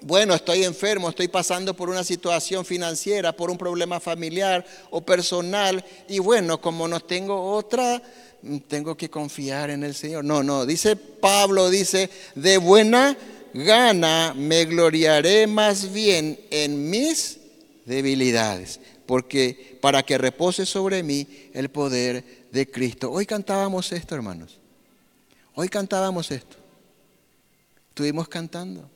bueno, 0.02 0.34
estoy 0.34 0.64
enfermo, 0.64 1.10
estoy 1.10 1.28
pasando 1.28 1.74
por 1.74 1.90
una 1.90 2.04
situación 2.04 2.66
financiera, 2.66 3.36
por 3.36 3.50
un 3.50 3.58
problema 3.58 4.00
familiar 4.00 4.66
o 4.90 5.02
personal, 5.02 5.84
y 6.08 6.20
bueno, 6.20 6.62
como 6.62 6.88
no 6.88 7.00
tengo 7.00 7.54
otra, 7.54 8.02
mm, 8.42 8.58
tengo 8.60 8.96
que 8.96 9.10
confiar 9.10 9.70
en 9.70 9.84
el 9.84 9.94
Señor. 9.94 10.24
No, 10.24 10.42
no, 10.42 10.66
dice 10.66 10.96
Pablo, 10.96 11.70
dice, 11.70 12.10
de 12.36 12.58
buena 12.58 13.18
gana 13.54 14.34
me 14.36 14.66
gloriaré 14.66 15.48
más 15.48 15.92
bien 15.92 16.40
en 16.50 16.90
mis 16.90 17.40
debilidades, 17.86 18.80
porque 19.06 19.78
para 19.82 20.04
que 20.04 20.18
repose 20.18 20.66
sobre 20.66 21.04
mí 21.04 21.28
el 21.54 21.70
poder 21.70 22.48
de 22.52 22.70
Cristo. 22.70 23.12
Hoy 23.12 23.26
cantábamos 23.26 23.92
esto, 23.92 24.16
hermanos. 24.16 24.60
Hoy 25.56 25.68
cantábamos 25.68 26.32
esto. 26.32 26.56
Estuvimos 27.90 28.30
cantando. 28.30 28.90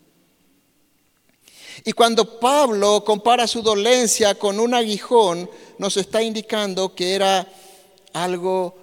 Y 1.84 1.93
cuando 1.93 2.39
Pablo 2.39 3.03
compara 3.03 3.47
su 3.47 3.61
dolencia 3.61 4.36
con 4.36 4.59
un 4.59 4.74
aguijón, 4.74 5.49
nos 5.78 5.97
está 5.97 6.21
indicando 6.21 6.93
que 6.93 7.15
era 7.15 7.47
algo 8.13 8.76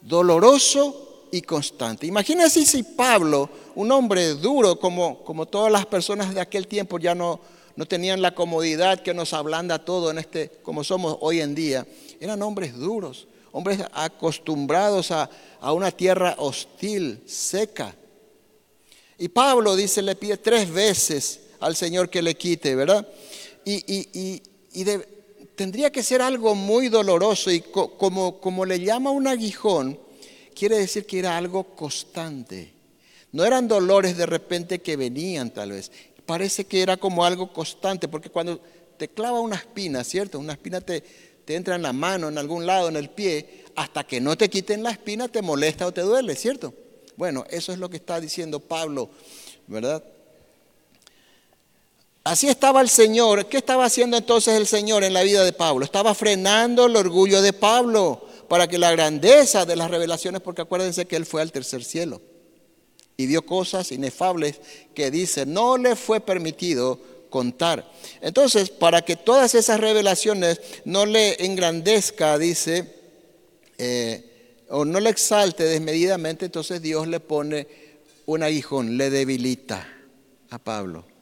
doloroso 0.00 1.26
y 1.30 1.42
constante. 1.42 2.06
Imagínense 2.06 2.64
si 2.64 2.82
Pablo, 2.82 3.48
un 3.74 3.90
hombre 3.90 4.34
duro 4.34 4.78
como, 4.78 5.24
como 5.24 5.46
todas 5.46 5.72
las 5.72 5.86
personas 5.86 6.34
de 6.34 6.40
aquel 6.40 6.66
tiempo, 6.68 6.98
ya 6.98 7.14
no, 7.14 7.40
no 7.74 7.86
tenían 7.86 8.22
la 8.22 8.34
comodidad 8.34 9.02
que 9.02 9.14
nos 9.14 9.32
ablanda 9.32 9.84
todo 9.84 10.10
en 10.10 10.18
este, 10.18 10.50
como 10.62 10.84
somos 10.84 11.16
hoy 11.20 11.40
en 11.40 11.54
día, 11.54 11.86
eran 12.20 12.42
hombres 12.42 12.74
duros, 12.74 13.26
hombres 13.52 13.80
acostumbrados 13.92 15.10
a, 15.10 15.28
a 15.60 15.72
una 15.72 15.90
tierra 15.90 16.36
hostil, 16.38 17.22
seca. 17.26 17.94
Y 19.18 19.28
Pablo 19.28 19.74
dice, 19.76 20.02
le 20.02 20.14
pide 20.14 20.36
tres 20.36 20.70
veces 20.70 21.40
al 21.60 21.76
Señor 21.76 22.10
que 22.10 22.22
le 22.22 22.36
quite, 22.36 22.74
¿verdad? 22.74 23.06
Y, 23.64 24.42
tendría 25.54 25.90
que 25.90 26.02
ser 26.02 26.20
algo 26.20 26.54
muy 26.54 26.88
doloroso 26.88 27.50
y 27.50 27.60
como, 27.60 28.40
como 28.40 28.66
le 28.66 28.78
llama 28.78 29.10
un 29.10 29.26
aguijón, 29.26 29.98
quiere 30.54 30.76
decir 30.78 31.06
que 31.06 31.18
era 31.18 31.36
algo 31.36 31.64
constante. 31.74 32.72
No 33.32 33.44
eran 33.44 33.68
dolores 33.68 34.16
de 34.16 34.26
repente 34.26 34.80
que 34.80 34.96
venían 34.96 35.50
tal 35.50 35.72
vez. 35.72 35.90
Parece 36.24 36.64
que 36.64 36.82
era 36.82 36.96
como 36.96 37.24
algo 37.24 37.52
constante, 37.52 38.08
porque 38.08 38.30
cuando 38.30 38.60
te 38.96 39.08
clava 39.08 39.40
una 39.40 39.56
espina, 39.56 40.04
¿cierto? 40.04 40.38
Una 40.38 40.54
espina 40.54 40.80
te, 40.80 41.02
te 41.44 41.54
entra 41.54 41.76
en 41.76 41.82
la 41.82 41.92
mano, 41.92 42.28
en 42.28 42.38
algún 42.38 42.66
lado, 42.66 42.88
en 42.88 42.96
el 42.96 43.10
pie, 43.10 43.64
hasta 43.76 44.04
que 44.04 44.20
no 44.20 44.36
te 44.36 44.50
quiten 44.50 44.82
la 44.82 44.90
espina 44.90 45.28
te 45.28 45.42
molesta 45.42 45.86
o 45.86 45.92
te 45.92 46.00
duele, 46.00 46.34
¿cierto? 46.34 46.74
Bueno, 47.16 47.44
eso 47.50 47.72
es 47.72 47.78
lo 47.78 47.88
que 47.88 47.96
está 47.96 48.20
diciendo 48.20 48.60
Pablo, 48.60 49.10
¿verdad? 49.66 50.02
Así 52.26 52.48
estaba 52.48 52.80
el 52.80 52.88
Señor. 52.88 53.46
¿Qué 53.46 53.58
estaba 53.58 53.84
haciendo 53.84 54.16
entonces 54.16 54.56
el 54.56 54.66
Señor 54.66 55.04
en 55.04 55.14
la 55.14 55.22
vida 55.22 55.44
de 55.44 55.52
Pablo? 55.52 55.84
Estaba 55.84 56.12
frenando 56.12 56.86
el 56.86 56.96
orgullo 56.96 57.40
de 57.40 57.52
Pablo 57.52 58.26
para 58.48 58.66
que 58.66 58.78
la 58.78 58.90
grandeza 58.90 59.64
de 59.64 59.76
las 59.76 59.88
revelaciones, 59.88 60.40
porque 60.40 60.62
acuérdense 60.62 61.06
que 61.06 61.14
él 61.14 61.24
fue 61.24 61.40
al 61.40 61.52
tercer 61.52 61.84
cielo. 61.84 62.20
y 63.16 63.26
vio 63.26 63.46
cosas 63.46 63.92
inefables 63.92 64.60
que 64.92 65.12
dice, 65.12 65.46
no 65.46 65.78
le 65.78 65.94
fue 65.94 66.18
permitido 66.18 66.98
contar. 67.30 67.88
Entonces, 68.20 68.70
para 68.70 69.02
que 69.02 69.14
todas 69.14 69.54
esas 69.54 69.78
revelaciones 69.78 70.60
no 70.84 71.06
le 71.06 71.46
engrandezca, 71.46 72.38
dice, 72.38 72.92
eh, 73.78 74.64
o 74.68 74.84
no 74.84 74.98
le 74.98 75.10
exalte 75.10 75.62
desmedidamente, 75.62 76.46
entonces 76.46 76.82
Dios 76.82 77.06
le 77.06 77.20
pone 77.20 77.68
un 78.26 78.42
aguijón, 78.42 78.98
le 78.98 79.10
debilita 79.10 79.88
a 80.50 80.58
Pablo. 80.58 81.15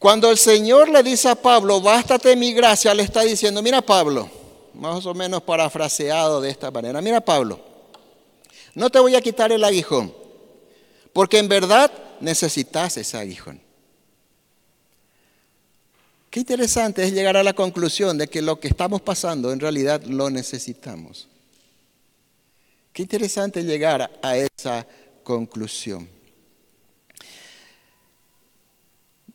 Cuando 0.00 0.30
el 0.30 0.38
Señor 0.38 0.88
le 0.88 1.02
dice 1.02 1.28
a 1.28 1.34
Pablo, 1.34 1.78
bástate 1.82 2.34
mi 2.34 2.54
gracia, 2.54 2.94
le 2.94 3.02
está 3.02 3.20
diciendo, 3.20 3.60
mira 3.60 3.82
Pablo, 3.82 4.30
más 4.72 5.04
o 5.04 5.12
menos 5.12 5.42
parafraseado 5.42 6.40
de 6.40 6.48
esta 6.48 6.70
manera, 6.70 7.02
mira 7.02 7.20
Pablo, 7.20 7.60
no 8.74 8.88
te 8.88 8.98
voy 8.98 9.14
a 9.14 9.20
quitar 9.20 9.52
el 9.52 9.62
aguijón, 9.62 10.14
porque 11.12 11.36
en 11.36 11.48
verdad 11.48 11.92
necesitas 12.18 12.96
ese 12.96 13.18
aguijón. 13.18 13.60
Qué 16.30 16.40
interesante 16.40 17.04
es 17.04 17.12
llegar 17.12 17.36
a 17.36 17.42
la 17.42 17.52
conclusión 17.52 18.16
de 18.16 18.26
que 18.26 18.40
lo 18.40 18.58
que 18.58 18.68
estamos 18.68 19.02
pasando 19.02 19.52
en 19.52 19.60
realidad 19.60 20.02
lo 20.04 20.30
necesitamos. 20.30 21.28
Qué 22.94 23.02
interesante 23.02 23.62
llegar 23.64 24.10
a 24.22 24.34
esa 24.38 24.86
conclusión. 25.24 26.08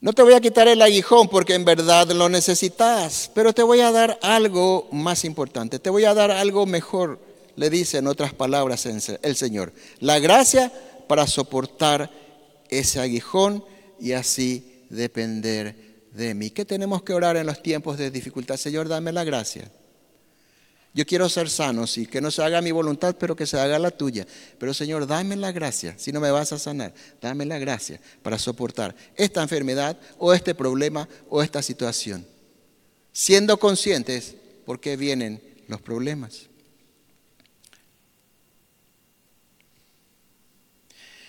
No 0.02 0.14
te 0.14 0.24
voy 0.24 0.34
a 0.34 0.42
quitar 0.42 0.68
el 0.68 0.82
aguijón 0.82 1.28
porque 1.30 1.56
en 1.56 1.66
verdad 1.66 2.08
lo 2.12 2.30
necesitas, 2.30 3.32
pero 3.34 3.54
te 3.54 3.64
voy 3.64 3.80
a 3.82 3.92
dar 3.92 4.20
algo 4.22 4.88
más 4.92 5.26
importante, 5.26 5.80
te 5.80 5.90
voy 5.90 6.06
a 6.06 6.14
dar 6.14 6.32
algo 6.32 6.66
mejor, 6.66 7.20
le 7.56 7.70
dice 7.70 8.00
en 8.00 8.08
otras 8.08 8.34
palabras 8.34 8.86
el 8.86 9.36
Señor. 9.36 9.74
La 10.00 10.20
gracia 10.20 10.72
para 11.08 11.28
soportar 11.28 12.12
ese 12.70 13.00
aguijón 13.00 13.64
y 14.00 14.12
así 14.12 14.84
depender 14.90 15.76
de 16.12 16.34
mí. 16.34 16.50
¿Qué 16.50 16.66
tenemos 16.66 17.04
que 17.04 17.14
orar 17.14 17.38
en 17.38 17.46
los 17.46 17.62
tiempos 17.62 17.98
de 17.98 18.12
dificultad? 18.12 18.58
Señor, 18.58 18.88
dame 18.88 19.12
la 19.12 19.24
gracia 19.24 19.72
yo 20.96 21.06
quiero 21.06 21.28
ser 21.28 21.50
sano, 21.50 21.86
sí, 21.88 22.08
que 22.08 22.22
no 22.22 22.32
se 22.32 22.42
haga 22.42 22.62
mi 22.62 22.72
voluntad, 22.72 23.18
pero 23.20 23.36
que 23.36 23.46
se 23.46 23.60
haga 23.60 23.78
la 23.78 23.92
tuya. 23.92 24.26
Pero 24.58 24.74
Señor, 24.74 25.06
dame 25.06 25.36
la 25.36 25.52
gracia, 25.52 25.94
si 25.98 26.14
no 26.14 26.22
me 26.22 26.32
vas 26.32 26.54
a 26.54 26.58
sanar, 26.58 26.94
dame 27.22 27.46
la 27.46 27.60
gracia 27.60 28.00
para 28.24 28.40
soportar 28.40 28.96
esta 29.18 29.42
enfermedad 29.42 30.00
o 30.18 30.34
este 30.34 30.56
problema 30.56 31.10
o 31.30 31.44
esta 31.44 31.62
situación. 31.62 32.26
Siendo 33.12 33.60
conscientes 33.60 34.36
por 34.66 34.80
qué 34.80 34.96
vienen 34.96 35.42
los 35.68 35.82
problemas. 35.82 36.48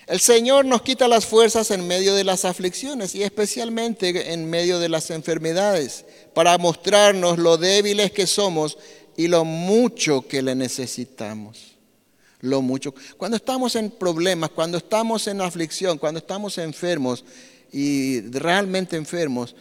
El 0.06 0.20
Señor 0.20 0.64
nos 0.64 0.82
quita 0.82 1.08
las 1.08 1.26
fuerzas 1.26 1.72
en 1.72 1.88
medio 1.88 2.14
de 2.14 2.22
las 2.22 2.44
aflicciones 2.44 3.16
y 3.16 3.24
especialmente 3.24 4.32
en 4.32 4.48
medio 4.48 4.78
de 4.78 4.88
las 4.88 5.10
enfermedades 5.10 6.04
para 6.34 6.56
mostrarnos 6.58 7.38
lo 7.38 7.56
débiles 7.56 8.12
que 8.12 8.28
somos 8.28 8.78
y 9.16 9.28
lo 9.28 9.44
mucho 9.44 10.26
que 10.26 10.42
le 10.42 10.54
necesitamos. 10.54 11.76
Lo 12.40 12.62
mucho. 12.62 12.94
Cuando 13.16 13.36
estamos 13.36 13.74
en 13.76 13.90
problemas, 13.90 14.50
cuando 14.50 14.78
estamos 14.78 15.26
en 15.26 15.40
aflicción, 15.40 15.98
cuando 15.98 16.18
estamos 16.18 16.58
enfermos 16.58 17.24
y 17.72 18.20
realmente 18.20 18.96
enfermos, 18.96 19.56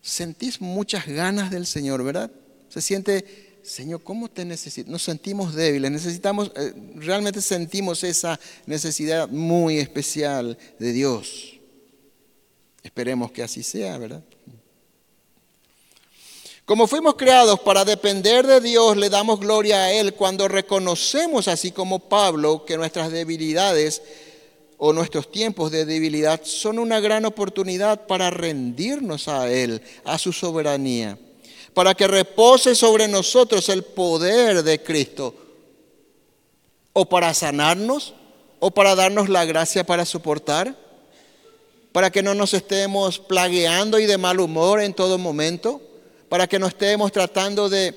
sentís 0.00 0.60
muchas 0.60 1.06
ganas 1.06 1.50
del 1.50 1.66
Señor, 1.66 2.02
¿verdad? 2.04 2.30
Se 2.68 2.80
siente, 2.80 3.58
Señor, 3.62 4.02
¿cómo 4.02 4.28
te 4.28 4.44
necesito? 4.44 4.90
Nos 4.90 5.02
sentimos 5.02 5.54
débiles, 5.54 5.90
necesitamos, 5.90 6.52
eh, 6.56 6.72
realmente 6.94 7.42
sentimos 7.42 8.04
esa 8.04 8.38
necesidad 8.66 9.28
muy 9.28 9.78
especial 9.78 10.56
de 10.78 10.92
Dios. 10.92 11.58
Esperemos 12.82 13.32
que 13.32 13.42
así 13.42 13.62
sea, 13.62 13.98
¿verdad? 13.98 14.22
Como 16.68 16.86
fuimos 16.86 17.14
creados 17.14 17.60
para 17.60 17.86
depender 17.86 18.46
de 18.46 18.60
Dios, 18.60 18.94
le 18.98 19.08
damos 19.08 19.40
gloria 19.40 19.84
a 19.84 19.92
Él 19.94 20.12
cuando 20.12 20.48
reconocemos, 20.48 21.48
así 21.48 21.72
como 21.72 21.98
Pablo, 21.98 22.66
que 22.66 22.76
nuestras 22.76 23.10
debilidades 23.10 24.02
o 24.76 24.92
nuestros 24.92 25.32
tiempos 25.32 25.70
de 25.70 25.86
debilidad 25.86 26.42
son 26.44 26.78
una 26.78 27.00
gran 27.00 27.24
oportunidad 27.24 28.06
para 28.06 28.28
rendirnos 28.28 29.28
a 29.28 29.50
Él, 29.50 29.80
a 30.04 30.18
su 30.18 30.30
soberanía, 30.30 31.18
para 31.72 31.94
que 31.94 32.06
repose 32.06 32.74
sobre 32.74 33.08
nosotros 33.08 33.70
el 33.70 33.82
poder 33.82 34.62
de 34.62 34.82
Cristo, 34.82 35.34
o 36.92 37.06
para 37.06 37.32
sanarnos, 37.32 38.12
o 38.60 38.70
para 38.72 38.94
darnos 38.94 39.30
la 39.30 39.46
gracia 39.46 39.86
para 39.86 40.04
soportar, 40.04 40.76
para 41.92 42.10
que 42.10 42.22
no 42.22 42.34
nos 42.34 42.52
estemos 42.52 43.18
plagueando 43.18 43.98
y 43.98 44.04
de 44.04 44.18
mal 44.18 44.38
humor 44.38 44.82
en 44.82 44.92
todo 44.92 45.16
momento 45.16 45.87
para 46.28 46.46
que 46.46 46.58
no 46.58 46.66
estemos 46.66 47.12
tratando 47.12 47.68
de 47.68 47.94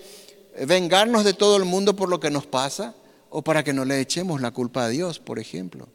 vengarnos 0.66 1.24
de 1.24 1.34
todo 1.34 1.58
el 1.58 1.66
mundo 1.66 1.96
por 1.96 2.10
lo 2.10 2.20
que 2.20 2.30
nos 2.30 2.46
pasa 2.46 2.96
o 3.30 3.42
para 3.42 3.64
que 3.64 3.74
no 3.74 3.86
le 3.86 4.00
echemos 4.00 4.42
la 4.42 4.52
culpa 4.52 4.86
a 4.86 4.90
Dios, 4.90 5.20
por 5.20 5.40
ejemplo. 5.40 5.88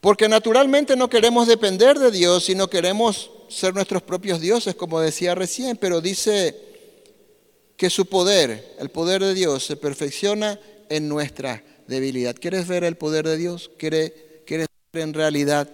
Porque 0.00 0.28
naturalmente 0.28 0.96
no 0.96 1.08
queremos 1.08 1.48
depender 1.48 1.98
de 1.98 2.10
Dios, 2.10 2.44
sino 2.44 2.68
queremos 2.68 3.30
ser 3.48 3.74
nuestros 3.74 4.02
propios 4.02 4.40
dioses, 4.40 4.74
como 4.74 5.00
decía 5.00 5.34
recién, 5.34 5.76
pero 5.78 6.00
dice 6.00 6.54
que 7.76 7.90
su 7.90 8.06
poder, 8.06 8.76
el 8.78 8.90
poder 8.90 9.22
de 9.22 9.34
Dios, 9.34 9.64
se 9.64 9.76
perfecciona 9.76 10.60
en 10.90 11.08
nuestra 11.08 11.64
debilidad. 11.86 12.36
¿Quieres 12.38 12.68
ver 12.68 12.84
el 12.84 12.96
poder 12.96 13.26
de 13.26 13.36
Dios? 13.36 13.70
¿Quieres, 13.78 14.12
ver 14.46 14.68
en 14.92 15.14
realidad 15.14 15.68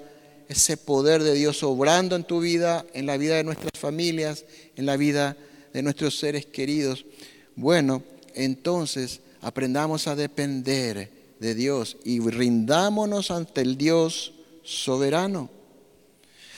ese 0.50 0.76
poder 0.76 1.22
de 1.22 1.34
Dios 1.34 1.62
obrando 1.62 2.16
en 2.16 2.24
tu 2.24 2.40
vida, 2.40 2.84
en 2.92 3.06
la 3.06 3.16
vida 3.16 3.36
de 3.36 3.44
nuestras 3.44 3.70
familias, 3.78 4.44
en 4.74 4.84
la 4.84 4.96
vida 4.96 5.36
de 5.72 5.80
nuestros 5.80 6.18
seres 6.18 6.44
queridos. 6.44 7.06
Bueno, 7.54 8.02
entonces 8.34 9.20
aprendamos 9.42 10.08
a 10.08 10.16
depender 10.16 11.08
de 11.38 11.54
Dios 11.54 11.98
y 12.04 12.18
rindámonos 12.18 13.30
ante 13.30 13.60
el 13.60 13.78
Dios 13.78 14.32
soberano. 14.64 15.48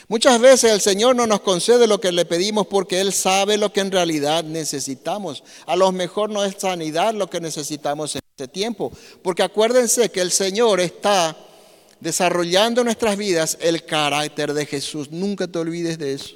Muchas 0.07 0.41
veces 0.41 0.71
el 0.71 0.81
Señor 0.81 1.15
no 1.15 1.27
nos 1.27 1.41
concede 1.41 1.85
lo 1.85 2.01
que 2.01 2.11
le 2.11 2.25
pedimos 2.25 2.65
porque 2.65 2.99
Él 2.99 3.13
sabe 3.13 3.57
lo 3.57 3.71
que 3.71 3.81
en 3.81 3.91
realidad 3.91 4.43
necesitamos. 4.43 5.43
A 5.67 5.75
lo 5.75 5.91
mejor 5.91 6.31
no 6.31 6.43
es 6.43 6.55
sanidad 6.57 7.13
lo 7.13 7.29
que 7.29 7.39
necesitamos 7.39 8.15
en 8.15 8.21
este 8.31 8.47
tiempo, 8.47 8.91
porque 9.21 9.43
acuérdense 9.43 10.09
que 10.09 10.21
el 10.21 10.31
Señor 10.31 10.79
está 10.79 11.37
desarrollando 12.03 12.81
en 12.81 12.85
nuestras 12.85 13.17
vidas 13.17 13.57
el 13.61 13.85
carácter 13.85 14.53
de 14.53 14.65
Jesús. 14.65 15.09
Nunca 15.09 15.47
te 15.47 15.57
olvides 15.57 15.97
de 15.97 16.13
eso. 16.13 16.35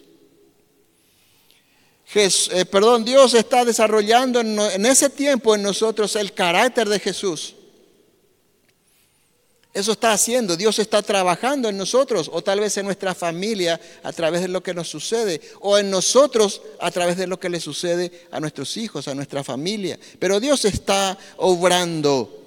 Eh, 2.15 2.65
perdón, 2.65 3.03
Dios 3.03 3.34
está 3.34 3.65
desarrollando 3.65 4.39
en, 4.39 4.57
en 4.57 4.86
ese 4.86 5.09
tiempo 5.09 5.53
en 5.53 5.61
nosotros 5.61 6.15
el 6.15 6.34
carácter 6.34 6.88
de 6.88 6.99
Jesús. 6.99 7.53
Eso 9.74 9.91
está 9.91 10.13
haciendo, 10.13 10.55
Dios 10.55 10.80
está 10.80 11.03
trabajando 11.03 11.70
en 11.70 11.78
nosotros 11.78 12.32
o 12.34 12.41
tal 12.41 12.61
vez 12.61 12.78
en 12.78 12.86
nuestra 12.86 13.13
familia 13.13 13.80
a 14.01 14.11
través 14.11 14.41
de 14.41 14.47
lo 14.47 14.63
que 14.63 14.74
nos 14.74 14.88
sucede 14.88 15.39
o 15.59 15.78
en 15.78 15.91
nosotros 15.91 16.61
a 16.80 16.89
través 16.89 17.18
de 17.18 17.28
lo 17.28 17.39
que 17.39 17.49
le 17.49 17.59
sucede 17.59 18.28
a 18.32 18.39
nuestros 18.39 18.76
hijos, 18.78 19.07
a 19.07 19.13
nuestra 19.13 19.43
familia. 19.43 19.99
Pero 20.18 20.39
Dios 20.39 20.65
está 20.65 21.15
obrando. 21.36 22.46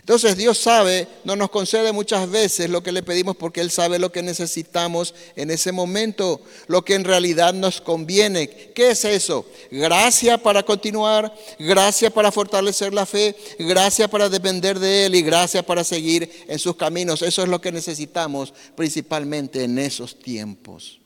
Entonces 0.00 0.36
Dios 0.36 0.58
sabe, 0.58 1.06
no 1.24 1.36
nos 1.36 1.50
concede 1.50 1.92
muchas 1.92 2.28
veces 2.30 2.68
lo 2.68 2.82
que 2.82 2.92
le 2.92 3.02
pedimos 3.02 3.36
porque 3.36 3.60
Él 3.60 3.70
sabe 3.70 3.98
lo 3.98 4.12
que 4.12 4.22
necesitamos 4.22 5.14
en 5.36 5.50
ese 5.50 5.72
momento, 5.72 6.40
lo 6.66 6.84
que 6.84 6.94
en 6.94 7.04
realidad 7.04 7.54
nos 7.54 7.80
conviene. 7.80 8.48
¿Qué 8.48 8.90
es 8.90 9.04
eso? 9.04 9.46
Gracia 9.70 10.38
para 10.38 10.62
continuar, 10.62 11.34
gracia 11.58 12.10
para 12.10 12.32
fortalecer 12.32 12.92
la 12.92 13.06
fe, 13.06 13.36
gracia 13.58 14.08
para 14.08 14.28
depender 14.28 14.78
de 14.78 15.06
Él 15.06 15.14
y 15.14 15.22
gracia 15.22 15.64
para 15.64 15.84
seguir 15.84 16.30
en 16.48 16.58
sus 16.58 16.76
caminos. 16.76 17.22
Eso 17.22 17.42
es 17.42 17.48
lo 17.48 17.60
que 17.60 17.72
necesitamos 17.72 18.52
principalmente 18.76 19.64
en 19.64 19.78
esos 19.78 20.18
tiempos. 20.18 21.00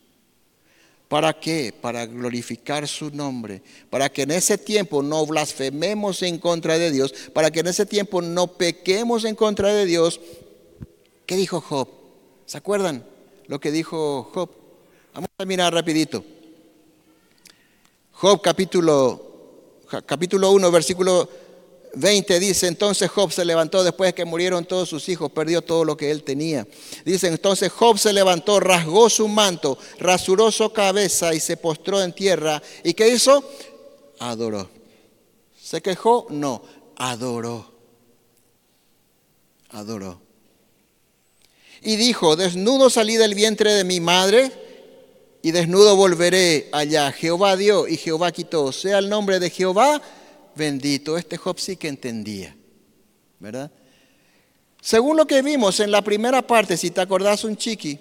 ¿Para 1.09 1.33
qué? 1.33 1.75
Para 1.79 2.05
glorificar 2.05 2.87
su 2.87 3.11
nombre, 3.11 3.63
para 3.89 4.11
que 4.11 4.23
en 4.23 4.31
ese 4.31 4.59
tiempo 4.59 5.03
no 5.03 5.25
blasfememos 5.25 6.23
en 6.23 6.39
contra 6.39 6.79
de 6.79 6.91
Dios, 6.91 7.15
para 7.33 7.51
que 7.51 7.61
en 7.61 7.69
ese 7.69 7.87
tiempo 7.87 8.21
no 8.21 8.47
pequemos 8.47 9.25
en 9.25 9.35
contra 9.35 9.73
de 9.73 9.87
Dios. 9.87 10.21
¿Qué 11.25 11.37
dijo 11.37 11.63
Job? 11.63 11.89
¿Se 12.45 12.59
acuerdan 12.59 13.07
lo 13.47 13.59
que 13.59 13.71
dijo 13.71 14.31
Job? 14.35 14.51
Vamos 15.15 15.31
a 15.39 15.45
mirar 15.47 15.73
rapidito. 15.73 16.23
Job 18.13 18.43
capítulo, 18.43 19.85
capítulo 20.05 20.51
1, 20.51 20.71
versículo 20.71 21.29
20 21.95 22.39
dice, 22.41 22.67
entonces 22.67 23.11
Job 23.11 23.33
se 23.33 23.45
levantó 23.45 23.83
después 23.83 24.09
de 24.09 24.15
que 24.15 24.25
murieron 24.25 24.65
todos 24.65 24.89
sus 24.89 25.09
hijos, 25.09 25.31
perdió 25.31 25.63
todo 25.63 25.85
lo 25.85 25.97
que 25.97 26.11
él 26.11 26.23
tenía. 26.23 26.67
Dice, 27.05 27.29
entonces 27.29 27.71
Job 27.73 27.99
se 27.99 28.13
levantó, 28.13 28.61
rasgó 28.61 29.09
su 29.11 29.29
manto, 29.29 29.79
rasuró 29.99 30.51
su 30.53 30.73
cabeza 30.73 31.35
y 31.35 31.41
se 31.41 31.57
postró 31.57 32.03
en 32.03 32.13
tierra. 32.13 32.63
¿Y 32.85 32.95
qué 32.95 33.09
hizo? 33.09 33.49
Adoró. 34.19 34.69
¿Se 35.61 35.81
quejó? 35.81 36.27
No, 36.31 36.63
adoró. 36.97 37.73
Adoró. 39.71 40.21
Y 41.83 41.97
dijo, 41.97 42.37
desnudo 42.37 42.91
salí 42.91 43.17
del 43.17 43.35
vientre 43.35 43.73
de 43.73 43.85
mi 43.85 44.01
madre 44.01 44.51
y 45.43 45.53
desnudo 45.53 45.97
volveré 45.97 46.69
allá. 46.73 47.13
Jehová 47.13 47.57
dio 47.57 47.87
y 47.87 47.97
Jehová 47.97 48.33
quitó. 48.33 48.73
Sea 48.73 48.99
el 48.99 49.09
nombre 49.09 49.39
de 49.39 49.51
Jehová 49.51 50.03
bendito. 50.59 51.17
Este 51.17 51.39
Job 51.39 51.59
sí 51.59 51.77
que 51.77 51.89
entendía, 51.89 52.55
¿verdad? 53.39 53.71
Según 54.83 55.17
lo 55.17 55.27
que 55.27 55.41
vimos 55.41 55.81
en 55.81 55.91
la 55.91 56.03
primera 56.03 56.47
parte, 56.47 56.77
si 56.77 56.91
te 56.91 57.01
acordás 57.01 57.45
un 57.45 57.57
chiqui, 57.57 57.99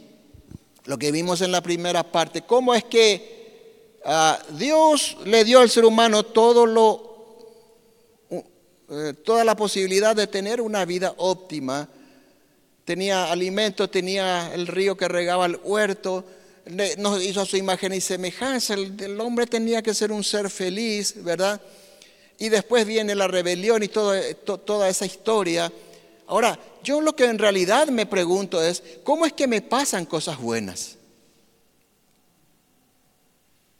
lo 0.85 0.97
que 0.97 1.11
vimos 1.11 1.41
en 1.41 1.51
la 1.51 1.61
primera 1.61 2.03
parte, 2.03 2.41
cómo 2.41 2.73
es 2.73 2.83
que 2.83 3.99
ah, 4.05 4.39
Dios 4.57 5.17
le 5.25 5.43
dio 5.45 5.59
al 5.59 5.69
ser 5.69 5.85
humano 5.85 6.19
eh, 8.89 9.13
toda 9.25 9.43
la 9.43 9.55
posibilidad 9.55 10.15
de 10.15 10.27
tener 10.27 10.61
una 10.61 10.85
vida 10.85 11.13
óptima. 11.17 11.89
Tenía 12.85 13.31
alimento, 13.31 13.89
tenía 13.89 14.53
el 14.53 14.65
río 14.67 14.95
que 14.95 15.09
regaba 15.09 15.45
el 15.45 15.59
huerto, 15.61 16.23
nos 16.97 17.23
hizo 17.23 17.41
a 17.41 17.45
su 17.45 17.57
imagen 17.57 17.93
y 17.93 18.01
semejanza. 18.01 18.75
El, 18.75 19.19
hombre 19.19 19.45
tenía 19.45 19.81
que 19.81 19.93
ser 19.93 20.11
un 20.11 20.23
ser 20.23 20.49
feliz, 20.49 21.21
¿verdad? 21.23 21.59
Y 22.39 22.49
después 22.49 22.85
viene 22.85 23.15
la 23.15 23.27
rebelión 23.27 23.83
y 23.83 23.87
toda 23.87 24.89
esa 24.89 25.05
historia. 25.05 25.71
Ahora, 26.27 26.59
yo 26.83 27.01
lo 27.01 27.15
que 27.15 27.25
en 27.25 27.39
realidad 27.39 27.87
me 27.87 28.05
pregunto 28.05 28.63
es, 28.63 28.83
¿cómo 29.03 29.25
es 29.25 29.33
que 29.33 29.47
me 29.47 29.61
pasan 29.61 30.05
cosas 30.05 30.37
buenas? 30.39 30.97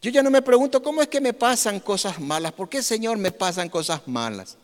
Yo 0.02 0.12
ya 0.12 0.24
no 0.24 0.30
me 0.30 0.42
pregunto, 0.42 0.82
¿cómo 0.82 1.02
es 1.02 1.08
que 1.08 1.22
me 1.22 1.34
pasan 1.34 1.80
cosas 1.80 2.20
malas? 2.20 2.52
¿Por 2.52 2.70
qué, 2.70 2.82
Señor, 2.82 3.18
me 3.18 3.32
pasan 3.32 3.70
cosas 3.70 4.08
malas? 4.08 4.58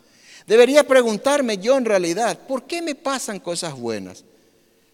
Debería 0.46 0.88
preguntarme 0.88 1.58
yo 1.58 1.78
en 1.78 1.86
realidad, 1.86 2.38
¿por 2.48 2.64
qué 2.64 2.82
me 2.82 2.96
pasan 2.96 3.40
cosas 3.40 3.74
buenas? 3.74 4.24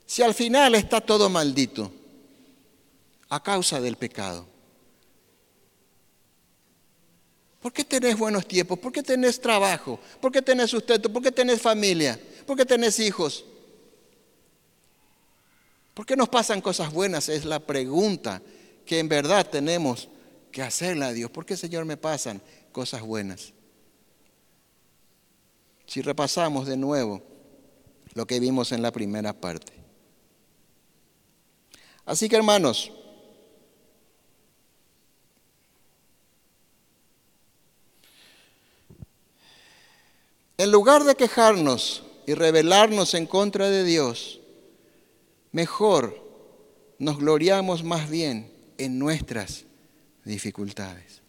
Si 0.06 0.22
al 0.22 0.34
final 0.34 0.76
está 0.76 1.02
todo 1.02 1.30
maldito 1.30 1.92
a 3.30 3.42
causa 3.44 3.80
del 3.80 3.96
pecado. 3.96 4.46
¿Por 7.62 7.74
qué 7.74 7.84
tenés 7.84 8.18
buenos 8.18 8.48
tiempos? 8.48 8.80
¿Por 8.80 8.92
qué 8.92 9.04
tenés 9.04 9.40
trabajo? 9.40 10.00
¿Por 10.22 10.32
qué 10.32 10.42
tenés 10.42 10.70
sustento? 10.70 11.12
¿Por 11.12 11.22
qué 11.22 11.32
tenés 11.32 11.62
familia? 11.62 12.20
¿Por 12.46 12.56
qué 12.56 12.66
tenés 12.66 13.00
hijos? 13.00 13.46
¿Por 15.94 16.06
qué 16.06 16.16
nos 16.16 16.30
pasan 16.30 16.62
cosas 16.62 16.94
buenas? 16.94 17.28
Es 17.28 17.44
la 17.44 17.60
pregunta 17.60 18.42
que 18.86 19.00
en 19.00 19.10
verdad 19.10 19.50
tenemos 19.50 20.08
que 20.52 20.62
hacerle 20.62 21.06
a 21.06 21.12
Dios. 21.12 21.30
¿Por 21.30 21.46
qué, 21.46 21.58
Señor, 21.58 21.84
me 21.84 21.98
pasan 21.98 22.42
cosas 22.72 23.02
buenas? 23.02 23.54
Si 25.86 26.02
repasamos 26.02 26.66
de 26.66 26.78
nuevo 26.78 27.22
lo 28.14 28.26
que 28.26 28.40
vimos 28.40 28.72
en 28.72 28.82
la 28.82 28.92
primera 28.92 29.34
parte. 29.34 29.74
Así 32.06 32.30
que, 32.30 32.38
hermanos, 32.38 32.92
En 40.60 40.74
lugar 40.74 41.06
de 41.06 41.16
quejarnos 41.16 42.04
y 42.28 42.34
rebelarnos 42.34 43.14
en 43.14 43.28
contra 43.28 43.70
de 43.70 43.86
Dios, 43.86 44.42
mejor 45.54 46.22
nos 47.00 47.18
gloriamos 47.18 47.86
más 47.86 48.10
bien 48.10 48.52
en 48.78 49.00
nuestras 49.00 49.64
dificultades. 50.26 51.22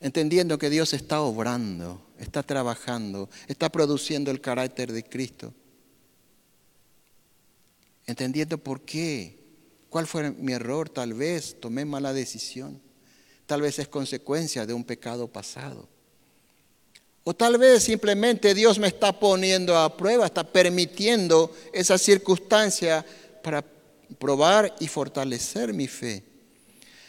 Entendiendo 0.00 0.58
que 0.58 0.68
Dios 0.68 0.92
está 0.92 1.20
obrando, 1.20 2.04
está 2.18 2.42
trabajando, 2.42 3.30
está 3.46 3.68
produciendo 3.68 4.32
el 4.32 4.40
carácter 4.40 4.90
de 4.90 5.04
Cristo. 5.04 5.54
Entendiendo 8.04 8.58
por 8.58 8.80
qué, 8.80 9.38
cuál 9.90 10.08
fue 10.08 10.32
mi 10.32 10.54
error, 10.54 10.90
tal 10.90 11.14
vez 11.14 11.60
tomé 11.60 11.84
mala 11.84 12.12
decisión, 12.12 12.82
tal 13.46 13.60
vez 13.60 13.78
es 13.78 13.86
consecuencia 13.86 14.66
de 14.66 14.74
un 14.74 14.82
pecado 14.82 15.28
pasado. 15.28 15.88
O 17.22 17.34
tal 17.34 17.58
vez 17.58 17.82
simplemente 17.82 18.54
Dios 18.54 18.78
me 18.78 18.88
está 18.88 19.18
poniendo 19.18 19.76
a 19.76 19.96
prueba, 19.96 20.26
está 20.26 20.44
permitiendo 20.44 21.54
esa 21.72 21.98
circunstancia 21.98 23.04
para 23.42 23.64
probar 24.18 24.74
y 24.80 24.88
fortalecer 24.88 25.74
mi 25.74 25.86
fe. 25.86 26.22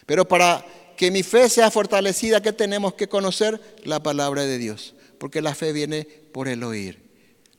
Pero 0.05 0.27
para 0.27 0.65
que 0.97 1.11
mi 1.11 1.23
fe 1.23 1.47
sea 1.49 1.71
fortalecida, 1.71 2.41
¿qué 2.41 2.51
tenemos 2.51 2.93
que 2.95 3.07
conocer? 3.07 3.59
La 3.83 4.03
palabra 4.03 4.43
de 4.43 4.57
Dios. 4.57 4.93
Porque 5.17 5.41
la 5.41 5.55
fe 5.55 5.71
viene 5.71 6.03
por 6.03 6.47
el 6.47 6.63
oír. 6.63 6.99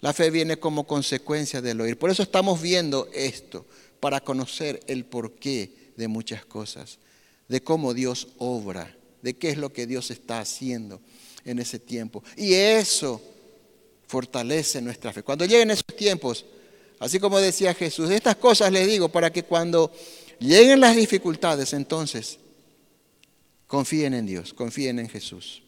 La 0.00 0.12
fe 0.12 0.30
viene 0.30 0.58
como 0.58 0.86
consecuencia 0.86 1.62
del 1.62 1.80
oír. 1.80 1.98
Por 1.98 2.10
eso 2.10 2.22
estamos 2.22 2.60
viendo 2.60 3.08
esto, 3.14 3.64
para 4.00 4.20
conocer 4.20 4.80
el 4.88 5.04
porqué 5.04 5.92
de 5.96 6.08
muchas 6.08 6.44
cosas, 6.44 6.98
de 7.48 7.62
cómo 7.62 7.94
Dios 7.94 8.28
obra, 8.38 8.94
de 9.22 9.34
qué 9.34 9.50
es 9.50 9.56
lo 9.56 9.72
que 9.72 9.86
Dios 9.86 10.10
está 10.10 10.40
haciendo 10.40 11.00
en 11.44 11.58
ese 11.58 11.78
tiempo. 11.78 12.22
Y 12.36 12.54
eso 12.54 13.20
fortalece 14.06 14.80
nuestra 14.82 15.12
fe. 15.12 15.22
Cuando 15.22 15.44
lleguen 15.44 15.70
esos 15.70 15.86
tiempos, 15.96 16.44
así 16.98 17.18
como 17.18 17.38
decía 17.38 17.74
Jesús, 17.74 18.10
estas 18.10 18.36
cosas 18.36 18.70
les 18.70 18.86
digo 18.86 19.08
para 19.08 19.32
que 19.32 19.42
cuando 19.42 19.92
lleguen 20.38 20.80
las 20.80 20.96
dificultades, 20.96 21.72
entonces 21.72 22.38
confíen 23.66 24.14
en 24.14 24.26
Dios, 24.26 24.52
confíen 24.52 24.98
en 24.98 25.08
Jesús. 25.08 25.62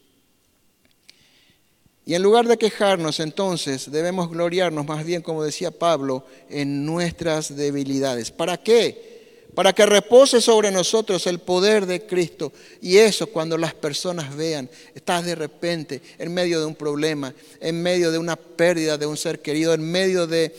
Y 2.05 2.13
en 2.13 2.21
lugar 2.21 2.47
de 2.47 2.57
quejarnos, 2.57 3.19
entonces 3.19 3.89
debemos 3.89 4.29
gloriarnos 4.29 4.85
más 4.85 5.03
bien, 5.03 5.23
como 5.23 5.43
decía 5.43 5.71
Pablo, 5.71 6.23
en 6.49 6.85
nuestras 6.85 7.55
debilidades. 7.55 8.29
¿Para 8.29 8.57
qué? 8.57 9.14
Para 9.55 9.73
que 9.73 9.85
repose 9.85 10.41
sobre 10.41 10.69
nosotros 10.69 11.25
el 11.27 11.39
poder 11.39 11.85
de 11.85 12.05
Cristo. 12.05 12.51
Y 12.81 12.97
eso 12.97 13.27
cuando 13.27 13.57
las 13.57 13.73
personas 13.73 14.35
vean, 14.35 14.69
estás 14.93 15.25
de 15.25 15.33
repente 15.33 16.01
en 16.17 16.33
medio 16.33 16.59
de 16.59 16.65
un 16.65 16.75
problema, 16.75 17.33
en 17.61 17.81
medio 17.81 18.11
de 18.11 18.17
una 18.17 18.35
pérdida 18.35 18.97
de 18.97 19.05
un 19.05 19.15
ser 19.15 19.41
querido, 19.41 19.73
en 19.73 19.89
medio 19.89 20.27
de, 20.27 20.55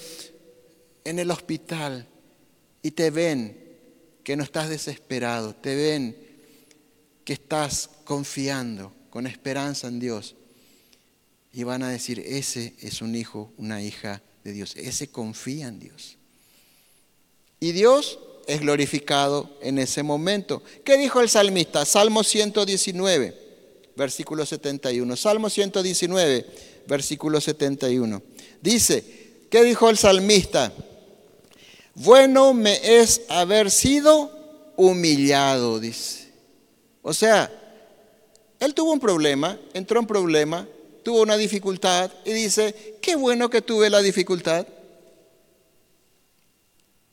en 1.04 1.18
el 1.18 1.30
hospital, 1.30 2.06
y 2.82 2.92
te 2.92 3.10
ven 3.10 3.66
que 4.24 4.34
no 4.34 4.42
estás 4.42 4.70
desesperado, 4.70 5.54
te 5.54 5.76
ven 5.76 6.16
que 7.24 7.34
estás 7.34 7.90
confiando 8.04 8.92
con 9.10 9.26
esperanza 9.26 9.88
en 9.88 10.00
Dios. 10.00 10.36
Y 11.52 11.64
van 11.64 11.82
a 11.82 11.90
decir, 11.90 12.20
ese 12.20 12.74
es 12.80 13.02
un 13.02 13.14
hijo, 13.14 13.52
una 13.56 13.82
hija 13.82 14.22
de 14.42 14.52
Dios, 14.52 14.74
ese 14.76 15.08
confía 15.08 15.68
en 15.68 15.80
Dios. 15.80 16.16
Y 17.60 17.72
Dios 17.72 18.18
es 18.46 18.60
glorificado 18.60 19.50
en 19.60 19.78
ese 19.78 20.02
momento. 20.02 20.62
¿Qué 20.84 20.96
dijo 20.96 21.20
el 21.20 21.28
salmista? 21.28 21.84
Salmo 21.84 22.22
119, 22.22 23.34
versículo 23.96 24.46
71. 24.46 25.16
Salmo 25.16 25.50
119, 25.50 26.46
versículo 26.86 27.40
71. 27.40 28.22
Dice, 28.60 29.04
¿qué 29.50 29.64
dijo 29.64 29.90
el 29.90 29.96
salmista? 29.96 30.72
Bueno 31.94 32.52
me 32.52 33.00
es 33.00 33.22
haber 33.28 33.70
sido 33.70 34.30
humillado, 34.76 35.80
dice. 35.80 36.26
O 37.02 37.14
sea, 37.14 37.50
él 38.60 38.74
tuvo 38.74 38.92
un 38.92 39.00
problema, 39.00 39.58
entró 39.74 40.00
en 40.00 40.06
problema, 40.06 40.68
tuvo 41.02 41.22
una 41.22 41.36
dificultad 41.36 42.10
y 42.24 42.32
dice, 42.32 42.98
qué 43.00 43.16
bueno 43.16 43.48
que 43.48 43.62
tuve 43.62 43.90
la 43.90 44.02
dificultad. 44.02 44.66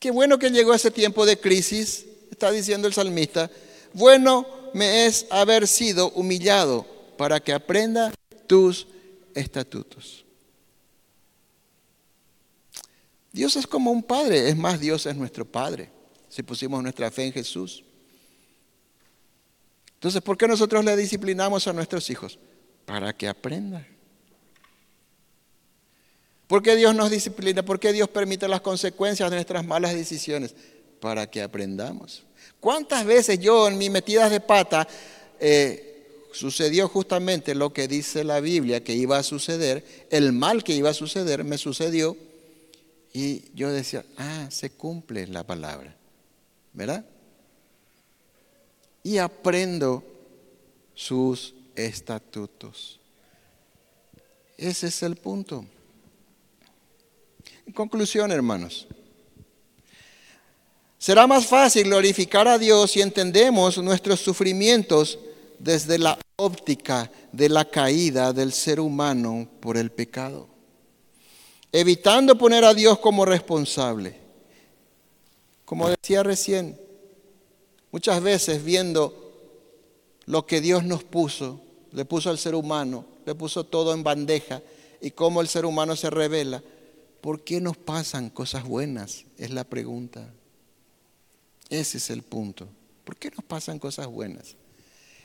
Qué 0.04 0.12
bueno 0.12 0.38
que 0.38 0.49
llegó 0.49 0.74
ese 0.74 0.91
tiempo 0.91 1.26
de 1.26 1.39
crisis, 1.39 2.06
está 2.30 2.51
diciendo 2.51 2.89
el 2.89 2.93
salmista. 2.93 3.49
Bueno 3.93 4.45
me 4.74 5.06
es 5.06 5.26
haber 5.30 5.66
sido 5.66 6.10
humillado 6.10 6.86
para 7.18 7.39
que 7.39 7.54
aprenda 7.54 8.14
tus 8.45 8.86
estatutos. 9.34 10.26
Dios 13.32 13.56
es 13.56 13.66
como 13.66 13.91
un 13.91 14.04
padre, 14.04 14.49
es 14.49 14.58
más, 14.58 14.78
Dios 14.78 15.06
es 15.06 15.16
nuestro 15.16 15.45
padre, 15.45 15.89
si 16.28 16.43
pusimos 16.43 16.84
nuestra 16.84 17.10
fe 17.10 17.28
en 17.28 17.32
Jesús. 17.32 17.86
Entonces, 19.93 20.22
¿por 20.22 20.38
qué 20.38 20.49
nosotros 20.49 20.84
le 20.84 20.97
disciplinamos 20.97 21.66
a 21.66 21.72
nuestros 21.72 22.10
hijos? 22.10 22.38
Para 22.86 23.16
que 23.16 23.30
aprendan. 23.30 23.93
¿Por 26.48 26.62
qué 26.62 26.76
Dios 26.76 26.94
nos 26.96 27.10
disciplina? 27.10 27.64
¿Por 27.64 27.80
qué 27.80 27.94
Dios 27.94 28.10
permite 28.10 28.48
las 28.48 28.62
consecuencias 28.62 29.30
de 29.30 29.38
nuestras 29.38 29.66
malas 29.66 29.94
decisiones? 29.94 30.54
Para 31.00 31.30
que 31.30 31.41
aprendamos. 31.41 32.24
¿Cuántas 32.60 33.06
veces 33.06 33.39
yo 33.39 33.68
en 33.68 33.78
mis 33.78 33.91
metidas 33.91 34.32
de 34.32 34.39
pata 34.39 34.88
eh, 35.39 35.94
sucedió 36.32 36.88
justamente 36.88 37.56
lo 37.56 37.74
que 37.74 37.88
dice 37.88 38.24
la 38.24 38.39
Biblia 38.39 38.84
que 38.84 38.94
iba 38.94 39.18
a 39.18 39.24
suceder, 39.24 39.86
el 40.10 40.34
mal 40.34 40.64
que 40.64 40.74
iba 40.74 40.89
a 40.89 40.94
suceder 40.94 41.44
me 41.44 41.58
sucedió 41.58 42.18
y 43.14 43.52
yo 43.54 43.72
decía, 43.72 44.04
ah, 44.18 44.48
se 44.50 44.72
cumple 44.72 45.28
la 45.28 45.44
palabra, 45.44 45.96
¿verdad? 46.74 47.06
Y 49.04 49.18
aprendo 49.20 50.04
sus 50.96 51.54
estatutos. 51.76 53.00
Ese 54.58 54.88
es 54.88 55.04
el 55.04 55.16
punto. 55.16 55.66
En 57.66 57.74
conclusión, 57.74 58.32
hermanos, 58.32 58.88
será 60.97 61.28
más 61.28 61.45
fácil 61.45 61.86
glorificar 61.86 62.47
a 62.47 62.57
Dios 62.57 62.91
si 62.91 63.01
entendemos 63.01 63.78
nuestros 63.78 64.20
sufrimientos 64.20 65.20
desde 65.59 65.97
la 65.97 66.18
óptica 66.36 67.09
de 67.32 67.49
la 67.49 67.66
caída 67.66 68.34
del 68.34 68.51
ser 68.51 68.80
humano 68.80 69.47
por 69.59 69.78
el 69.78 69.91
pecado, 69.91 70.47
evitando 71.72 72.38
poner 72.38 72.66
a 72.66 72.74
Dios 72.74 72.99
como 72.99 73.26
responsable. 73.26 74.18
Como 75.66 75.89
decía 75.89 76.22
recién, 76.22 76.80
muchas 77.91 78.22
veces 78.22 78.64
viendo 78.64 79.24
lo 80.26 80.45
que 80.45 80.61
Dios 80.61 80.84
nos 80.84 81.03
puso, 81.03 81.61
le 81.91 82.05
puso 82.05 82.30
al 82.30 82.38
ser 82.38 82.55
humano, 82.55 83.05
le 83.26 83.36
puso 83.36 83.64
todo 83.64 83.93
en 83.93 84.03
bandeja 84.03 84.61
y 85.01 85.11
cómo 85.11 85.41
el 85.41 85.47
ser 85.47 85.66
humano 85.66 85.95
se 85.95 86.09
revela, 86.09 86.61
¿por 87.24 87.45
qué 87.45 87.61
nos 87.61 87.78
pasan 87.78 88.30
cosas 88.30 88.65
buenas? 88.65 89.24
Es 89.38 89.49
la 89.49 89.63
pregunta. 89.63 90.30
Ese 91.69 91.97
es 91.97 92.09
el 92.09 92.21
punto. 92.21 92.67
¿Por 93.05 93.15
qué 93.15 93.32
nos 93.32 93.45
pasan 93.45 93.80
cosas 93.80 94.07
buenas? 94.07 94.57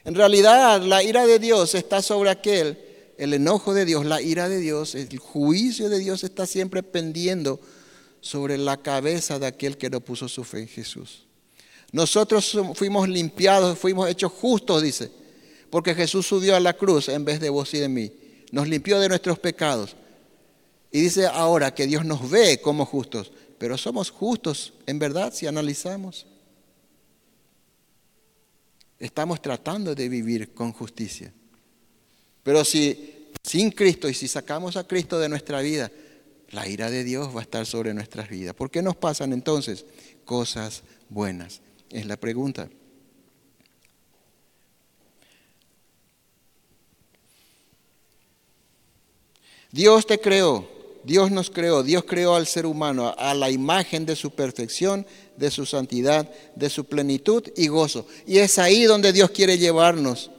En 0.04 0.14
realidad, 0.14 0.80
la 0.80 1.02
ira 1.02 1.26
de 1.26 1.40
Dios 1.40 1.74
está 1.74 2.00
sobre 2.00 2.30
aquel, 2.30 2.78
el 3.18 3.34
enojo 3.34 3.74
de 3.74 3.84
Dios, 3.84 4.06
la 4.06 4.22
ira 4.22 4.48
de 4.48 4.60
Dios, 4.60 4.94
el 4.94 5.18
juicio 5.18 5.88
de 5.88 5.98
Dios 5.98 6.22
está 6.22 6.46
siempre 6.46 6.84
pendiendo 6.84 7.58
sobre 8.20 8.58
la 8.58 8.76
cabeza 8.76 9.40
de 9.40 9.46
aquel 9.46 9.76
que 9.76 9.90
no 9.90 10.00
puso 10.00 10.28
su 10.28 10.44
fe 10.44 10.60
en 10.60 10.68
Jesús. 10.68 11.26
Nosotros 11.90 12.56
fuimos 12.74 13.08
limpiados, 13.08 13.76
fuimos 13.76 14.08
hechos 14.08 14.30
justos, 14.30 14.82
dice, 14.82 15.10
porque 15.68 15.96
Jesús 15.96 16.28
subió 16.28 16.54
a 16.54 16.60
la 16.60 16.74
cruz 16.74 17.08
en 17.08 17.24
vez 17.24 17.40
de 17.40 17.50
vos 17.50 17.74
y 17.74 17.78
de 17.78 17.88
mí. 17.88 18.12
Nos 18.52 18.68
limpió 18.68 19.00
de 19.00 19.08
nuestros 19.08 19.40
pecados. 19.40 19.96
Y 20.90 21.00
dice 21.02 21.26
ahora 21.26 21.74
que 21.74 21.86
Dios 21.86 22.04
nos 22.04 22.30
ve 22.30 22.60
como 22.60 22.86
justos, 22.86 23.30
pero 23.58 23.76
somos 23.76 24.10
justos 24.10 24.72
en 24.86 24.98
verdad 24.98 25.32
si 25.32 25.46
analizamos. 25.46 26.26
Estamos 28.98 29.40
tratando 29.40 29.94
de 29.94 30.08
vivir 30.08 30.54
con 30.54 30.72
justicia. 30.72 31.32
Pero 32.42 32.64
si 32.64 33.30
sin 33.42 33.70
Cristo 33.70 34.08
y 34.08 34.14
si 34.14 34.28
sacamos 34.28 34.76
a 34.76 34.86
Cristo 34.86 35.18
de 35.18 35.28
nuestra 35.28 35.60
vida, 35.60 35.90
la 36.50 36.66
ira 36.66 36.90
de 36.90 37.04
Dios 37.04 37.34
va 37.34 37.40
a 37.40 37.42
estar 37.42 37.66
sobre 37.66 37.94
nuestras 37.94 38.28
vidas. 38.28 38.54
¿Por 38.54 38.70
qué 38.70 38.82
nos 38.82 38.96
pasan 38.96 39.32
entonces 39.32 39.84
cosas 40.24 40.82
buenas? 41.08 41.60
Es 41.90 42.06
la 42.06 42.16
pregunta. 42.16 42.68
Dios 49.70 50.06
te 50.06 50.18
creó, 50.18 50.66
Dios 51.04 51.30
nos 51.30 51.50
creó, 51.50 51.82
Dios 51.82 52.04
creó 52.04 52.34
al 52.34 52.46
ser 52.46 52.66
humano 52.66 53.14
a 53.16 53.34
la 53.34 53.50
imagen 53.50 54.04
de 54.06 54.16
su 54.16 54.30
perfección, 54.30 55.06
de 55.36 55.50
su 55.50 55.66
santidad, 55.66 56.30
de 56.54 56.70
su 56.70 56.84
plenitud 56.84 57.44
y 57.56 57.68
gozo. 57.68 58.06
Y 58.26 58.38
es 58.38 58.58
ahí 58.58 58.84
donde 58.84 59.12
Dios 59.12 59.30
quiere 59.30 59.58
llevarnos 59.58 60.30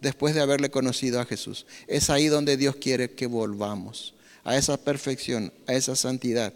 después 0.00 0.34
de 0.34 0.40
haberle 0.40 0.70
conocido 0.70 1.20
a 1.20 1.24
Jesús. 1.24 1.66
Es 1.86 2.10
ahí 2.10 2.28
donde 2.28 2.56
Dios 2.56 2.76
quiere 2.76 3.10
que 3.10 3.26
volvamos 3.26 4.14
a 4.44 4.56
esa 4.56 4.76
perfección, 4.76 5.52
a 5.66 5.74
esa 5.74 5.96
santidad, 5.96 6.52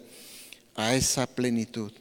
a 0.77 0.95
esa 0.95 1.27
plenitud, 1.27 1.93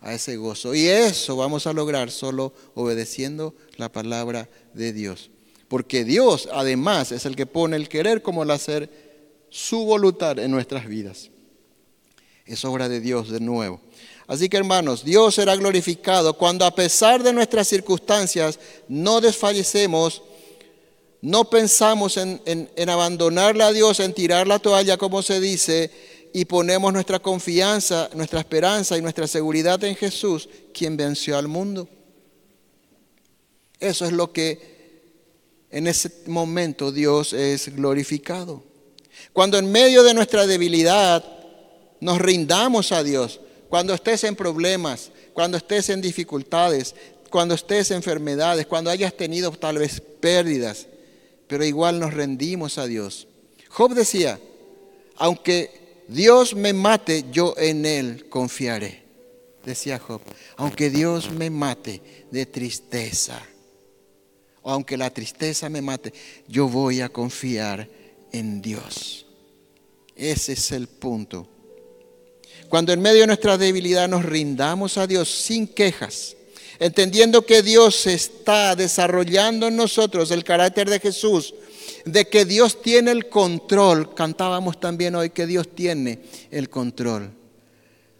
a 0.00 0.12
ese 0.12 0.36
gozo. 0.36 0.74
Y 0.74 0.86
eso 0.86 1.36
vamos 1.36 1.66
a 1.66 1.72
lograr 1.72 2.10
solo 2.10 2.52
obedeciendo 2.74 3.54
la 3.76 3.90
palabra 3.90 4.48
de 4.74 4.92
Dios. 4.92 5.30
Porque 5.68 6.04
Dios 6.04 6.48
además 6.52 7.12
es 7.12 7.26
el 7.26 7.36
que 7.36 7.46
pone 7.46 7.76
el 7.76 7.88
querer 7.88 8.22
como 8.22 8.42
el 8.42 8.50
hacer 8.50 9.05
su 9.50 9.84
voluntad 9.84 10.38
en 10.38 10.50
nuestras 10.50 10.86
vidas. 10.86 11.30
Es 12.44 12.64
obra 12.64 12.88
de 12.88 13.00
Dios 13.00 13.30
de 13.30 13.40
nuevo. 13.40 13.80
Así 14.26 14.48
que 14.48 14.56
hermanos, 14.56 15.04
Dios 15.04 15.34
será 15.34 15.56
glorificado 15.56 16.34
cuando 16.34 16.64
a 16.64 16.74
pesar 16.74 17.22
de 17.22 17.32
nuestras 17.32 17.68
circunstancias 17.68 18.58
no 18.88 19.20
desfallecemos 19.20 20.22
no 21.26 21.50
pensamos 21.50 22.18
en, 22.18 22.40
en, 22.44 22.88
abandonarle 22.88 23.64
a 23.64 23.72
Dios, 23.72 24.00
en 24.00 24.12
tirar 24.12 24.46
la 24.46 24.58
toalla, 24.58 24.96
como 24.96 25.22
se 25.22 25.40
dice, 25.40 25.90
y 26.32 26.44
ponemos 26.44 26.92
nuestra 26.92 27.18
confianza, 27.18 28.10
nuestra 28.14 28.38
esperanza 28.38 28.96
y 28.96 29.02
nuestra 29.02 29.26
seguridad 29.26 29.82
en 29.84 29.96
Jesús, 29.96 30.48
quien 30.72 30.96
venció 30.96 31.36
al 31.36 31.48
mundo. 31.48 31.88
Eso 33.80 34.04
es 34.04 34.12
lo 34.12 34.32
que 34.32 34.76
en 35.70 35.86
ese 35.86 36.12
momento 36.26 36.92
Dios 36.92 37.32
es 37.32 37.74
glorificado. 37.74 38.62
Cuando 39.32 39.58
en 39.58 39.70
medio 39.70 40.02
de 40.02 40.14
nuestra 40.14 40.46
debilidad 40.46 41.24
nos 42.00 42.20
rindamos 42.20 42.92
a 42.92 43.02
Dios, 43.02 43.40
cuando 43.68 43.94
estés 43.94 44.24
en 44.24 44.36
problemas, 44.36 45.10
cuando 45.32 45.56
estés 45.56 45.90
en 45.90 46.00
dificultades, 46.00 46.94
cuando 47.30 47.54
estés 47.54 47.90
en 47.90 47.98
enfermedades, 47.98 48.66
cuando 48.66 48.90
hayas 48.90 49.14
tenido 49.14 49.50
tal 49.52 49.78
vez 49.78 50.00
pérdidas, 50.20 50.86
pero 51.46 51.64
igual 51.64 52.00
nos 52.00 52.14
rendimos 52.14 52.78
a 52.78 52.86
Dios. 52.86 53.26
Job 53.68 53.94
decía, 53.94 54.40
aunque 55.16 56.04
Dios 56.08 56.54
me 56.54 56.72
mate, 56.72 57.24
yo 57.30 57.54
en 57.56 57.84
Él 57.84 58.28
confiaré. 58.28 59.04
Decía 59.64 59.98
Job, 59.98 60.20
aunque 60.56 60.90
Dios 60.90 61.30
me 61.30 61.50
mate 61.50 62.00
de 62.30 62.46
tristeza, 62.46 63.42
o 64.62 64.70
aunque 64.70 64.96
la 64.96 65.10
tristeza 65.10 65.68
me 65.68 65.82
mate, 65.82 66.12
yo 66.46 66.68
voy 66.68 67.00
a 67.00 67.08
confiar 67.08 67.88
en 68.32 68.62
Dios. 68.62 69.26
Ese 70.14 70.52
es 70.52 70.72
el 70.72 70.86
punto. 70.86 71.46
Cuando 72.68 72.92
en 72.92 73.00
medio 73.00 73.20
de 73.20 73.26
nuestra 73.28 73.58
debilidad 73.58 74.08
nos 74.08 74.24
rindamos 74.24 74.98
a 74.98 75.06
Dios 75.06 75.30
sin 75.30 75.68
quejas, 75.68 76.36
entendiendo 76.78 77.44
que 77.46 77.62
Dios 77.62 78.06
está 78.06 78.74
desarrollando 78.74 79.68
en 79.68 79.76
nosotros 79.76 80.30
el 80.30 80.44
carácter 80.44 80.90
de 80.90 81.00
Jesús, 81.00 81.54
de 82.04 82.28
que 82.28 82.44
Dios 82.44 82.82
tiene 82.82 83.10
el 83.10 83.28
control. 83.28 84.14
Cantábamos 84.14 84.80
también 84.80 85.14
hoy 85.14 85.30
que 85.30 85.46
Dios 85.46 85.68
tiene 85.74 86.20
el 86.50 86.68
control. 86.68 87.30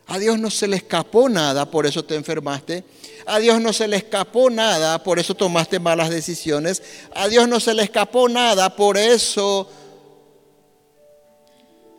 A 0.08 0.18
Dios 0.18 0.38
no 0.38 0.50
se 0.50 0.68
le 0.68 0.76
escapó 0.76 1.28
nada, 1.28 1.68
por 1.68 1.84
eso 1.84 2.04
te 2.04 2.14
enfermaste. 2.14 2.84
A 3.26 3.40
Dios 3.40 3.60
no 3.60 3.72
se 3.72 3.88
le 3.88 3.96
escapó 3.96 4.50
nada, 4.50 5.02
por 5.02 5.18
eso 5.18 5.34
tomaste 5.34 5.80
malas 5.80 6.10
decisiones. 6.10 6.80
A 7.12 7.26
Dios 7.26 7.48
no 7.48 7.58
se 7.58 7.74
le 7.74 7.82
escapó 7.82 8.28
nada, 8.28 8.76
por 8.76 8.96
eso 8.96 9.68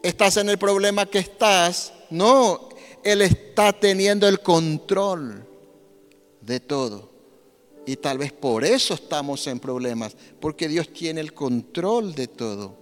estás 0.08 0.38
en 0.38 0.50
el 0.50 0.58
problema 0.58 1.06
que 1.06 1.20
estás. 1.20 1.94
No, 2.10 2.70
Él 3.04 3.22
está 3.22 3.74
teniendo 3.74 4.28
el 4.28 4.40
control 4.40 5.46
de 6.42 6.60
todo. 6.60 7.10
Y 7.86 7.96
tal 7.96 8.18
vez 8.18 8.34
por 8.34 8.66
eso 8.66 8.94
estamos 8.94 9.48
en 9.48 9.60
problemas, 9.60 10.16
porque 10.40 10.68
Dios 10.68 10.92
tiene 10.92 11.22
el 11.22 11.34
control 11.34 12.14
de 12.14 12.28
todo. 12.28 12.76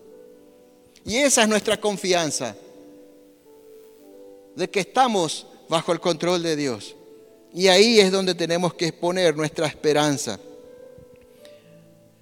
Y 1.06 1.18
esa 1.18 1.44
es 1.44 1.48
nuestra 1.48 1.80
confianza, 1.80 2.56
de 4.56 4.70
que 4.70 4.80
estamos 4.80 5.46
bajo 5.70 5.92
el 5.92 6.00
control 6.00 6.42
de 6.42 6.56
Dios. 6.56 6.96
Y 7.54 7.68
ahí 7.68 8.00
es 8.00 8.12
donde 8.12 8.34
tenemos 8.34 8.74
que 8.74 8.88
exponer 8.88 9.36
nuestra 9.36 9.68
esperanza. 9.68 10.40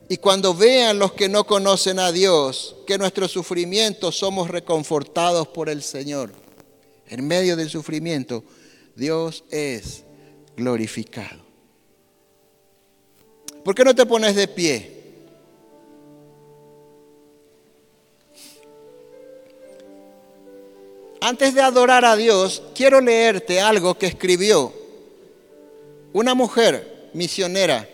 Y 0.10 0.18
cuando 0.18 0.54
vean 0.54 0.99
los 0.99 1.14
que 1.14 1.30
no 1.30 1.45
conocen 1.45 1.99
a 1.99 2.12
Dios 2.12 2.76
que 2.86 2.97
nuestro 2.97 3.28
sufrimiento 3.28 4.12
somos 4.12 4.49
reconfortados 4.49 5.47
por 5.47 5.70
el 5.70 5.82
Señor, 5.82 6.32
en 7.08 7.28
medio 7.28 7.56
del 7.56 7.70
sufrimiento, 7.70 8.43
Dios 8.95 9.43
es 9.49 10.04
glorificado. 10.56 11.41
¿Por 13.64 13.74
qué 13.74 13.84
no 13.84 13.95
te 13.95 14.06
pones 14.06 14.36
de 14.36 14.47
pie? 14.47 15.04
Antes 21.22 21.56
de 21.56 21.62
adorar 21.62 22.04
a 22.04 22.18
Dios, 22.18 22.62
quiero 22.76 22.99
leerte 22.99 23.62
algo 23.62 23.97
que 23.97 24.08
escribió 24.08 24.74
una 26.12 26.34
mujer 26.34 27.10
misionera. 27.14 27.88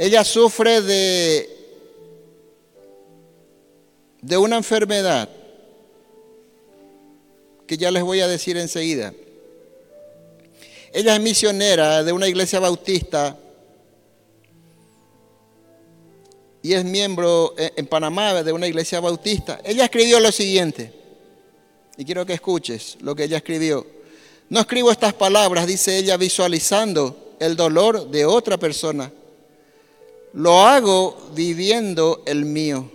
Ella 0.00 0.24
sufre 0.24 0.80
de, 0.80 1.46
de 4.22 4.38
una 4.38 4.56
enfermedad 4.56 5.28
que 7.66 7.76
ya 7.76 7.90
les 7.90 8.02
voy 8.02 8.22
a 8.22 8.26
decir 8.26 8.56
enseguida. 8.56 9.12
Ella 10.94 11.16
es 11.16 11.20
misionera 11.20 12.02
de 12.02 12.12
una 12.12 12.28
iglesia 12.28 12.60
bautista 12.60 13.38
y 16.62 16.72
es 16.72 16.82
miembro 16.82 17.54
en 17.58 17.86
Panamá 17.86 18.42
de 18.42 18.52
una 18.54 18.68
iglesia 18.68 19.00
bautista. 19.00 19.60
Ella 19.62 19.84
escribió 19.84 20.18
lo 20.18 20.32
siguiente, 20.32 20.94
y 21.98 22.06
quiero 22.06 22.24
que 22.24 22.32
escuches 22.32 22.96
lo 23.02 23.14
que 23.14 23.24
ella 23.24 23.36
escribió. 23.36 23.86
No 24.48 24.60
escribo 24.60 24.90
estas 24.90 25.12
palabras, 25.12 25.66
dice 25.66 25.98
ella, 25.98 26.16
visualizando 26.16 27.34
el 27.38 27.54
dolor 27.54 28.10
de 28.10 28.24
otra 28.24 28.56
persona. 28.56 29.12
Lo 30.32 30.60
hago 30.60 31.16
viviendo 31.34 32.22
el 32.26 32.44
mío. 32.44 32.90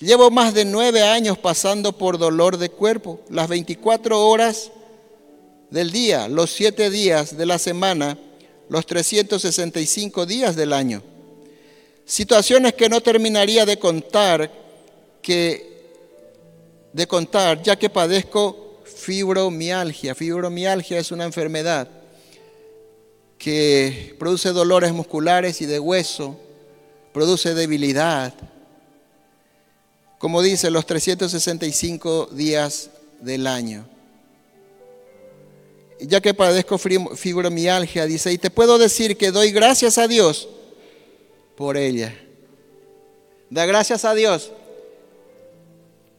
Llevo 0.00 0.30
más 0.30 0.54
de 0.54 0.64
nueve 0.64 1.02
años 1.02 1.38
pasando 1.38 1.92
por 1.96 2.18
dolor 2.18 2.56
de 2.56 2.70
cuerpo, 2.70 3.20
las 3.30 3.48
24 3.48 4.26
horas 4.26 4.72
del 5.70 5.92
día, 5.92 6.28
los 6.28 6.50
siete 6.50 6.90
días 6.90 7.36
de 7.36 7.46
la 7.46 7.58
semana, 7.58 8.18
los 8.68 8.84
365 8.86 10.26
días 10.26 10.56
del 10.56 10.72
año. 10.72 11.02
Situaciones 12.04 12.74
que 12.74 12.88
no 12.88 13.00
terminaría 13.00 13.64
de 13.64 13.78
contar, 13.78 14.50
que 15.22 15.70
de 16.92 17.06
contar, 17.06 17.62
ya 17.62 17.76
que 17.76 17.88
padezco 17.88 18.80
fibromialgia. 18.84 20.14
Fibromialgia 20.14 20.98
es 20.98 21.12
una 21.12 21.24
enfermedad 21.24 22.01
que 23.42 24.14
produce 24.20 24.50
dolores 24.50 24.92
musculares 24.92 25.60
y 25.62 25.66
de 25.66 25.80
hueso, 25.80 26.38
produce 27.12 27.54
debilidad, 27.54 28.32
como 30.18 30.42
dice, 30.42 30.70
los 30.70 30.86
365 30.86 32.28
días 32.30 32.90
del 33.20 33.48
año. 33.48 33.84
Ya 35.98 36.20
que 36.20 36.34
padezco 36.34 36.78
fibromialgia, 36.78 38.06
dice, 38.06 38.32
y 38.32 38.38
te 38.38 38.48
puedo 38.48 38.78
decir 38.78 39.16
que 39.16 39.32
doy 39.32 39.50
gracias 39.50 39.98
a 39.98 40.06
Dios 40.06 40.48
por 41.56 41.76
ella. 41.76 42.14
Da 43.50 43.66
gracias 43.66 44.04
a 44.04 44.14
Dios 44.14 44.52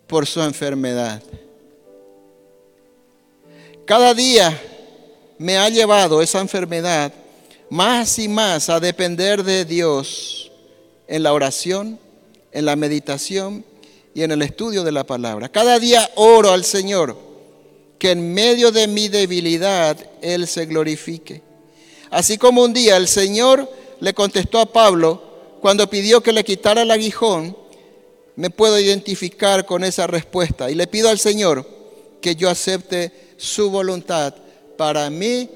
por 0.07 0.27
su 0.27 0.41
enfermedad. 0.41 1.23
Cada 3.85 4.13
día 4.13 4.61
me 5.37 5.57
ha 5.57 5.69
llevado 5.69 6.21
esa 6.21 6.39
enfermedad 6.39 7.11
más 7.69 8.19
y 8.19 8.27
más 8.27 8.69
a 8.69 8.79
depender 8.79 9.43
de 9.43 9.65
Dios 9.65 10.51
en 11.07 11.23
la 11.23 11.33
oración, 11.33 11.99
en 12.51 12.65
la 12.65 12.75
meditación 12.75 13.65
y 14.13 14.21
en 14.21 14.31
el 14.31 14.41
estudio 14.41 14.83
de 14.83 14.91
la 14.91 15.05
palabra. 15.05 15.49
Cada 15.49 15.79
día 15.79 16.09
oro 16.15 16.51
al 16.51 16.63
Señor 16.63 17.17
que 17.97 18.11
en 18.11 18.33
medio 18.33 18.71
de 18.71 18.87
mi 18.87 19.07
debilidad 19.07 19.97
Él 20.21 20.47
se 20.47 20.65
glorifique. 20.65 21.41
Así 22.11 22.37
como 22.37 22.63
un 22.63 22.73
día 22.73 22.97
el 22.97 23.07
Señor 23.07 23.69
le 23.99 24.13
contestó 24.13 24.59
a 24.59 24.71
Pablo 24.71 25.21
cuando 25.61 25.89
pidió 25.89 26.21
que 26.21 26.33
le 26.33 26.43
quitara 26.43 26.81
el 26.83 26.91
aguijón, 26.91 27.57
me 28.35 28.49
puedo 28.49 28.79
identificar 28.79 29.65
con 29.65 29.83
esa 29.83 30.05
respuesta 30.07 30.69
y 30.69 30.75
le 30.75 30.87
pido 30.87 31.09
al 31.09 31.17
Señor 31.17 31.67
que 32.21 32.35
yo 32.35 32.49
acepte 32.49 33.11
su 33.37 33.69
voluntad 33.69 34.35
para 34.83 35.09
mí 35.09 35.49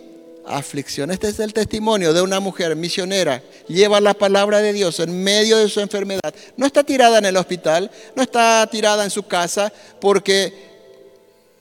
aflicción. 0.45 1.11
Este 1.11 1.27
es 1.27 1.41
el 1.41 1.51
testimonio 1.51 2.13
de 2.13 2.21
una 2.21 2.39
mujer 2.39 2.77
misionera. 2.77 3.43
Lleva 3.67 3.99
la 3.99 4.13
palabra 4.13 4.61
de 4.61 4.71
Dios 4.71 5.01
en 5.01 5.21
medio 5.21 5.57
de 5.57 5.67
su 5.67 5.81
enfermedad. 5.81 6.33
No 6.55 6.65
está 6.65 6.81
tirada 6.85 7.17
en 7.17 7.25
el 7.25 7.35
hospital, 7.35 7.91
no 8.15 8.23
está 8.23 8.65
tirada 8.71 9.03
en 9.03 9.09
su 9.09 9.23
casa 9.23 9.73
porque 9.99 10.53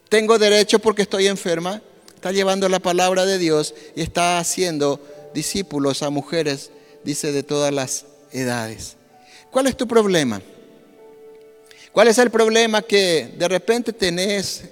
tengo 0.09 0.39
derecho 0.39 0.79
porque 0.79 1.03
estoy 1.03 1.27
enferma. 1.27 1.83
Está 2.15 2.31
llevando 2.31 2.69
la 2.69 2.79
palabra 2.79 3.27
de 3.27 3.39
Dios 3.39 3.75
y 3.97 4.03
está 4.03 4.39
haciendo 4.39 5.01
discípulos 5.35 6.05
a 6.05 6.11
mujeres, 6.11 6.71
dice, 7.03 7.33
de 7.33 7.43
todas 7.43 7.75
las 7.75 8.05
edades. 8.31 8.95
¿Cuál 9.51 9.67
es 9.67 9.77
tu 9.77 9.89
problema? 9.89 10.41
¿Cuál 11.91 12.07
es 12.07 12.19
el 12.19 12.31
problema 12.31 12.81
que 12.81 13.35
de 13.37 13.49
repente 13.49 13.93
tenés, 13.93 14.63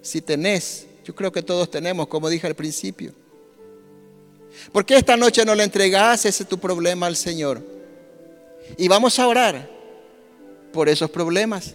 si 0.00 0.20
tenés, 0.20 0.86
yo 1.04 1.14
creo 1.14 1.32
que 1.32 1.42
todos 1.42 1.70
tenemos, 1.70 2.06
como 2.08 2.28
dije 2.28 2.46
al 2.46 2.54
principio? 2.54 3.12
¿Por 4.72 4.84
qué 4.84 4.96
esta 4.96 5.16
noche 5.16 5.44
no 5.44 5.54
le 5.54 5.64
entregas 5.64 6.24
ese 6.24 6.44
tu 6.44 6.58
problema 6.58 7.06
al 7.06 7.16
Señor? 7.16 7.62
Y 8.76 8.88
vamos 8.88 9.18
a 9.18 9.26
orar 9.26 9.68
por 10.72 10.88
esos 10.88 11.10
problemas. 11.10 11.74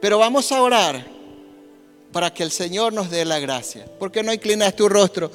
Pero 0.00 0.18
vamos 0.18 0.50
a 0.52 0.60
orar 0.60 1.06
para 2.12 2.32
que 2.32 2.42
el 2.42 2.50
Señor 2.50 2.92
nos 2.92 3.10
dé 3.10 3.24
la 3.24 3.38
gracia. 3.38 3.86
¿Por 3.98 4.12
qué 4.12 4.22
no 4.22 4.32
inclinas 4.32 4.76
tu 4.76 4.88
rostro? 4.88 5.30